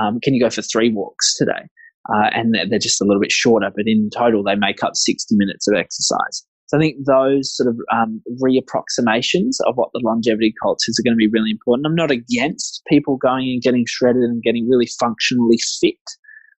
Um, 0.00 0.20
can 0.22 0.34
you 0.34 0.40
go 0.40 0.50
for 0.50 0.62
three 0.62 0.90
walks 0.90 1.36
today? 1.36 1.68
Uh, 2.08 2.30
and 2.32 2.54
they're 2.70 2.78
just 2.78 3.00
a 3.00 3.04
little 3.04 3.20
bit 3.20 3.30
shorter, 3.32 3.70
but 3.74 3.84
in 3.86 4.08
total, 4.16 4.42
they 4.42 4.54
make 4.54 4.82
up 4.82 4.92
60 4.94 5.36
minutes 5.36 5.68
of 5.68 5.74
exercise. 5.76 6.46
So 6.70 6.78
I 6.78 6.80
think 6.82 6.98
those 7.04 7.56
sort 7.56 7.68
of 7.68 7.76
um, 7.92 8.22
reapproximations 8.40 9.56
of 9.66 9.74
what 9.74 9.88
the 9.92 10.00
longevity 10.04 10.54
cultures 10.62 10.96
are 11.00 11.02
going 11.02 11.14
to 11.14 11.18
be 11.18 11.26
really 11.26 11.50
important. 11.50 11.84
I'm 11.84 11.96
not 11.96 12.12
against 12.12 12.82
people 12.88 13.16
going 13.16 13.48
and 13.48 13.60
getting 13.60 13.84
shredded 13.88 14.22
and 14.22 14.40
getting 14.40 14.68
really 14.68 14.86
functionally 15.00 15.58
fit, 15.80 15.98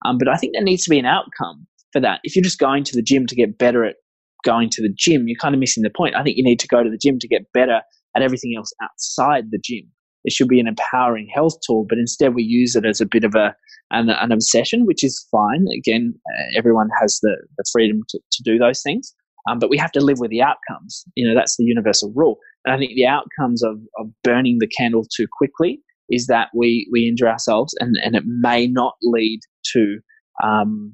um, 0.05 0.17
but 0.17 0.27
I 0.27 0.35
think 0.35 0.51
there 0.51 0.63
needs 0.63 0.83
to 0.83 0.89
be 0.89 0.99
an 0.99 1.05
outcome 1.05 1.65
for 1.93 2.01
that. 2.01 2.19
If 2.25 2.35
you're 2.35 2.43
just 2.43 2.59
going 2.59 2.83
to 2.83 2.93
the 2.93 3.01
gym 3.01 3.25
to 3.25 3.35
get 3.35 3.57
better 3.57 3.85
at 3.85 3.95
going 4.43 4.69
to 4.71 4.81
the 4.81 4.93
gym, 4.93 5.29
you're 5.29 5.39
kind 5.39 5.55
of 5.55 5.59
missing 5.59 5.81
the 5.81 5.89
point. 5.89 6.17
I 6.17 6.23
think 6.23 6.35
you 6.35 6.43
need 6.43 6.59
to 6.59 6.67
go 6.67 6.83
to 6.83 6.89
the 6.89 6.99
gym 7.01 7.17
to 7.19 7.27
get 7.29 7.43
better 7.53 7.79
at 8.13 8.21
everything 8.21 8.53
else 8.57 8.73
outside 8.83 9.45
the 9.51 9.61
gym. 9.63 9.89
It 10.25 10.33
should 10.33 10.49
be 10.49 10.59
an 10.59 10.67
empowering 10.67 11.29
health 11.33 11.55
tool, 11.65 11.85
but 11.87 11.97
instead 11.97 12.35
we 12.35 12.43
use 12.43 12.75
it 12.75 12.85
as 12.85 12.99
a 12.99 13.05
bit 13.05 13.23
of 13.23 13.33
a 13.35 13.55
an, 13.91 14.09
an 14.09 14.33
obsession, 14.33 14.85
which 14.85 15.05
is 15.05 15.25
fine. 15.31 15.67
Again, 15.77 16.15
everyone 16.53 16.89
has 16.99 17.19
the, 17.21 17.37
the 17.57 17.63
freedom 17.71 18.01
to, 18.09 18.19
to 18.19 18.43
do 18.43 18.57
those 18.57 18.81
things. 18.81 19.15
Um, 19.49 19.59
but 19.59 19.69
we 19.69 19.77
have 19.77 19.91
to 19.93 20.01
live 20.01 20.19
with 20.19 20.31
the 20.31 20.41
outcomes. 20.41 21.03
You 21.15 21.27
know, 21.27 21.35
that's 21.35 21.57
the 21.57 21.63
universal 21.63 22.11
rule. 22.15 22.37
And 22.65 22.73
I 22.73 22.77
think 22.77 22.93
the 22.95 23.07
outcomes 23.07 23.63
of, 23.63 23.79
of 23.97 24.07
burning 24.23 24.57
the 24.59 24.67
candle 24.67 25.05
too 25.15 25.27
quickly 25.31 25.79
is 26.09 26.27
that 26.27 26.49
we, 26.53 26.87
we 26.91 27.07
injure 27.07 27.29
ourselves 27.29 27.73
and, 27.79 27.95
and 28.03 28.15
it 28.15 28.23
may 28.25 28.67
not 28.67 28.95
lead 29.01 29.39
to 29.73 29.99
um, 30.43 30.93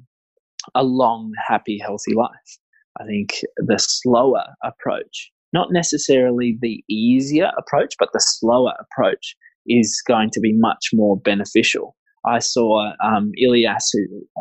a 0.74 0.82
long, 0.84 1.32
happy, 1.46 1.78
healthy 1.78 2.14
life. 2.14 2.58
I 3.00 3.04
think 3.04 3.40
the 3.56 3.78
slower 3.78 4.44
approach, 4.64 5.30
not 5.52 5.72
necessarily 5.72 6.58
the 6.60 6.82
easier 6.88 7.50
approach, 7.58 7.94
but 7.98 8.10
the 8.12 8.20
slower 8.20 8.72
approach 8.80 9.36
is 9.66 10.02
going 10.06 10.30
to 10.30 10.40
be 10.40 10.52
much 10.54 10.90
more 10.92 11.18
beneficial. 11.18 11.94
I 12.26 12.40
saw 12.40 12.92
um, 13.04 13.32
Ilias, 13.40 13.92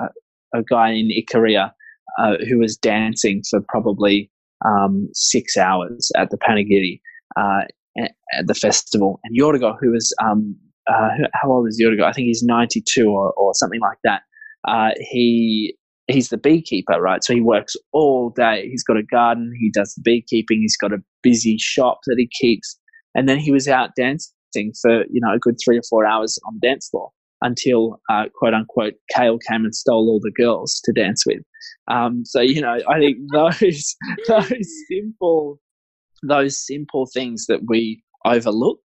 uh, 0.02 0.08
a 0.54 0.64
guy 0.64 0.92
in 0.92 1.10
Ikaria, 1.10 1.72
uh, 2.18 2.38
who 2.48 2.60
was 2.60 2.78
dancing 2.78 3.42
for 3.50 3.62
probably 3.68 4.30
um, 4.66 5.10
six 5.14 5.58
hours 5.58 6.12
at 6.16 6.30
the 6.30 6.38
Panigiri 6.38 7.00
uh, 7.38 7.64
at 8.00 8.48
the 8.48 8.54
festival. 8.54 9.20
And 9.24 9.38
Yorgo, 9.38 9.76
who 9.80 9.92
was, 9.92 10.14
um, 10.24 10.56
uh, 10.90 11.10
how 11.34 11.52
old 11.52 11.68
is 11.68 11.82
Yorgo? 11.82 12.04
I 12.04 12.12
think 12.12 12.28
he's 12.28 12.44
92 12.44 13.08
or, 13.08 13.34
or 13.34 13.54
something 13.54 13.82
like 13.82 13.98
that. 14.04 14.22
Uh, 14.68 14.92
he 15.00 15.76
he's 16.08 16.30
the 16.30 16.38
beekeeper, 16.38 17.02
right? 17.02 17.24
So 17.24 17.34
he 17.34 17.42
works 17.42 17.76
all 17.92 18.30
day. 18.30 18.68
He's 18.70 18.84
got 18.84 18.98
a 18.98 19.04
garden. 19.04 19.54
He 19.60 19.70
does 19.70 19.94
beekeeping. 20.04 20.62
He's 20.62 20.78
got 20.78 20.94
a 20.94 21.04
busy 21.22 21.58
shop 21.60 22.00
that 22.08 22.16
he 22.18 22.30
keeps. 22.40 22.80
And 23.14 23.28
then 23.28 23.40
he 23.40 23.52
was 23.52 23.68
out 23.68 23.90
dancing 23.98 24.74
for, 24.82 25.04
you 25.10 25.20
know, 25.22 25.34
a 25.34 25.40
good 25.40 25.58
three 25.64 25.78
or 25.78 25.82
four 25.90 26.06
hours 26.06 26.40
on 26.48 26.58
the 26.60 26.68
dance 26.68 26.88
floor. 26.90 27.12
Until 27.42 28.00
uh, 28.10 28.26
quote 28.36 28.54
unquote 28.54 28.94
Kale 29.16 29.38
came 29.40 29.64
and 29.64 29.76
stole 29.76 30.10
all 30.10 30.20
the 30.22 30.32
girls 30.32 30.82
to 30.86 30.94
dance 30.94 31.26
with. 31.26 31.42
Um, 31.90 32.24
so 32.26 32.42
you 32.42 32.62
know, 32.62 32.80
I 32.90 33.00
think 33.00 33.18
those 33.34 33.96
those 34.28 34.74
simple 34.90 35.60
those 36.24 36.66
simple 36.66 37.08
things 37.14 37.46
that 37.48 37.62
we 37.68 38.02
overlook 38.26 38.80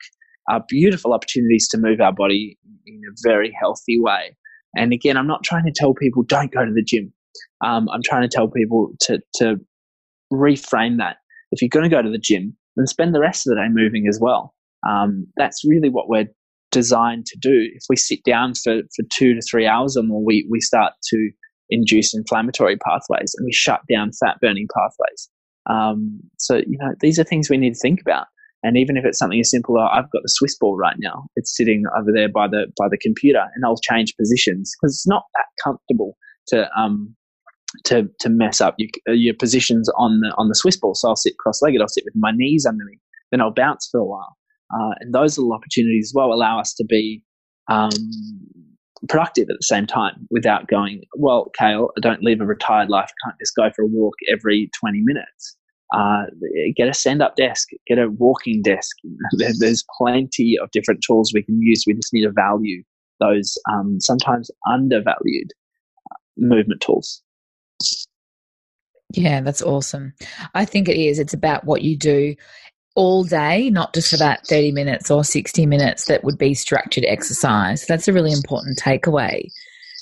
are 0.49 0.63
beautiful 0.67 1.13
opportunities 1.13 1.67
to 1.69 1.77
move 1.77 2.01
our 2.01 2.13
body 2.13 2.57
in 2.87 3.01
a 3.07 3.13
very 3.23 3.53
healthy 3.59 3.99
way. 3.99 4.35
And 4.75 4.93
again, 4.93 5.17
I'm 5.17 5.27
not 5.27 5.43
trying 5.43 5.65
to 5.65 5.71
tell 5.75 5.93
people 5.93 6.23
don't 6.23 6.51
go 6.51 6.65
to 6.65 6.71
the 6.73 6.83
gym. 6.83 7.13
Um, 7.63 7.87
I'm 7.89 8.01
trying 8.03 8.23
to 8.23 8.27
tell 8.27 8.47
people 8.47 8.91
to 9.01 9.19
to 9.35 9.55
reframe 10.31 10.97
that. 10.97 11.17
If 11.51 11.61
you're 11.61 11.69
going 11.69 11.89
to 11.89 11.95
go 11.95 12.01
to 12.01 12.09
the 12.09 12.19
gym, 12.19 12.55
then 12.75 12.87
spend 12.87 13.13
the 13.13 13.19
rest 13.19 13.47
of 13.47 13.51
the 13.51 13.55
day 13.55 13.67
moving 13.69 14.07
as 14.07 14.19
well. 14.21 14.53
Um, 14.87 15.27
that's 15.35 15.65
really 15.65 15.89
what 15.89 16.07
we're 16.07 16.27
designed 16.71 17.25
to 17.27 17.37
do. 17.39 17.69
If 17.73 17.83
we 17.89 17.95
sit 17.95 18.23
down 18.23 18.53
for, 18.55 18.81
for 18.95 19.03
two 19.11 19.33
to 19.33 19.41
three 19.41 19.67
hours 19.67 19.97
or 19.97 20.03
more, 20.03 20.23
we, 20.23 20.47
we 20.49 20.61
start 20.61 20.93
to 21.09 21.31
induce 21.69 22.15
inflammatory 22.15 22.77
pathways 22.77 23.33
and 23.37 23.45
we 23.45 23.53
shut 23.53 23.81
down 23.91 24.11
fat 24.19 24.37
burning 24.41 24.67
pathways. 24.75 25.29
Um, 25.69 26.19
so, 26.37 26.57
you 26.57 26.77
know, 26.79 26.93
these 26.99 27.19
are 27.19 27.23
things 27.23 27.49
we 27.49 27.57
need 27.57 27.73
to 27.73 27.79
think 27.79 28.01
about. 28.01 28.27
And 28.63 28.77
even 28.77 28.97
if 28.97 29.05
it's 29.05 29.17
something 29.17 29.39
as 29.39 29.49
simple, 29.49 29.79
as 29.79 29.89
I've 29.91 30.11
got 30.11 30.21
the 30.21 30.29
Swiss 30.29 30.57
ball 30.57 30.75
right 30.75 30.97
now. 30.99 31.27
It's 31.35 31.55
sitting 31.55 31.83
over 31.97 32.11
there 32.13 32.27
by 32.27 32.47
the 32.47 32.65
by 32.77 32.89
the 32.89 32.97
computer, 32.97 33.45
and 33.55 33.63
I'll 33.63 33.77
change 33.77 34.15
positions 34.17 34.75
because 34.75 34.95
it's 34.95 35.07
not 35.07 35.23
that 35.35 35.45
comfortable 35.63 36.17
to 36.47 36.69
um 36.77 37.15
to 37.85 38.09
to 38.19 38.29
mess 38.29 38.59
up 38.59 38.75
your, 38.77 39.15
your 39.15 39.33
positions 39.33 39.89
on 39.97 40.19
the 40.19 40.33
on 40.37 40.49
the 40.49 40.55
Swiss 40.55 40.75
ball. 40.75 40.93
So 40.93 41.07
I'll 41.07 41.15
sit 41.15 41.37
cross 41.37 41.61
legged. 41.61 41.81
I'll 41.81 41.87
sit 41.87 42.03
with 42.03 42.15
my 42.17 42.31
knees 42.33 42.65
under 42.65 42.83
me, 42.83 42.97
Then 43.31 43.39
I'll 43.39 43.53
bounce 43.53 43.87
for 43.89 43.99
a 43.99 44.05
while. 44.05 44.35
Uh, 44.73 44.93
and 44.99 45.13
those 45.13 45.37
little 45.37 45.53
opportunities 45.53 46.09
as 46.09 46.13
well 46.13 46.33
allow 46.33 46.59
us 46.59 46.73
to 46.73 46.85
be 46.85 47.23
um, 47.69 47.89
productive 49.07 49.47
at 49.49 49.57
the 49.57 49.65
same 49.65 49.87
time 49.87 50.27
without 50.29 50.67
going, 50.67 51.03
well, 51.15 51.51
Kale, 51.57 51.89
I 51.97 52.01
don't 52.01 52.23
live 52.23 52.41
a 52.41 52.45
retired 52.45 52.89
life. 52.89 53.09
I 53.09 53.29
can't 53.29 53.39
just 53.39 53.55
go 53.55 53.69
for 53.75 53.83
a 53.83 53.87
walk 53.87 54.15
every 54.31 54.69
20 54.79 55.01
minutes. 55.01 55.55
Uh, 55.95 56.25
get 56.75 56.87
a 56.87 56.93
stand 56.93 57.21
up 57.21 57.35
desk, 57.35 57.69
get 57.87 57.97
a 57.97 58.09
walking 58.09 58.61
desk. 58.61 58.95
There's 59.59 59.83
plenty 59.97 60.57
of 60.61 60.69
different 60.71 61.03
tools 61.05 61.31
we 61.33 61.41
can 61.41 61.59
use. 61.61 61.83
We 61.87 61.93
just 61.93 62.13
need 62.13 62.25
to 62.25 62.31
value 62.31 62.83
those 63.19 63.57
um, 63.71 63.97
sometimes 63.99 64.51
undervalued 64.69 65.51
uh, 66.11 66.15
movement 66.37 66.81
tools. 66.81 67.23
Yeah, 69.11 69.41
that's 69.41 69.63
awesome. 69.63 70.13
I 70.53 70.65
think 70.65 70.87
it 70.87 70.97
is. 70.97 71.17
It's 71.17 71.33
about 71.33 71.65
what 71.65 71.81
you 71.81 71.97
do 71.97 72.35
all 72.95 73.23
day, 73.23 73.69
not 73.69 73.93
just 73.93 74.09
for 74.09 74.17
that 74.17 74.45
30 74.47 74.71
minutes 74.71 75.09
or 75.09 75.23
60 75.23 75.65
minutes 75.65 76.05
that 76.05 76.23
would 76.23 76.37
be 76.37 76.53
structured 76.53 77.05
exercise. 77.07 77.85
That's 77.85 78.07
a 78.07 78.13
really 78.13 78.31
important 78.31 78.77
takeaway. 78.77 79.49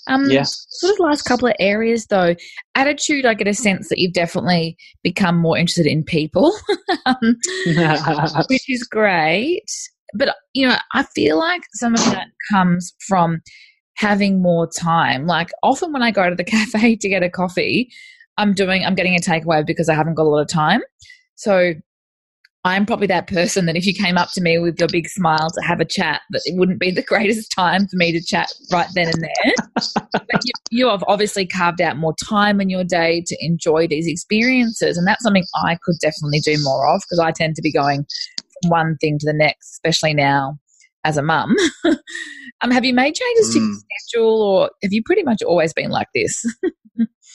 Um, 0.08 0.30
yeah. 0.30 0.44
Sort 0.46 0.94
of 0.94 1.00
last 1.00 1.24
couple 1.24 1.50
of 1.50 1.56
areas 1.60 2.08
though, 2.08 2.36
attitude, 2.76 3.26
I 3.26 3.34
get 3.34 3.48
a 3.48 3.54
sense 3.54 3.90
that 3.90 4.00
you've 4.00 4.14
definitely 4.14 4.78
become 5.04 5.38
more 5.38 5.58
interested 5.58 5.86
in 5.86 6.04
people, 6.04 6.58
um, 7.06 7.18
which 8.50 8.70
is 8.70 8.84
great. 8.84 9.70
But, 10.14 10.36
you 10.54 10.68
know, 10.68 10.78
I 10.94 11.04
feel 11.04 11.38
like 11.38 11.64
some 11.74 11.94
of 11.94 12.04
that 12.06 12.28
comes 12.52 12.94
from 13.06 13.42
having 13.96 14.42
more 14.42 14.68
time. 14.68 15.28
Like 15.28 15.50
often 15.62 15.92
when 15.92 16.02
I 16.02 16.12
go 16.12 16.30
to 16.30 16.36
the 16.36 16.44
cafe 16.46 16.96
to 16.96 17.10
get 17.10 17.24
a 17.24 17.30
coffee, 17.30 17.92
I'm 18.38 18.54
doing, 18.54 18.86
I'm 18.86 18.96
getting 18.96 19.16
a 19.16 19.20
takeaway 19.20 19.66
because 19.66 19.90
I 19.90 19.96
haven't 19.96 20.16
got 20.16 20.24
a 20.24 20.30
lot 20.30 20.42
of 20.42 20.48
time. 20.48 20.82
So 21.36 21.74
I'm 22.68 22.86
probably 22.86 23.08
that 23.08 23.28
person 23.28 23.66
that 23.66 23.78
if 23.78 23.86
you 23.86 23.94
came 23.94 24.18
up 24.18 24.30
to 24.34 24.42
me 24.42 24.60
with 24.60 24.78
your 24.78 24.90
big 24.90 25.08
smile 25.08 25.50
to 25.50 25.62
have 25.66 25.80
a 25.80 25.86
chat, 25.86 26.22
that 26.32 26.42
it 26.46 26.58
wouldn't 26.58 26.80
be 26.80 26.92
the 26.92 27.02
greatest 27.08 27.52
time 27.52 27.88
for 27.88 27.96
me 27.96 28.12
to 28.12 28.22
chat 28.22 28.52
right 28.72 28.90
then 28.94 29.08
and 29.08 29.24
there. 29.24 29.54
but 30.12 30.42
you, 30.44 30.52
you, 30.70 30.90
have 30.90 31.04
obviously 31.08 31.48
carved 31.48 31.82
out 31.82 31.98
more 31.98 32.14
time 32.24 32.60
in 32.60 32.70
your 32.70 32.84
day 32.84 33.24
to 33.26 33.38
enjoy 33.40 33.88
these 33.88 34.06
experiences, 34.06 34.98
and 34.98 35.08
that's 35.08 35.24
something 35.24 35.46
I 35.64 35.78
could 35.82 35.96
definitely 36.02 36.42
do 36.42 36.62
more 36.62 36.94
of 36.94 37.02
because 37.02 37.20
I 37.20 37.32
tend 37.32 37.56
to 37.56 37.62
be 37.62 37.72
going 37.72 38.06
from 38.62 38.70
one 38.70 38.98
thing 39.00 39.18
to 39.20 39.26
the 39.26 39.34
next, 39.34 39.72
especially 39.72 40.14
now 40.14 40.60
as 41.06 41.16
a 41.16 41.24
mum. 41.24 41.56
um, 42.62 42.72
have 42.72 42.84
you 42.84 42.94
made 42.94 43.16
changes 43.16 43.50
mm. 43.50 43.54
to 43.54 43.60
your 43.60 43.70
mm. 43.70 43.78
schedule, 43.78 44.42
or 44.42 44.72
have 44.84 44.92
you 44.92 45.02
pretty 45.06 45.24
much 45.24 45.42
always 45.42 45.74
been 45.74 45.90
like 45.90 46.10
this? 46.14 46.44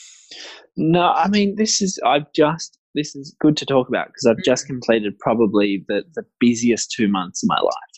no, 0.77 1.11
I 1.11 1.29
mean 1.29 1.57
this 1.57 1.81
is 1.81 1.99
I've 2.05 2.31
just 2.35 2.79
this 2.95 3.15
is 3.15 3.35
good 3.41 3.57
to 3.59 3.67
talk 3.67 3.89
about 3.89 4.09
because 4.09 4.27
I've 4.27 4.45
just 4.45 4.65
mm. 4.65 4.69
completed 4.69 5.19
probably 5.19 5.85
the, 5.89 6.05
the 6.15 6.25
busiest 6.41 6.93
two 6.97 7.09
months 7.09 7.43
of 7.43 7.49
my 7.49 7.61
life. 7.61 7.93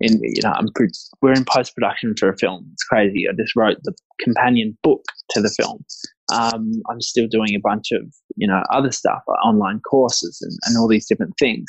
And 0.00 0.20
you 0.22 0.42
know, 0.44 0.52
I'm 0.54 0.68
pre- 0.74 0.88
we're 1.22 1.32
in 1.32 1.44
post 1.44 1.74
production 1.74 2.14
for 2.18 2.28
a 2.28 2.36
film. 2.36 2.68
It's 2.72 2.84
crazy. 2.84 3.24
I 3.28 3.34
just 3.36 3.56
wrote 3.56 3.78
the 3.82 3.94
companion 4.20 4.78
book 4.82 5.02
to 5.30 5.40
the 5.40 5.50
film. 5.50 5.84
Um, 6.32 6.70
I'm 6.90 7.00
still 7.00 7.26
doing 7.26 7.54
a 7.56 7.60
bunch 7.60 7.90
of 7.92 8.02
you 8.36 8.46
know 8.46 8.62
other 8.70 8.92
stuff, 8.92 9.22
like 9.26 9.44
online 9.44 9.80
courses 9.80 10.38
and, 10.40 10.56
and 10.66 10.78
all 10.78 10.88
these 10.88 11.08
different 11.08 11.34
things. 11.38 11.66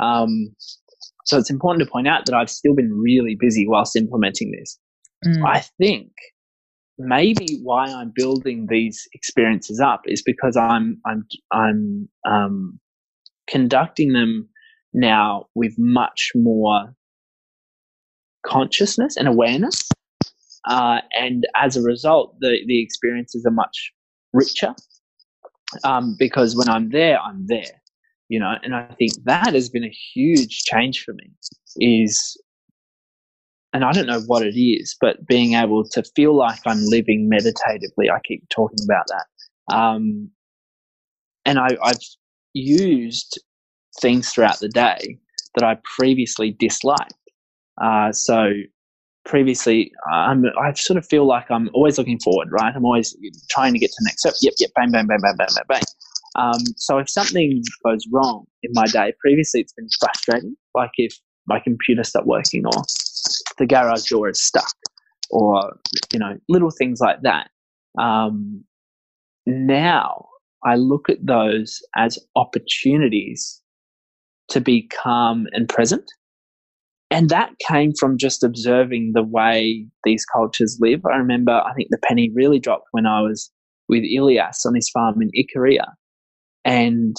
Um, 0.00 0.54
so 1.24 1.38
it's 1.38 1.50
important 1.50 1.84
to 1.84 1.90
point 1.90 2.06
out 2.06 2.26
that 2.26 2.34
I've 2.34 2.50
still 2.50 2.74
been 2.74 2.92
really 2.92 3.36
busy 3.38 3.66
whilst 3.66 3.96
implementing 3.96 4.52
this. 4.52 4.78
Mm. 5.26 5.44
I 5.44 5.60
think 5.78 6.10
maybe 6.98 7.58
why 7.62 7.86
I'm 7.86 8.12
building 8.14 8.66
these 8.68 9.08
experiences 9.12 9.80
up 9.80 10.02
is 10.06 10.22
because 10.22 10.56
I'm 10.56 11.00
I'm 11.06 11.26
I'm 11.52 12.08
um, 12.28 12.80
conducting 13.48 14.12
them 14.12 14.48
now 14.92 15.46
with 15.54 15.74
much 15.78 16.30
more 16.34 16.94
consciousness 18.46 19.16
and 19.16 19.26
awareness, 19.26 19.88
uh, 20.68 21.00
and 21.18 21.44
as 21.56 21.76
a 21.76 21.82
result, 21.82 22.36
the 22.40 22.58
the 22.66 22.82
experiences 22.82 23.44
are 23.46 23.52
much 23.52 23.92
richer. 24.32 24.74
Um, 25.82 26.14
because 26.18 26.54
when 26.56 26.68
I'm 26.68 26.90
there, 26.90 27.18
I'm 27.18 27.46
there, 27.48 27.82
you 28.28 28.38
know, 28.38 28.54
and 28.62 28.76
I 28.76 28.86
think 28.96 29.12
that 29.24 29.54
has 29.54 29.68
been 29.68 29.82
a 29.82 29.92
huge 30.14 30.62
change 30.62 31.02
for 31.02 31.14
me. 31.14 31.32
Is 31.80 32.40
and 33.74 33.84
I 33.84 33.90
don't 33.90 34.06
know 34.06 34.20
what 34.20 34.46
it 34.46 34.56
is, 34.56 34.96
but 35.00 35.26
being 35.26 35.54
able 35.54 35.84
to 35.90 36.02
feel 36.14 36.34
like 36.36 36.60
I'm 36.64 36.80
living 36.86 37.28
meditatively, 37.28 38.08
I 38.08 38.20
keep 38.24 38.48
talking 38.48 38.78
about 38.84 39.04
that. 39.08 39.74
Um, 39.74 40.30
and 41.44 41.58
I, 41.58 41.76
I've 41.82 41.98
used 42.54 43.40
things 44.00 44.30
throughout 44.30 44.60
the 44.60 44.68
day 44.68 45.18
that 45.56 45.64
I 45.64 45.76
previously 45.98 46.56
disliked. 46.58 47.14
Uh, 47.82 48.12
so 48.12 48.52
previously, 49.24 49.90
I'm, 50.12 50.44
I 50.56 50.72
sort 50.74 50.96
of 50.96 51.06
feel 51.06 51.26
like 51.26 51.50
I'm 51.50 51.68
always 51.74 51.98
looking 51.98 52.20
forward, 52.20 52.48
right? 52.52 52.72
I'm 52.76 52.84
always 52.84 53.16
trying 53.50 53.72
to 53.72 53.80
get 53.80 53.88
to 53.88 53.96
the 53.98 54.04
next 54.08 54.20
step. 54.20 54.34
Yep, 54.40 54.54
yep, 54.60 54.70
bang, 54.76 54.92
bang, 54.92 55.08
bang, 55.08 55.18
bang, 55.20 55.34
bang, 55.36 55.48
bang, 55.52 55.64
bang. 55.68 55.82
Um, 56.36 56.60
so 56.76 56.98
if 56.98 57.10
something 57.10 57.60
goes 57.84 58.04
wrong 58.12 58.44
in 58.62 58.70
my 58.72 58.86
day, 58.86 59.14
previously 59.20 59.62
it's 59.62 59.72
been 59.72 59.88
frustrating. 59.98 60.56
Like 60.76 60.90
if 60.96 61.18
my 61.48 61.58
computer 61.58 62.04
stopped 62.04 62.26
working 62.26 62.64
or 62.66 62.82
the 63.58 63.66
garage 63.66 64.08
door 64.08 64.28
is 64.28 64.42
stuck 64.42 64.74
or 65.30 65.76
you 66.12 66.18
know 66.18 66.36
little 66.48 66.70
things 66.70 67.00
like 67.00 67.22
that. 67.22 67.50
Um, 67.98 68.64
now 69.46 70.26
i 70.64 70.74
look 70.74 71.10
at 71.10 71.24
those 71.24 71.82
as 71.96 72.18
opportunities 72.36 73.60
to 74.48 74.60
be 74.60 74.88
calm 74.88 75.46
and 75.52 75.68
present. 75.68 76.10
And 77.10 77.28
that 77.28 77.52
came 77.68 77.92
from 77.98 78.18
just 78.18 78.42
observing 78.42 79.12
the 79.14 79.22
way 79.22 79.86
these 80.04 80.24
cultures 80.24 80.78
live. 80.80 81.02
I 81.06 81.16
remember 81.16 81.52
i 81.66 81.72
think 81.74 81.88
the 81.90 81.98
penny 81.98 82.30
really 82.34 82.58
dropped 82.58 82.88
when 82.92 83.06
i 83.06 83.20
was 83.20 83.50
with 83.88 84.02
ilias 84.04 84.64
on 84.66 84.74
his 84.74 84.88
farm 84.90 85.20
in 85.20 85.30
ikaria 85.38 85.84
and 86.64 87.16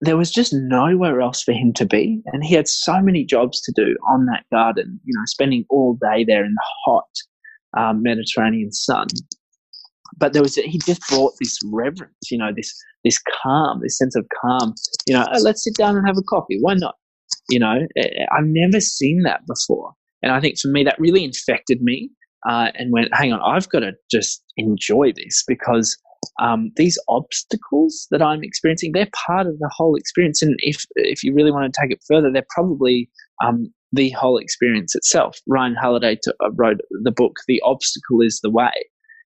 there 0.00 0.16
was 0.16 0.30
just 0.30 0.52
nowhere 0.54 1.20
else 1.20 1.42
for 1.42 1.52
him 1.52 1.72
to 1.74 1.84
be. 1.84 2.22
And 2.26 2.42
he 2.42 2.54
had 2.54 2.68
so 2.68 3.00
many 3.00 3.24
jobs 3.24 3.60
to 3.62 3.72
do 3.74 3.96
on 4.08 4.26
that 4.26 4.44
garden, 4.50 4.98
you 5.04 5.12
know, 5.14 5.24
spending 5.26 5.64
all 5.68 5.98
day 6.00 6.24
there 6.24 6.44
in 6.44 6.54
the 6.54 6.66
hot 6.84 7.10
um, 7.76 8.02
Mediterranean 8.02 8.72
sun. 8.72 9.08
But 10.16 10.32
there 10.32 10.42
was, 10.42 10.54
he 10.54 10.78
just 10.84 11.02
brought 11.08 11.34
this 11.40 11.58
reverence, 11.72 12.30
you 12.30 12.38
know, 12.38 12.50
this, 12.54 12.74
this 13.04 13.20
calm, 13.42 13.80
this 13.82 13.96
sense 13.96 14.16
of 14.16 14.26
calm, 14.40 14.74
you 15.06 15.14
know, 15.14 15.26
oh, 15.32 15.40
let's 15.40 15.62
sit 15.64 15.76
down 15.76 15.96
and 15.96 16.06
have 16.06 16.16
a 16.18 16.22
coffee. 16.22 16.58
Why 16.60 16.74
not? 16.74 16.96
You 17.48 17.60
know, 17.60 17.86
eh, 17.96 18.00
eh, 18.02 18.26
I've 18.36 18.46
never 18.46 18.80
seen 18.80 19.22
that 19.24 19.42
before. 19.46 19.92
And 20.22 20.32
I 20.32 20.40
think 20.40 20.58
for 20.58 20.68
me, 20.68 20.82
that 20.84 20.98
really 20.98 21.24
infected 21.24 21.82
me 21.82 22.10
uh, 22.48 22.68
and 22.74 22.92
went, 22.92 23.14
hang 23.14 23.32
on, 23.32 23.40
I've 23.40 23.68
got 23.68 23.80
to 23.80 23.92
just 24.10 24.42
enjoy 24.56 25.12
this 25.12 25.44
because 25.46 25.96
um, 26.40 26.70
these 26.76 26.98
obstacles 27.08 28.06
that 28.10 28.22
I'm 28.22 28.42
experiencing, 28.42 28.92
they're 28.92 29.08
part 29.26 29.46
of 29.46 29.58
the 29.58 29.70
whole 29.74 29.94
experience. 29.96 30.42
And 30.42 30.56
if 30.58 30.84
if 30.96 31.22
you 31.22 31.34
really 31.34 31.50
want 31.50 31.72
to 31.72 31.80
take 31.80 31.90
it 31.90 32.02
further, 32.06 32.30
they're 32.32 32.46
probably 32.50 33.08
um, 33.44 33.72
the 33.92 34.10
whole 34.10 34.38
experience 34.38 34.94
itself. 34.94 35.38
Ryan 35.46 35.74
Holiday 35.74 36.18
to, 36.22 36.34
uh, 36.44 36.50
wrote 36.52 36.78
the 37.02 37.10
book, 37.10 37.36
"The 37.46 37.60
Obstacle 37.64 38.20
Is 38.20 38.40
the 38.42 38.50
Way," 38.50 38.72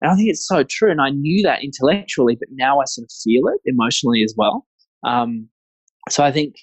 and 0.00 0.10
I 0.10 0.16
think 0.16 0.28
it's 0.30 0.46
so 0.46 0.62
true. 0.62 0.90
And 0.90 1.00
I 1.00 1.10
knew 1.10 1.42
that 1.42 1.62
intellectually, 1.62 2.36
but 2.36 2.48
now 2.52 2.80
I 2.80 2.84
sort 2.86 3.04
of 3.04 3.12
feel 3.22 3.48
it 3.48 3.60
emotionally 3.64 4.22
as 4.22 4.34
well. 4.36 4.66
Um, 5.04 5.48
so 6.08 6.24
I 6.24 6.32
think 6.32 6.56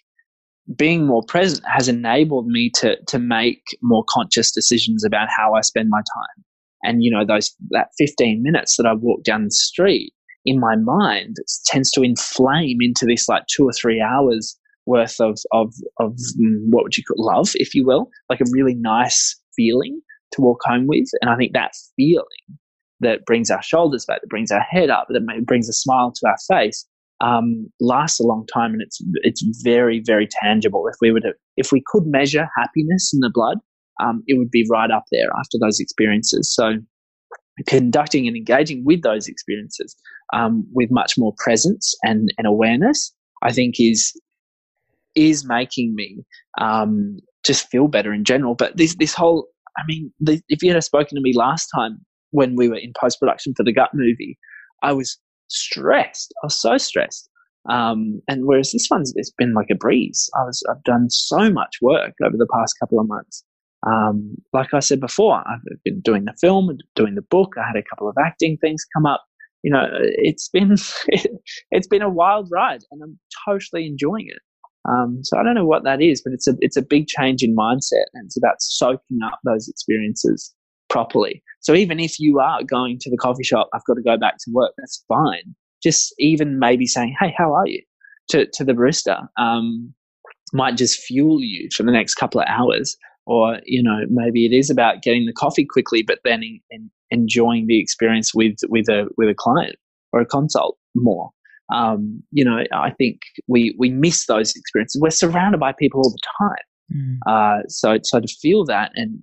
being 0.75 1.05
more 1.05 1.23
present 1.23 1.63
has 1.65 1.87
enabled 1.87 2.47
me 2.47 2.69
to 2.75 2.97
to 3.07 3.19
make 3.19 3.61
more 3.81 4.03
conscious 4.09 4.51
decisions 4.51 5.03
about 5.05 5.29
how 5.29 5.53
I 5.53 5.61
spend 5.61 5.89
my 5.89 5.99
time. 5.99 6.43
And 6.83 7.03
you 7.03 7.11
know, 7.11 7.25
those 7.25 7.55
that 7.71 7.87
15 7.97 8.41
minutes 8.43 8.77
that 8.77 8.85
I 8.85 8.93
walk 8.93 9.23
down 9.23 9.45
the 9.45 9.51
street 9.51 10.13
in 10.45 10.59
my 10.59 10.75
mind 10.75 11.35
tends 11.65 11.91
to 11.91 12.01
inflame 12.01 12.77
into 12.81 13.05
this 13.05 13.27
like 13.27 13.43
two 13.47 13.65
or 13.65 13.73
three 13.73 14.01
hours 14.01 14.57
worth 14.85 15.19
of 15.19 15.37
of 15.51 15.73
of 15.99 16.13
mm, 16.39 16.57
what 16.69 16.83
would 16.83 16.97
you 16.97 17.03
call 17.03 17.25
love, 17.25 17.51
if 17.55 17.75
you 17.75 17.85
will, 17.85 18.09
like 18.29 18.41
a 18.41 18.51
really 18.51 18.75
nice 18.75 19.39
feeling 19.55 20.01
to 20.31 20.41
walk 20.41 20.61
home 20.63 20.87
with. 20.87 21.07
And 21.21 21.29
I 21.29 21.35
think 21.35 21.53
that 21.53 21.73
feeling 21.95 22.25
that 23.01 23.25
brings 23.25 23.51
our 23.51 23.61
shoulders 23.61 24.05
back, 24.05 24.21
that 24.21 24.29
brings 24.29 24.51
our 24.51 24.61
head 24.61 24.89
up, 24.89 25.07
that 25.09 25.45
brings 25.45 25.69
a 25.69 25.73
smile 25.73 26.11
to 26.15 26.27
our 26.27 26.37
face, 26.57 26.85
um, 27.21 27.67
lasts 27.79 28.19
a 28.19 28.23
long 28.23 28.45
time, 28.51 28.71
and 28.73 28.81
it's 28.81 28.99
it's 29.23 29.43
very 29.63 30.01
very 30.05 30.27
tangible. 30.41 30.87
If 30.87 30.95
we 31.01 31.11
were 31.11 31.21
to, 31.21 31.33
if 31.57 31.71
we 31.71 31.83
could 31.85 32.05
measure 32.05 32.47
happiness 32.57 33.11
in 33.13 33.19
the 33.19 33.31
blood, 33.33 33.57
um, 33.99 34.23
it 34.27 34.37
would 34.37 34.51
be 34.51 34.65
right 34.69 34.91
up 34.91 35.05
there 35.11 35.27
after 35.39 35.57
those 35.59 35.79
experiences. 35.79 36.53
So, 36.53 36.73
conducting 37.65 38.27
and 38.27 38.37
engaging 38.37 38.83
with 38.85 39.01
those 39.01 39.27
experiences 39.27 39.95
um, 40.33 40.65
with 40.73 40.89
much 40.91 41.17
more 41.17 41.33
presence 41.37 41.95
and, 42.03 42.31
and 42.37 42.45
awareness, 42.45 43.13
I 43.43 43.51
think 43.51 43.75
is 43.79 44.13
is 45.15 45.45
making 45.47 45.95
me 45.95 46.23
um, 46.61 47.17
just 47.43 47.67
feel 47.69 47.87
better 47.87 48.13
in 48.13 48.23
general. 48.23 48.55
But 48.55 48.77
this 48.77 48.95
this 48.95 49.13
whole, 49.13 49.47
I 49.77 49.81
mean, 49.87 50.13
the, 50.19 50.41
if 50.49 50.61
you 50.61 50.71
had 50.71 50.83
spoken 50.83 51.15
to 51.15 51.21
me 51.21 51.33
last 51.35 51.67
time 51.75 51.99
when 52.31 52.55
we 52.55 52.69
were 52.69 52.75
in 52.75 52.93
post 52.99 53.19
production 53.19 53.53
for 53.55 53.63
the 53.63 53.73
Gut 53.73 53.89
movie, 53.93 54.37
I 54.83 54.93
was 54.93 55.17
stressed. 55.49 56.33
I 56.43 56.47
was 56.47 56.61
so 56.61 56.77
stressed. 56.77 57.29
Um, 57.69 58.21
and 58.29 58.45
whereas 58.45 58.71
this 58.71 58.87
one's 58.89 59.11
it's 59.15 59.31
been 59.37 59.53
like 59.53 59.69
a 59.71 59.75
breeze. 59.75 60.29
I 60.39 60.43
was 60.43 60.63
I've 60.69 60.83
done 60.83 61.09
so 61.09 61.49
much 61.49 61.77
work 61.81 62.13
over 62.23 62.37
the 62.37 62.47
past 62.53 62.75
couple 62.79 62.99
of 62.99 63.07
months. 63.07 63.43
Um, 63.87 64.35
like 64.53 64.73
I 64.73 64.79
said 64.79 64.99
before, 64.99 65.37
I've 65.47 65.61
been 65.85 66.01
doing 66.01 66.25
the 66.25 66.33
film, 66.41 66.77
doing 66.95 67.15
the 67.15 67.23
book. 67.23 67.55
I 67.57 67.67
had 67.67 67.77
a 67.77 67.83
couple 67.89 68.09
of 68.09 68.15
acting 68.23 68.57
things 68.57 68.85
come 68.95 69.05
up. 69.05 69.23
You 69.63 69.71
know, 69.71 69.87
it's 69.91 70.49
been 70.49 70.75
it's 71.71 71.87
been 71.87 72.03
a 72.03 72.09
wild 72.09 72.49
ride, 72.51 72.81
and 72.91 73.01
I'm 73.03 73.19
totally 73.47 73.87
enjoying 73.87 74.27
it. 74.29 74.39
Um, 74.89 75.19
so 75.23 75.37
I 75.37 75.43
don't 75.43 75.55
know 75.55 75.65
what 75.65 75.83
that 75.85 76.01
is, 76.01 76.21
but 76.23 76.33
it's 76.33 76.47
a 76.47 76.55
it's 76.59 76.77
a 76.77 76.83
big 76.83 77.07
change 77.07 77.43
in 77.43 77.55
mindset, 77.55 78.05
and 78.13 78.25
it's 78.25 78.37
about 78.37 78.57
soaking 78.61 79.19
up 79.25 79.39
those 79.45 79.67
experiences 79.69 80.53
properly. 80.89 81.43
So 81.61 81.73
even 81.75 81.99
if 81.99 82.19
you 82.19 82.39
are 82.39 82.63
going 82.63 82.99
to 83.01 83.09
the 83.11 83.17
coffee 83.17 83.43
shop, 83.43 83.69
I've 83.73 83.85
got 83.85 83.95
to 83.95 84.03
go 84.03 84.17
back 84.17 84.35
to 84.39 84.51
work. 84.53 84.73
That's 84.77 85.03
fine. 85.07 85.55
Just 85.83 86.13
even 86.19 86.59
maybe 86.59 86.87
saying, 86.87 87.15
"Hey, 87.19 87.33
how 87.37 87.53
are 87.53 87.67
you?" 87.67 87.81
to 88.29 88.45
to 88.53 88.63
the 88.65 88.73
barista 88.73 89.27
um, 89.37 89.93
might 90.53 90.77
just 90.77 90.99
fuel 91.01 91.41
you 91.41 91.69
for 91.75 91.83
the 91.83 91.91
next 91.91 92.15
couple 92.15 92.41
of 92.41 92.47
hours. 92.49 92.97
Or 93.27 93.59
you 93.65 93.83
know, 93.83 93.99
maybe 94.09 94.45
it 94.45 94.53
is 94.53 94.69
about 94.69 95.01
getting 95.03 95.25
the 95.25 95.33
coffee 95.33 95.65
quickly, 95.65 96.01
but 96.01 96.19
then 96.23 96.41
in, 96.41 96.59
in 96.71 96.89
enjoying 97.11 97.67
the 97.67 97.79
experience 97.79 98.33
with 98.33 98.55
with 98.69 98.87
a 98.89 99.07
with 99.17 99.29
a 99.29 99.35
client 99.35 99.75
or 100.13 100.21
a 100.21 100.25
consult 100.25 100.77
more. 100.95 101.29
Um, 101.73 102.23
you 102.31 102.45
know, 102.45 102.63
I 102.71 102.91
think 102.91 103.19
we 103.47 103.75
we 103.77 103.89
miss 103.89 104.25
those 104.27 104.55
experiences. 104.55 105.01
We're 105.01 105.09
surrounded 105.09 105.59
by 105.59 105.73
people 105.73 105.99
all 105.99 106.11
the 106.11 106.47
time. 106.47 106.65
Mm. 106.95 107.17
Uh, 107.27 107.63
so 107.67 107.97
so 108.01 108.21
to 108.21 108.27
feel 108.27 108.63
that 108.65 108.91
and 108.95 109.21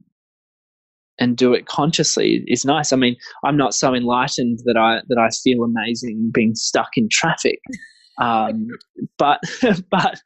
and 1.19 1.37
do 1.37 1.55
it 1.55 1.67
consciously 1.67 2.45
is 2.47 2.65
nice. 2.65 2.93
I 2.93 2.97
mean, 2.97 3.17
I'm 3.45 3.57
not 3.57 3.75
so 3.75 3.95
enlightened 3.95 4.61
that 4.65 4.77
I 4.77 5.01
that 5.09 5.19
I 5.19 5.31
feel 5.31 5.63
amazing 5.63 6.31
being 6.33 6.55
stuck 6.55 6.91
in 6.97 7.09
traffic. 7.11 7.61
Um, 8.21 8.69
but 9.19 9.41
but 9.91 10.21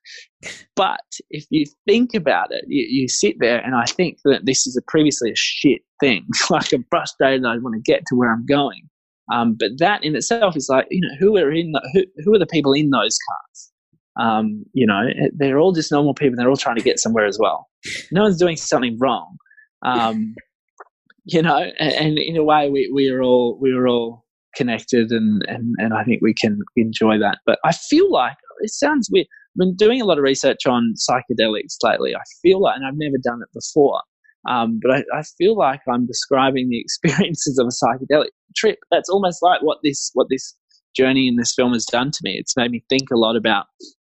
but 0.76 1.00
if 1.30 1.46
you 1.50 1.64
think 1.86 2.14
about 2.14 2.48
it, 2.50 2.64
you, 2.68 2.86
you, 2.88 3.08
sit 3.08 3.36
there, 3.40 3.58
and 3.58 3.74
I 3.74 3.84
think 3.84 4.18
that 4.24 4.44
this 4.44 4.66
is 4.66 4.76
a 4.76 4.82
previously 4.90 5.30
a 5.30 5.36
shit 5.36 5.80
thing, 6.00 6.26
like 6.50 6.72
I'm 6.72 6.84
frustrated. 6.90 7.44
I 7.44 7.56
want 7.58 7.74
to 7.74 7.90
get 7.92 8.02
to 8.08 8.14
where 8.14 8.32
I'm 8.32 8.46
going. 8.46 8.88
Um, 9.32 9.56
but 9.58 9.72
that 9.78 10.02
in 10.04 10.16
itself 10.16 10.56
is 10.56 10.68
like, 10.70 10.86
you 10.90 11.00
know, 11.02 11.14
who 11.18 11.36
are 11.36 11.52
in 11.52 11.72
the, 11.72 11.86
who, 11.92 12.02
who 12.24 12.34
are 12.34 12.38
the 12.38 12.46
people 12.46 12.72
in 12.72 12.90
those 12.90 13.18
cars? 13.28 13.72
Um, 14.18 14.64
you 14.72 14.86
know, 14.86 15.02
they're 15.36 15.58
all 15.58 15.72
just 15.72 15.92
normal 15.92 16.14
people. 16.14 16.36
They're 16.36 16.48
all 16.48 16.56
trying 16.56 16.76
to 16.76 16.82
get 16.82 16.98
somewhere 16.98 17.26
as 17.26 17.38
well. 17.38 17.68
No 18.10 18.22
one's 18.22 18.38
doing 18.38 18.56
something 18.56 18.96
wrong. 18.98 19.36
Um, 19.82 20.34
you 21.24 21.42
know, 21.42 21.58
and, 21.78 21.92
and, 21.92 22.18
in 22.18 22.36
a 22.36 22.42
way, 22.42 22.70
we, 22.70 22.90
we 22.92 23.10
are 23.10 23.22
all 23.22 23.58
we 23.60 23.72
are 23.72 23.86
all 23.86 24.24
connected, 24.58 25.10
and, 25.10 25.42
and 25.46 25.74
and 25.78 25.94
I 25.94 26.04
think 26.04 26.20
we 26.20 26.34
can 26.34 26.60
enjoy 26.76 27.18
that. 27.18 27.38
But 27.46 27.58
I 27.64 27.72
feel 27.72 28.10
like 28.12 28.36
it 28.60 28.70
sounds 28.70 29.08
weird. 29.10 29.26
I've 29.26 29.58
been 29.58 29.76
doing 29.76 30.02
a 30.02 30.04
lot 30.04 30.18
of 30.18 30.24
research 30.24 30.66
on 30.66 30.94
psychedelics 31.08 31.76
lately. 31.82 32.14
I 32.14 32.22
feel 32.42 32.60
like, 32.60 32.76
and 32.76 32.86
I've 32.86 32.96
never 32.96 33.16
done 33.22 33.40
it 33.42 33.48
before. 33.54 34.02
Um, 34.48 34.80
but 34.82 34.98
I, 34.98 35.18
I, 35.18 35.22
feel 35.36 35.56
like 35.56 35.80
I'm 35.92 36.06
describing 36.06 36.68
the 36.68 36.80
experiences 36.86 37.58
of 37.58 37.66
a 37.66 37.70
psychedelic 37.70 38.30
trip. 38.56 38.78
That's 38.90 39.08
almost 39.08 39.42
like 39.42 39.62
what 39.62 39.78
this 39.82 40.10
what 40.14 40.28
this 40.30 40.54
journey 40.96 41.28
in 41.28 41.36
this 41.36 41.54
film 41.54 41.72
has 41.72 41.84
done 41.84 42.10
to 42.10 42.20
me. 42.22 42.36
It's 42.38 42.56
made 42.56 42.70
me 42.70 42.84
think 42.88 43.10
a 43.12 43.16
lot 43.16 43.36
about 43.36 43.66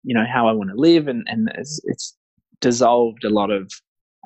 you 0.04 0.16
know 0.16 0.26
how 0.32 0.48
I 0.48 0.54
want 0.54 0.70
to 0.70 0.76
live, 0.76 1.08
and 1.08 1.24
and 1.28 1.50
it's, 1.56 1.80
it's 1.86 2.16
dissolved 2.62 3.24
a 3.24 3.30
lot 3.30 3.52
of 3.52 3.72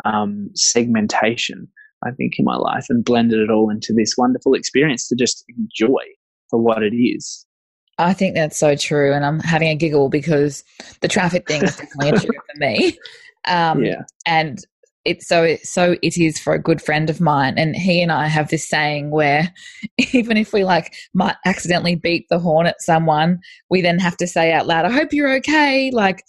um, 0.06 0.50
segmentation. 0.56 1.68
I 2.06 2.12
think 2.12 2.34
in 2.38 2.46
my 2.46 2.56
life 2.56 2.86
and 2.90 3.04
blended 3.04 3.40
it 3.40 3.50
all 3.50 3.70
into 3.70 3.94
this 3.94 4.16
wonderful 4.18 4.54
experience 4.54 5.08
to 5.08 5.16
just 5.16 5.44
enjoy 5.58 6.04
for 6.50 6.60
what 6.60 6.84
it 6.84 6.96
is. 6.96 7.46
I 7.98 8.14
think 8.14 8.36
that's 8.36 8.58
so 8.58 8.76
true, 8.76 9.12
and 9.12 9.26
I'm 9.26 9.40
having 9.40 9.70
a 9.70 9.76
giggle 9.76 10.10
because 10.10 10.64
the 11.02 11.08
traffic 11.08 11.48
thing 11.48 11.64
is 11.64 11.76
definitely 11.76 12.10
a 12.10 12.20
trigger 12.20 12.44
for 12.54 12.60
me. 12.60 12.98
Um, 13.46 13.82
yeah. 13.82 14.02
And 14.26 14.60
it's 15.08 15.28
so 15.28 15.56
so 15.64 15.96
it 16.02 16.18
is 16.18 16.38
for 16.38 16.54
a 16.54 16.62
good 16.62 16.82
friend 16.82 17.10
of 17.10 17.22
mine. 17.22 17.56
And 17.58 17.76
he 17.76 18.02
and 18.02 18.12
I 18.12 18.28
have 18.28 18.50
this 18.50 18.68
saying 18.68 19.12
where 19.12 19.54
even 20.14 20.38
if 20.38 20.54
we 20.54 20.64
like 20.64 20.94
might 21.14 21.36
accidentally 21.46 21.96
beat 21.96 22.28
the 22.30 22.40
horn 22.40 22.68
at 22.68 22.82
someone 22.82 23.40
we 23.70 23.82
then 23.82 24.00
have 24.00 24.18
to 24.18 24.28
say 24.28 24.52
out 24.52 24.68
loud 24.68 24.86
I 24.86 24.92
hope 24.92 25.14
you're 25.14 25.36
okay. 25.38 25.90
Like 25.92 26.24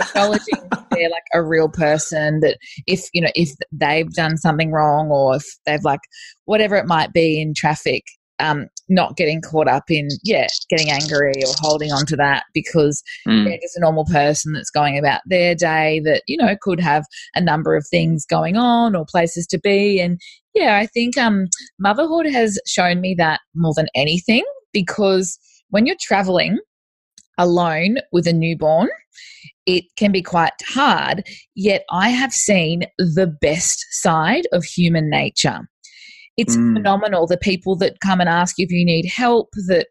acknowledging 0.00 0.54
they're 0.90 1.10
like 1.10 1.22
a 1.34 1.42
real 1.42 1.68
person 1.68 2.40
that 2.40 2.58
if 2.86 3.08
you 3.12 3.20
know 3.20 3.30
if 3.34 3.50
they've 3.72 4.12
done 4.12 4.36
something 4.36 4.70
wrong 4.70 5.08
or 5.10 5.36
if 5.36 5.44
they've 5.66 5.84
like 5.84 6.00
whatever 6.44 6.76
it 6.76 6.86
might 6.86 7.12
be 7.12 7.40
in 7.40 7.54
traffic 7.54 8.04
um, 8.40 8.68
not 8.88 9.16
getting 9.16 9.40
caught 9.40 9.68
up 9.68 9.84
in 9.88 10.08
yeah 10.24 10.46
getting 10.68 10.90
angry 10.90 11.32
or 11.46 11.52
holding 11.60 11.92
on 11.92 12.04
to 12.06 12.16
that 12.16 12.44
because 12.52 13.02
mm. 13.26 13.44
they're 13.44 13.58
just 13.58 13.76
a 13.76 13.80
normal 13.80 14.04
person 14.06 14.52
that's 14.52 14.70
going 14.70 14.98
about 14.98 15.20
their 15.26 15.54
day 15.54 16.00
that 16.04 16.22
you 16.26 16.36
know 16.36 16.56
could 16.60 16.80
have 16.80 17.04
a 17.34 17.40
number 17.40 17.76
of 17.76 17.86
things 17.88 18.26
going 18.26 18.56
on 18.56 18.96
or 18.96 19.04
places 19.06 19.46
to 19.46 19.58
be. 19.58 20.00
And 20.00 20.20
yeah 20.54 20.78
i 20.78 20.86
think 20.86 21.16
um, 21.16 21.46
motherhood 21.78 22.26
has 22.26 22.58
shown 22.66 23.00
me 23.00 23.14
that 23.16 23.40
more 23.54 23.74
than 23.74 23.88
anything 23.94 24.44
because 24.72 25.38
when 25.68 25.86
you're 25.86 25.96
traveling 26.00 26.58
alone 27.38 27.96
with 28.12 28.26
a 28.26 28.32
newborn 28.32 28.88
it 29.66 29.84
can 29.96 30.10
be 30.10 30.22
quite 30.22 30.52
hard. 30.66 31.26
Yet 31.54 31.84
i 31.90 32.08
have 32.08 32.32
seen 32.32 32.84
the 32.98 33.26
best 33.40 33.84
side 33.90 34.46
of 34.52 34.64
human 34.64 35.08
nature 35.08 35.68
it's 36.40 36.56
mm. 36.56 36.74
phenomenal 36.74 37.26
the 37.26 37.36
people 37.36 37.76
that 37.76 38.00
come 38.00 38.20
and 38.20 38.28
ask 38.28 38.58
you 38.58 38.64
if 38.64 38.72
you 38.72 38.84
need 38.84 39.06
help 39.06 39.48
that 39.68 39.86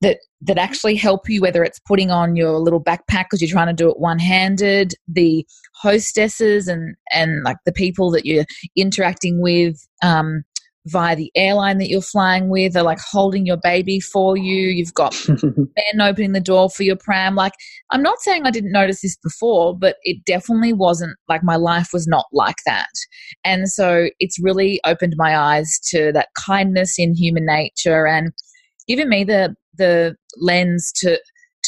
that 0.00 0.18
that 0.40 0.56
actually 0.56 0.96
help 0.96 1.28
you 1.28 1.42
whether 1.42 1.62
it's 1.62 1.78
putting 1.80 2.10
on 2.10 2.34
your 2.34 2.58
little 2.58 2.82
backpack 2.82 3.24
because 3.24 3.42
you're 3.42 3.50
trying 3.50 3.66
to 3.66 3.72
do 3.72 3.90
it 3.90 4.00
one-handed 4.00 4.94
the 5.06 5.46
hostesses 5.74 6.68
and 6.68 6.96
and 7.12 7.42
like 7.44 7.58
the 7.66 7.72
people 7.72 8.10
that 8.10 8.24
you're 8.24 8.46
interacting 8.76 9.40
with 9.42 9.76
um, 10.02 10.42
via 10.86 11.14
the 11.14 11.30
airline 11.34 11.78
that 11.78 11.88
you're 11.88 12.00
flying 12.00 12.48
with 12.48 12.76
are 12.76 12.82
like 12.82 12.98
holding 13.00 13.44
your 13.44 13.58
baby 13.62 14.00
for 14.00 14.36
you. 14.36 14.68
You've 14.68 14.94
got 14.94 15.14
men 15.28 16.00
opening 16.00 16.32
the 16.32 16.40
door 16.40 16.70
for 16.70 16.82
your 16.82 16.96
pram. 16.96 17.34
Like, 17.34 17.52
I'm 17.90 18.02
not 18.02 18.20
saying 18.20 18.42
I 18.44 18.50
didn't 18.50 18.72
notice 18.72 19.02
this 19.02 19.16
before, 19.22 19.76
but 19.78 19.96
it 20.02 20.24
definitely 20.24 20.72
wasn't 20.72 21.16
like 21.28 21.42
my 21.42 21.56
life 21.56 21.90
was 21.92 22.06
not 22.06 22.26
like 22.32 22.58
that. 22.66 22.88
And 23.44 23.68
so 23.68 24.08
it's 24.18 24.42
really 24.42 24.80
opened 24.86 25.14
my 25.16 25.36
eyes 25.36 25.78
to 25.90 26.12
that 26.12 26.28
kindness 26.34 26.98
in 26.98 27.14
human 27.14 27.44
nature 27.44 28.06
and 28.06 28.32
given 28.88 29.08
me 29.08 29.24
the 29.24 29.54
the 29.76 30.16
lens 30.36 30.92
to 30.96 31.18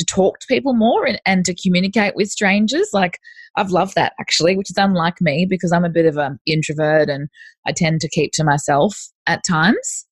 to 0.03 0.15
talk 0.15 0.39
to 0.41 0.47
people 0.49 0.75
more 0.75 1.07
and, 1.07 1.21
and 1.25 1.45
to 1.45 1.55
communicate 1.55 2.15
with 2.17 2.29
strangers. 2.29 2.89
Like 2.93 3.19
I've 3.57 3.71
loved 3.71 3.95
that 3.95 4.13
actually, 4.21 4.57
which 4.57 4.71
is 4.71 4.79
unlike 4.79 5.21
me 5.21 5.47
because 5.49 5.73
I'm 5.73 5.85
a 5.85 5.91
bit 5.91 6.07
of 6.07 6.17
an 6.17 6.39
introvert 6.47 7.09
and 7.09 7.29
I 7.67 7.73
tend 7.73 8.01
to 8.01 8.09
keep 8.09 8.33
to 8.35 8.45
myself 8.45 8.97
at 9.27 9.43
times. 9.49 10.07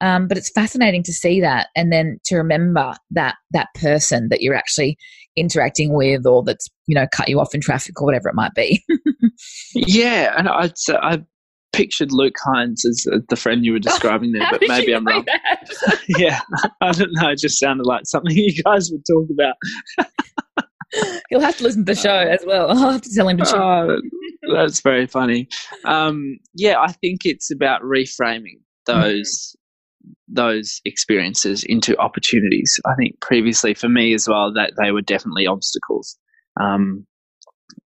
Um, 0.00 0.26
but 0.26 0.36
it's 0.36 0.50
fascinating 0.50 1.02
to 1.04 1.12
see 1.12 1.40
that 1.40 1.68
and 1.76 1.92
then 1.92 2.18
to 2.24 2.36
remember 2.36 2.94
that 3.12 3.36
that 3.52 3.68
person 3.74 4.28
that 4.28 4.42
you're 4.42 4.56
actually 4.56 4.98
interacting 5.36 5.94
with 5.94 6.26
or 6.26 6.42
that's 6.42 6.68
you 6.86 6.94
know 6.94 7.06
cut 7.12 7.28
you 7.28 7.40
off 7.40 7.54
in 7.54 7.60
traffic 7.60 8.00
or 8.00 8.04
whatever 8.04 8.28
it 8.28 8.34
might 8.34 8.54
be 8.54 8.84
yeah 9.74 10.32
and 10.36 10.48
i'd 10.48 10.72
i 11.02 11.20
pictured 11.74 12.12
luke 12.12 12.36
hines 12.44 12.84
as 12.84 13.06
uh, 13.12 13.18
the 13.28 13.36
friend 13.36 13.64
you 13.64 13.72
were 13.72 13.78
describing 13.78 14.32
there 14.32 14.46
but 14.50 14.62
maybe 14.66 14.92
i'm 14.92 15.04
wrong 15.04 15.24
yeah 16.18 16.40
i 16.80 16.92
don't 16.92 17.10
know 17.12 17.30
it 17.30 17.38
just 17.38 17.58
sounded 17.58 17.84
like 17.84 18.02
something 18.04 18.32
you 18.36 18.62
guys 18.62 18.90
would 18.90 19.04
talk 19.06 19.28
about 19.30 19.56
He'll 21.28 21.40
have 21.40 21.56
to 21.58 21.64
listen 21.64 21.84
to 21.84 21.94
the 21.94 22.00
show 22.00 22.16
as 22.16 22.44
well. 22.46 22.70
I'll 22.70 22.92
have 22.92 23.02
to 23.02 23.10
tell 23.14 23.28
him 23.28 23.38
to. 23.38 23.56
Oh, 23.56 24.00
that's 24.54 24.80
very 24.80 25.06
funny. 25.06 25.48
Um, 25.84 26.38
yeah, 26.54 26.78
I 26.80 26.92
think 26.92 27.22
it's 27.24 27.50
about 27.50 27.82
reframing 27.82 28.60
those 28.86 29.56
those 30.28 30.80
experiences 30.84 31.64
into 31.64 31.98
opportunities. 31.98 32.78
I 32.86 32.94
think 32.96 33.20
previously 33.20 33.74
for 33.74 33.88
me 33.88 34.14
as 34.14 34.28
well 34.28 34.52
that 34.54 34.74
they 34.80 34.92
were 34.92 35.02
definitely 35.02 35.46
obstacles, 35.46 36.16
um, 36.60 37.06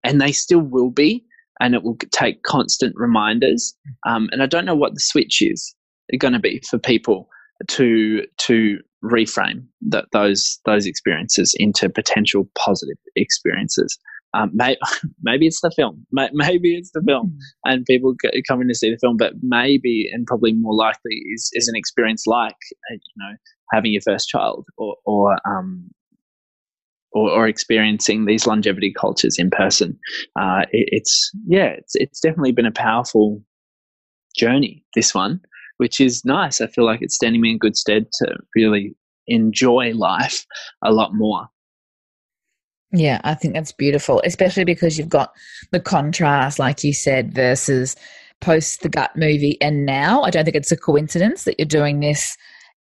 and 0.04 0.20
they 0.20 0.32
still 0.32 0.60
will 0.60 0.90
be, 0.90 1.24
and 1.60 1.74
it 1.74 1.82
will 1.82 1.96
take 2.12 2.42
constant 2.42 2.94
reminders. 2.96 3.74
Um, 4.06 4.28
and 4.32 4.42
I 4.42 4.46
don't 4.46 4.64
know 4.64 4.76
what 4.76 4.94
the 4.94 5.00
switch 5.00 5.42
is 5.42 5.74
going 6.18 6.32
to 6.32 6.38
be 6.38 6.62
for 6.68 6.78
people 6.78 7.28
to 7.68 8.24
to 8.38 8.78
reframe 9.04 9.64
that 9.88 10.06
those 10.12 10.58
those 10.64 10.86
experiences 10.86 11.54
into 11.58 11.88
potential 11.88 12.48
positive 12.58 12.96
experiences. 13.16 13.98
Um, 14.34 14.50
may, 14.52 14.76
maybe 15.22 15.46
it's 15.46 15.60
the 15.62 15.70
film. 15.70 16.06
maybe 16.12 16.76
it's 16.76 16.90
the 16.92 17.02
film, 17.06 17.28
mm. 17.28 17.38
and 17.64 17.84
people 17.86 18.14
coming 18.46 18.68
to 18.68 18.74
see 18.74 18.90
the 18.90 18.98
film. 18.98 19.16
But 19.16 19.34
maybe, 19.42 20.08
and 20.12 20.26
probably 20.26 20.52
more 20.52 20.74
likely, 20.74 21.22
is 21.34 21.50
is 21.54 21.68
an 21.68 21.76
experience 21.76 22.26
like 22.26 22.56
uh, 22.90 22.94
you 22.94 23.14
know 23.16 23.36
having 23.72 23.92
your 23.92 24.02
first 24.02 24.28
child, 24.28 24.66
or 24.76 24.96
or 25.06 25.38
um, 25.46 25.90
or, 27.12 27.30
or, 27.30 27.48
experiencing 27.48 28.24
these 28.24 28.46
longevity 28.46 28.92
cultures 28.92 29.36
in 29.38 29.50
person. 29.50 29.98
Uh, 30.38 30.62
it, 30.72 30.88
it's 30.92 31.30
yeah, 31.46 31.66
it's 31.66 31.94
it's 31.94 32.20
definitely 32.20 32.52
been 32.52 32.66
a 32.66 32.72
powerful 32.72 33.42
journey. 34.36 34.84
This 34.94 35.14
one, 35.14 35.40
which 35.78 36.00
is 36.00 36.24
nice. 36.24 36.60
I 36.60 36.66
feel 36.66 36.84
like 36.84 37.00
it's 37.02 37.14
standing 37.14 37.40
me 37.40 37.52
in 37.52 37.58
good 37.58 37.76
stead 37.76 38.06
to 38.20 38.36
really 38.54 38.94
enjoy 39.26 39.92
life 39.94 40.44
a 40.82 40.92
lot 40.92 41.14
more. 41.14 41.48
Yeah, 42.92 43.20
I 43.22 43.34
think 43.34 43.54
that's 43.54 43.72
beautiful, 43.72 44.22
especially 44.24 44.64
because 44.64 44.96
you've 44.96 45.10
got 45.10 45.32
the 45.72 45.80
contrast, 45.80 46.58
like 46.58 46.82
you 46.84 46.94
said, 46.94 47.34
versus 47.34 47.96
post 48.40 48.82
the 48.82 48.88
gut 48.88 49.14
movie 49.14 49.60
and 49.60 49.84
now. 49.84 50.22
I 50.22 50.30
don't 50.30 50.44
think 50.44 50.56
it's 50.56 50.72
a 50.72 50.76
coincidence 50.76 51.44
that 51.44 51.58
you're 51.58 51.66
doing 51.66 52.00
this 52.00 52.36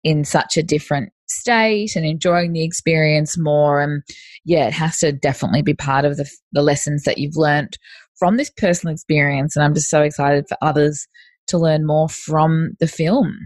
in 0.07 0.25
such 0.25 0.57
a 0.57 0.63
different 0.63 1.13
state 1.27 1.97
and 1.97 2.07
enjoying 2.07 2.53
the 2.53 2.63
experience 2.63 3.37
more. 3.37 3.81
And 3.81 4.05
yeah, 4.45 4.69
it 4.69 4.73
has 4.73 5.01
to 5.01 5.11
definitely 5.11 5.63
be 5.63 5.75
part 5.75 6.05
of 6.05 6.17
the, 6.17 6.31
the 6.53 6.63
lessons 6.63 7.03
that 7.03 7.19
you've 7.19 7.37
learned 7.37 7.77
from 8.17 8.37
this 8.37 8.49
personal 8.57 8.95
experience. 8.95 9.57
And 9.57 9.65
I'm 9.65 9.75
just 9.75 9.91
so 9.91 10.03
excited 10.03 10.45
for 10.49 10.57
others 10.63 11.09
to 11.49 11.59
learn 11.59 11.85
more 11.85 12.09
from 12.09 12.77
the 12.79 12.87
film. 12.87 13.37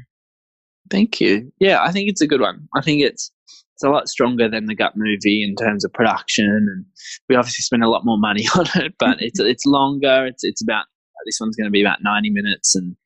Thank 0.90 1.18
you. 1.18 1.50
Yeah, 1.60 1.82
I 1.82 1.92
think 1.92 2.10
it's 2.10 2.20
a 2.20 2.26
good 2.26 2.42
one. 2.42 2.68
I 2.76 2.82
think 2.82 3.00
it's 3.00 3.32
it's 3.74 3.84
a 3.84 3.88
lot 3.88 4.10
stronger 4.10 4.50
than 4.50 4.66
the 4.66 4.74
Gut 4.74 4.92
movie 4.96 5.42
in 5.42 5.56
terms 5.56 5.82
of 5.86 5.92
production, 5.94 6.44
and 6.44 6.84
we 7.30 7.36
obviously 7.36 7.62
spend 7.62 7.82
a 7.82 7.88
lot 7.88 8.04
more 8.04 8.18
money 8.18 8.46
on 8.54 8.66
it. 8.74 8.92
But 8.98 9.22
it's 9.22 9.40
it's 9.40 9.64
longer. 9.64 10.26
It's 10.26 10.44
it's 10.44 10.62
about 10.62 10.84
this 11.24 11.38
one's 11.40 11.56
going 11.56 11.68
to 11.68 11.70
be 11.70 11.80
about 11.80 12.02
ninety 12.02 12.28
minutes, 12.28 12.74
and 12.74 12.96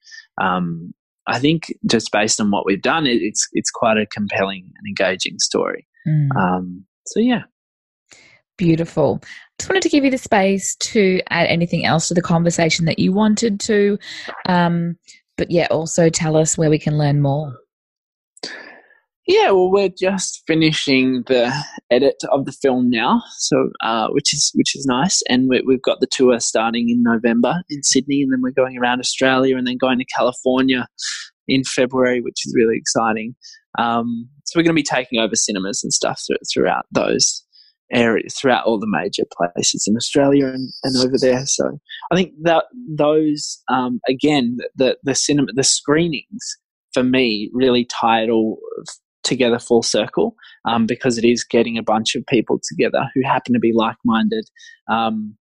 um, 0.43 0.93
I 1.27 1.39
think 1.39 1.75
just 1.91 2.13
based 2.13 2.41
on 2.41 2.51
what 2.51 2.67
we've 2.67 2.83
done, 2.83 3.07
it, 3.07 3.23
it's 3.23 3.49
it's 3.53 3.71
quite 3.71 3.97
a 3.97 4.07
compelling 4.07 4.71
and 4.77 4.87
engaging 4.87 5.39
story. 5.39 5.87
Mm. 6.07 6.37
Um, 6.37 6.85
so 7.07 7.21
yeah, 7.21 7.43
beautiful. 8.59 9.23
Just 9.59 9.71
wanted 9.71 9.83
to 9.83 9.89
give 9.89 10.05
you 10.05 10.11
the 10.11 10.19
space 10.19 10.75
to 10.77 11.21
add 11.31 11.47
anything 11.47 11.85
else 11.85 12.09
to 12.09 12.15
the 12.15 12.23
conversation 12.23 12.85
that 12.87 12.99
you 12.99 13.13
wanted 13.13 13.61
to, 13.61 13.99
um, 14.49 14.97
but 15.37 15.51
yeah, 15.51 15.67
also 15.71 16.11
tell 16.11 16.37
us 16.37 16.59
where 16.59 16.71
we 16.71 16.79
can 16.79 16.99
learn 16.99 17.23
more. 17.23 17.55
Yeah, 19.27 19.53
well, 19.53 19.71
we're 19.71 19.89
just 19.89 20.43
finishing 20.47 21.23
the 21.29 21.51
edit 21.91 22.17
of 22.31 22.45
the 22.45 22.53
film 22.53 22.91
now, 22.91 23.23
so 23.39 23.71
uh, 23.83 24.09
which 24.09 24.35
is 24.35 24.51
which 24.55 24.77
is 24.77 24.85
nice, 24.85 25.23
and 25.31 25.49
we 25.49 25.63
have 25.75 25.83
got 25.83 26.01
the 26.01 26.07
tour 26.07 26.39
starting 26.41 26.91
in 26.91 27.03
November 27.03 27.63
in 27.71 27.83
Sydney, 27.83 28.21
and 28.21 28.31
then 28.31 28.43
we're 28.43 28.51
going 28.51 28.77
around 28.77 29.01
Australia, 29.01 29.57
and 29.57 29.67
then 29.67 29.79
going 29.79 29.99
to 29.99 30.05
California 30.15 30.87
in 31.49 31.65
February, 31.65 32.21
which 32.21 32.45
is 32.45 32.55
really 32.55 32.77
exciting. 32.77 33.35
Um, 33.79 34.29
so 34.45 34.59
we're 34.59 34.63
going 34.63 34.77
to 34.77 34.81
be 34.81 34.83
taking 34.83 35.21
over 35.21 35.35
cinemas 35.35 35.83
and 35.83 35.93
stuff 35.93 36.21
th- 36.29 36.41
throughout 36.53 36.85
those 36.93 37.45
areas, 37.93 38.37
throughout 38.39 38.67
all 38.67 38.79
the 38.79 38.87
major 38.87 39.25
places 39.33 39.87
in 39.87 39.97
Australia 39.97 40.49
and, 40.49 40.71
and 40.83 40.97
over 40.99 41.17
there. 41.19 41.47
So 41.47 41.79
I 42.13 42.15
think 42.15 42.33
that 42.43 42.65
those 42.91 43.63
um, 43.73 44.01
again, 44.07 44.59
the 44.77 44.99
the 45.03 45.15
cinema, 45.15 45.49
the 45.55 45.65
screenings 45.65 46.59
for 46.93 47.03
me 47.03 47.51
really 47.53 47.89
it 48.03 48.31
all 48.31 48.59
together 49.25 49.59
full 49.59 49.83
circle 49.83 50.35
um, 50.65 50.87
because 50.87 51.19
it 51.19 51.25
is 51.25 51.45
getting 51.45 51.77
a 51.77 51.83
bunch 51.83 52.15
of 52.15 52.27
people 52.27 52.61
together 52.63 53.11
who 53.15 53.23
happen 53.25 53.53
to 53.53 53.59
be 53.59 53.73
like 53.75 53.97
minded 54.05 54.49
um, 54.89 55.37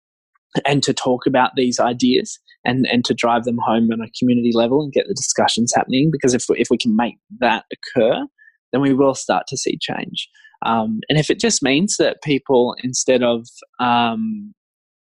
and 0.66 0.82
to 0.82 0.94
talk 0.94 1.26
about 1.26 1.52
these 1.56 1.78
ideas 1.78 2.38
and, 2.64 2.86
and 2.86 3.04
to 3.04 3.14
drive 3.14 3.44
them 3.44 3.58
home 3.64 3.90
on 3.92 4.00
a 4.00 4.10
community 4.18 4.52
level 4.54 4.82
and 4.82 4.92
get 4.92 5.06
the 5.08 5.14
discussions 5.14 5.72
happening. 5.74 6.10
Because 6.12 6.34
if, 6.34 6.44
if 6.50 6.68
we 6.70 6.78
can 6.78 6.94
make 6.96 7.16
that 7.40 7.64
occur, 7.72 8.26
then 8.72 8.80
we 8.80 8.94
will 8.94 9.14
start 9.14 9.46
to 9.48 9.56
see 9.56 9.78
change. 9.80 10.28
Um, 10.64 11.00
and 11.08 11.18
if 11.18 11.28
it 11.28 11.40
just 11.40 11.62
means 11.62 11.96
that 11.98 12.22
people, 12.22 12.76
instead 12.82 13.22
of 13.22 13.46
um, 13.80 14.54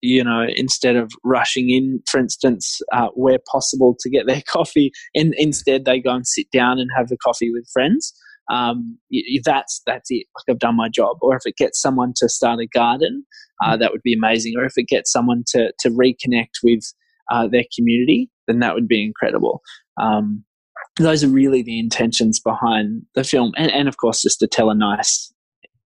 you 0.02 0.24
know, 0.24 0.46
instead 0.56 0.96
of 0.96 1.12
rushing 1.24 1.68
in, 1.68 2.00
for 2.08 2.18
instance, 2.18 2.80
uh, 2.92 3.08
where 3.08 3.38
possible 3.50 3.96
to 4.00 4.08
get 4.08 4.26
their 4.26 4.42
coffee, 4.48 4.92
and 5.14 5.34
instead 5.36 5.84
they 5.84 6.00
go 6.00 6.14
and 6.14 6.26
sit 6.26 6.46
down 6.52 6.78
and 6.78 6.90
have 6.96 7.08
the 7.08 7.18
coffee 7.18 7.50
with 7.52 7.68
friends 7.72 8.14
um, 8.50 8.98
that's 9.44 9.80
that's 9.86 10.10
it. 10.10 10.26
Like 10.36 10.54
I've 10.54 10.58
done 10.58 10.76
my 10.76 10.88
job. 10.88 11.18
Or 11.22 11.36
if 11.36 11.42
it 11.46 11.56
gets 11.56 11.80
someone 11.80 12.12
to 12.16 12.28
start 12.28 12.60
a 12.60 12.66
garden, 12.66 13.24
uh, 13.64 13.76
mm. 13.76 13.80
that 13.80 13.92
would 13.92 14.02
be 14.02 14.14
amazing. 14.14 14.54
Or 14.58 14.64
if 14.64 14.74
it 14.76 14.88
gets 14.88 15.12
someone 15.12 15.44
to 15.48 15.72
to 15.78 15.90
reconnect 15.90 16.62
with 16.62 16.82
uh, 17.30 17.46
their 17.46 17.64
community, 17.76 18.28
then 18.46 18.58
that 18.58 18.74
would 18.74 18.88
be 18.88 19.04
incredible. 19.04 19.62
Um, 20.00 20.44
those 20.98 21.22
are 21.22 21.28
really 21.28 21.62
the 21.62 21.78
intentions 21.78 22.40
behind 22.40 23.02
the 23.14 23.24
film, 23.24 23.52
and, 23.56 23.70
and 23.70 23.88
of 23.88 23.96
course, 23.96 24.22
just 24.22 24.40
to 24.40 24.46
tell 24.46 24.70
a 24.70 24.74
nice, 24.74 25.32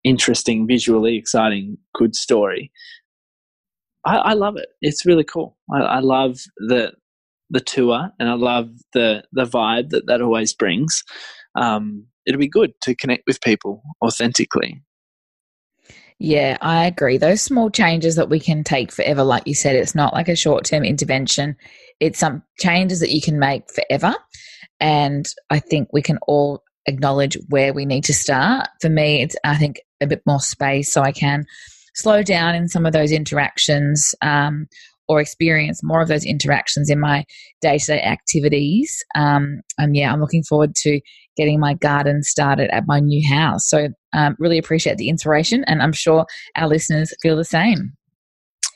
interesting, 0.03 0.67
visually 0.67 1.17
exciting, 1.17 1.79
good 1.95 2.17
story. 2.17 2.73
I, 4.05 4.17
I 4.17 4.33
love 4.33 4.57
it. 4.57 4.67
It's 4.81 5.07
really 5.07 5.25
cool. 5.25 5.57
I, 5.73 5.79
I 5.79 5.99
love 6.01 6.41
the 6.57 6.93
the 7.51 7.61
tour, 7.61 8.11
and 8.19 8.29
I 8.29 8.35
love 8.35 8.71
the 8.93 9.23
the 9.33 9.45
vibe 9.45 9.91
that 9.91 10.07
that 10.07 10.21
always 10.21 10.53
brings. 10.55 11.05
Um, 11.55 12.07
it'll 12.27 12.39
be 12.39 12.49
good 12.49 12.73
to 12.83 12.95
connect 12.95 13.25
with 13.27 13.41
people 13.41 13.83
authentically. 14.05 14.83
Yeah, 16.19 16.59
I 16.61 16.85
agree. 16.85 17.17
Those 17.17 17.41
small 17.41 17.71
changes 17.71 18.17
that 18.17 18.29
we 18.29 18.41
can 18.41 18.63
take 18.63 18.93
forever, 18.93 19.23
like 19.25 19.47
you 19.47 19.55
said, 19.55 19.75
it's 19.75 19.95
not 19.95 20.13
like 20.13 20.29
a 20.29 20.37
short 20.37 20.65
term 20.65 20.85
intervention. 20.85 21.57
It's 21.99 22.19
some 22.19 22.43
changes 22.59 23.01
that 23.01 23.11
you 23.11 23.23
can 23.23 23.39
make 23.39 23.71
forever. 23.73 24.15
And 24.81 25.27
I 25.49 25.61
think 25.61 25.89
we 25.93 26.03
can 26.03 26.19
all 26.27 26.63
acknowledge 26.87 27.39
where 27.49 27.73
we 27.73 27.87
need 27.87 28.05
to 28.05 28.15
start. 28.15 28.69
For 28.83 28.91
me, 28.91 29.23
it's, 29.23 29.37
I 29.45 29.57
think, 29.57 29.81
a 30.01 30.07
bit 30.07 30.23
more 30.27 30.41
space 30.41 30.93
so 30.93 31.01
I 31.01 31.13
can 31.13 31.47
slow 31.95 32.23
down 32.23 32.55
in 32.55 32.69
some 32.69 32.87
of 32.87 32.93
those 32.93 33.13
interactions 33.13 34.15
um, 34.23 34.69
or 35.11 35.21
experience 35.21 35.83
more 35.83 36.01
of 36.01 36.07
those 36.07 36.25
interactions 36.25 36.89
in 36.89 37.01
my 37.01 37.25
day 37.61 37.79
to 37.79 37.87
day 37.87 38.01
activities. 38.01 39.05
Um, 39.17 39.61
and 39.77 39.97
yeah, 39.97 40.13
I'm 40.13 40.21
looking 40.21 40.45
forward 40.45 40.77
to 40.83 41.01
getting 41.37 41.59
my 41.59 41.75
garden 41.75 42.23
started 42.23 42.73
at 42.73 42.87
my 42.87 43.01
new 43.01 43.29
house. 43.29 43.69
So, 43.69 43.89
um, 44.13 44.37
really 44.39 44.57
appreciate 44.57 44.99
the 44.99 45.09
inspiration, 45.09 45.65
and 45.67 45.83
I'm 45.83 45.93
sure 45.93 46.27
our 46.57 46.69
listeners 46.69 47.13
feel 47.21 47.37
the 47.37 47.45
same. 47.45 47.93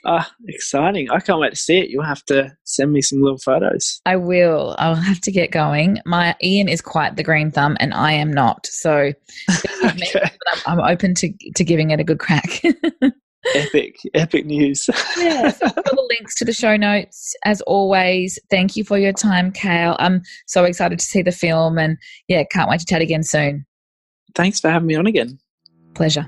Ah, 0.07 0.31
exciting. 0.49 1.09
I 1.11 1.21
can't 1.21 1.39
wait 1.39 1.51
to 1.51 1.57
see 1.57 1.79
it. 1.79 1.89
You'll 1.89 2.03
have 2.03 2.25
to 2.27 2.53
send 2.65 2.93
me 2.93 3.01
some 3.01 3.23
little 3.23 3.39
photos. 3.39 4.01
I 4.05 4.17
will. 4.17 4.75
I'll 4.79 4.97
have 4.97 5.21
to 5.21 5.33
get 5.33 5.53
going. 5.53 5.99
My 6.05 6.35
Ian 6.43 6.69
is 6.69 6.83
quite 6.83 7.17
the 7.17 7.23
green 7.23 7.51
thumb 7.51 7.79
and 7.81 7.95
I 7.95 8.13
am 8.13 8.31
not. 8.31 8.67
So 8.67 9.13
okay. 9.85 10.31
I'm, 10.67 10.79
I'm, 10.79 10.81
open 10.81 11.15
to, 11.15 11.33
to 11.57 11.65
giving 11.65 11.91
it 11.91 12.01
a 12.01 12.05
good 12.05 12.19
crack. 12.19 12.63
epic, 13.55 13.97
epic 14.15 14.47
news. 14.47 14.89
yeah, 15.19 15.51
so 15.51 15.67
all 15.67 15.83
the 15.85 16.07
links 16.11 16.35
to 16.37 16.45
the 16.45 16.53
show 16.53 16.77
notes. 16.77 17.35
As 17.45 17.61
always, 17.63 18.39
thank 18.51 18.77
you 18.77 18.85
for 18.85 18.99
your 18.99 19.13
time, 19.13 19.53
Kale. 19.53 19.97
I'm 19.99 20.23
so 20.47 20.65
excited 20.65 20.99
to 20.99 21.05
see 21.05 21.23
the 21.23 21.33
film 21.33 21.79
and 21.79 21.99
yeah, 22.29 22.45
can't 22.45 22.71
wait 22.71 22.81
to 22.81 22.87
chat 22.87 23.03
again 23.03 23.23
soon. 23.23 23.67
Thanks 24.35 24.61
for 24.61 24.71
having 24.71 24.87
me 24.87 24.97
on 24.97 25.07
again. 25.07 25.39
Pleasure. 25.95 26.27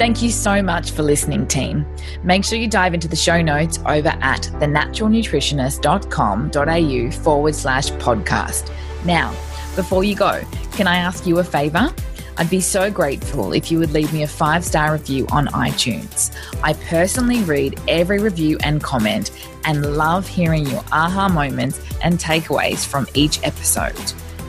Thank 0.00 0.22
you 0.22 0.30
so 0.30 0.62
much 0.62 0.92
for 0.92 1.02
listening, 1.02 1.46
team. 1.46 1.84
Make 2.24 2.46
sure 2.46 2.58
you 2.58 2.68
dive 2.68 2.94
into 2.94 3.06
the 3.06 3.16
show 3.16 3.42
notes 3.42 3.78
over 3.80 4.08
at 4.08 4.44
thenaturalnutritionist.com.au 4.54 7.22
forward 7.22 7.54
slash 7.54 7.90
podcast. 7.90 8.74
Now, 9.04 9.28
before 9.76 10.02
you 10.02 10.16
go, 10.16 10.40
can 10.72 10.86
I 10.86 10.96
ask 10.96 11.26
you 11.26 11.40
a 11.40 11.44
favor? 11.44 11.94
I'd 12.40 12.48
be 12.48 12.62
so 12.62 12.90
grateful 12.90 13.52
if 13.52 13.70
you 13.70 13.78
would 13.80 13.92
leave 13.92 14.14
me 14.14 14.22
a 14.22 14.26
five 14.26 14.64
star 14.64 14.94
review 14.94 15.26
on 15.30 15.48
iTunes. 15.48 16.34
I 16.62 16.72
personally 16.72 17.42
read 17.42 17.78
every 17.86 18.18
review 18.18 18.56
and 18.62 18.82
comment 18.82 19.30
and 19.66 19.94
love 19.94 20.26
hearing 20.26 20.64
your 20.64 20.82
aha 20.90 21.28
moments 21.28 21.82
and 22.02 22.18
takeaways 22.18 22.86
from 22.86 23.06
each 23.12 23.44
episode. 23.44 23.94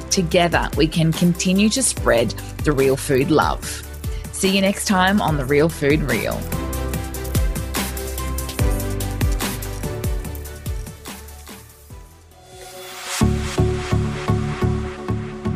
together 0.10 0.70
we 0.78 0.88
can 0.88 1.12
continue 1.12 1.70
to 1.70 1.84
spread 1.84 2.30
the 2.64 2.72
real 2.72 2.96
food 2.96 3.30
love. 3.30 3.66
See 4.32 4.56
you 4.56 4.62
next 4.62 4.86
time 4.86 5.22
on 5.22 5.36
The 5.36 5.46
Real 5.46 5.70
Food 5.70 6.02
Reel. 6.02 6.40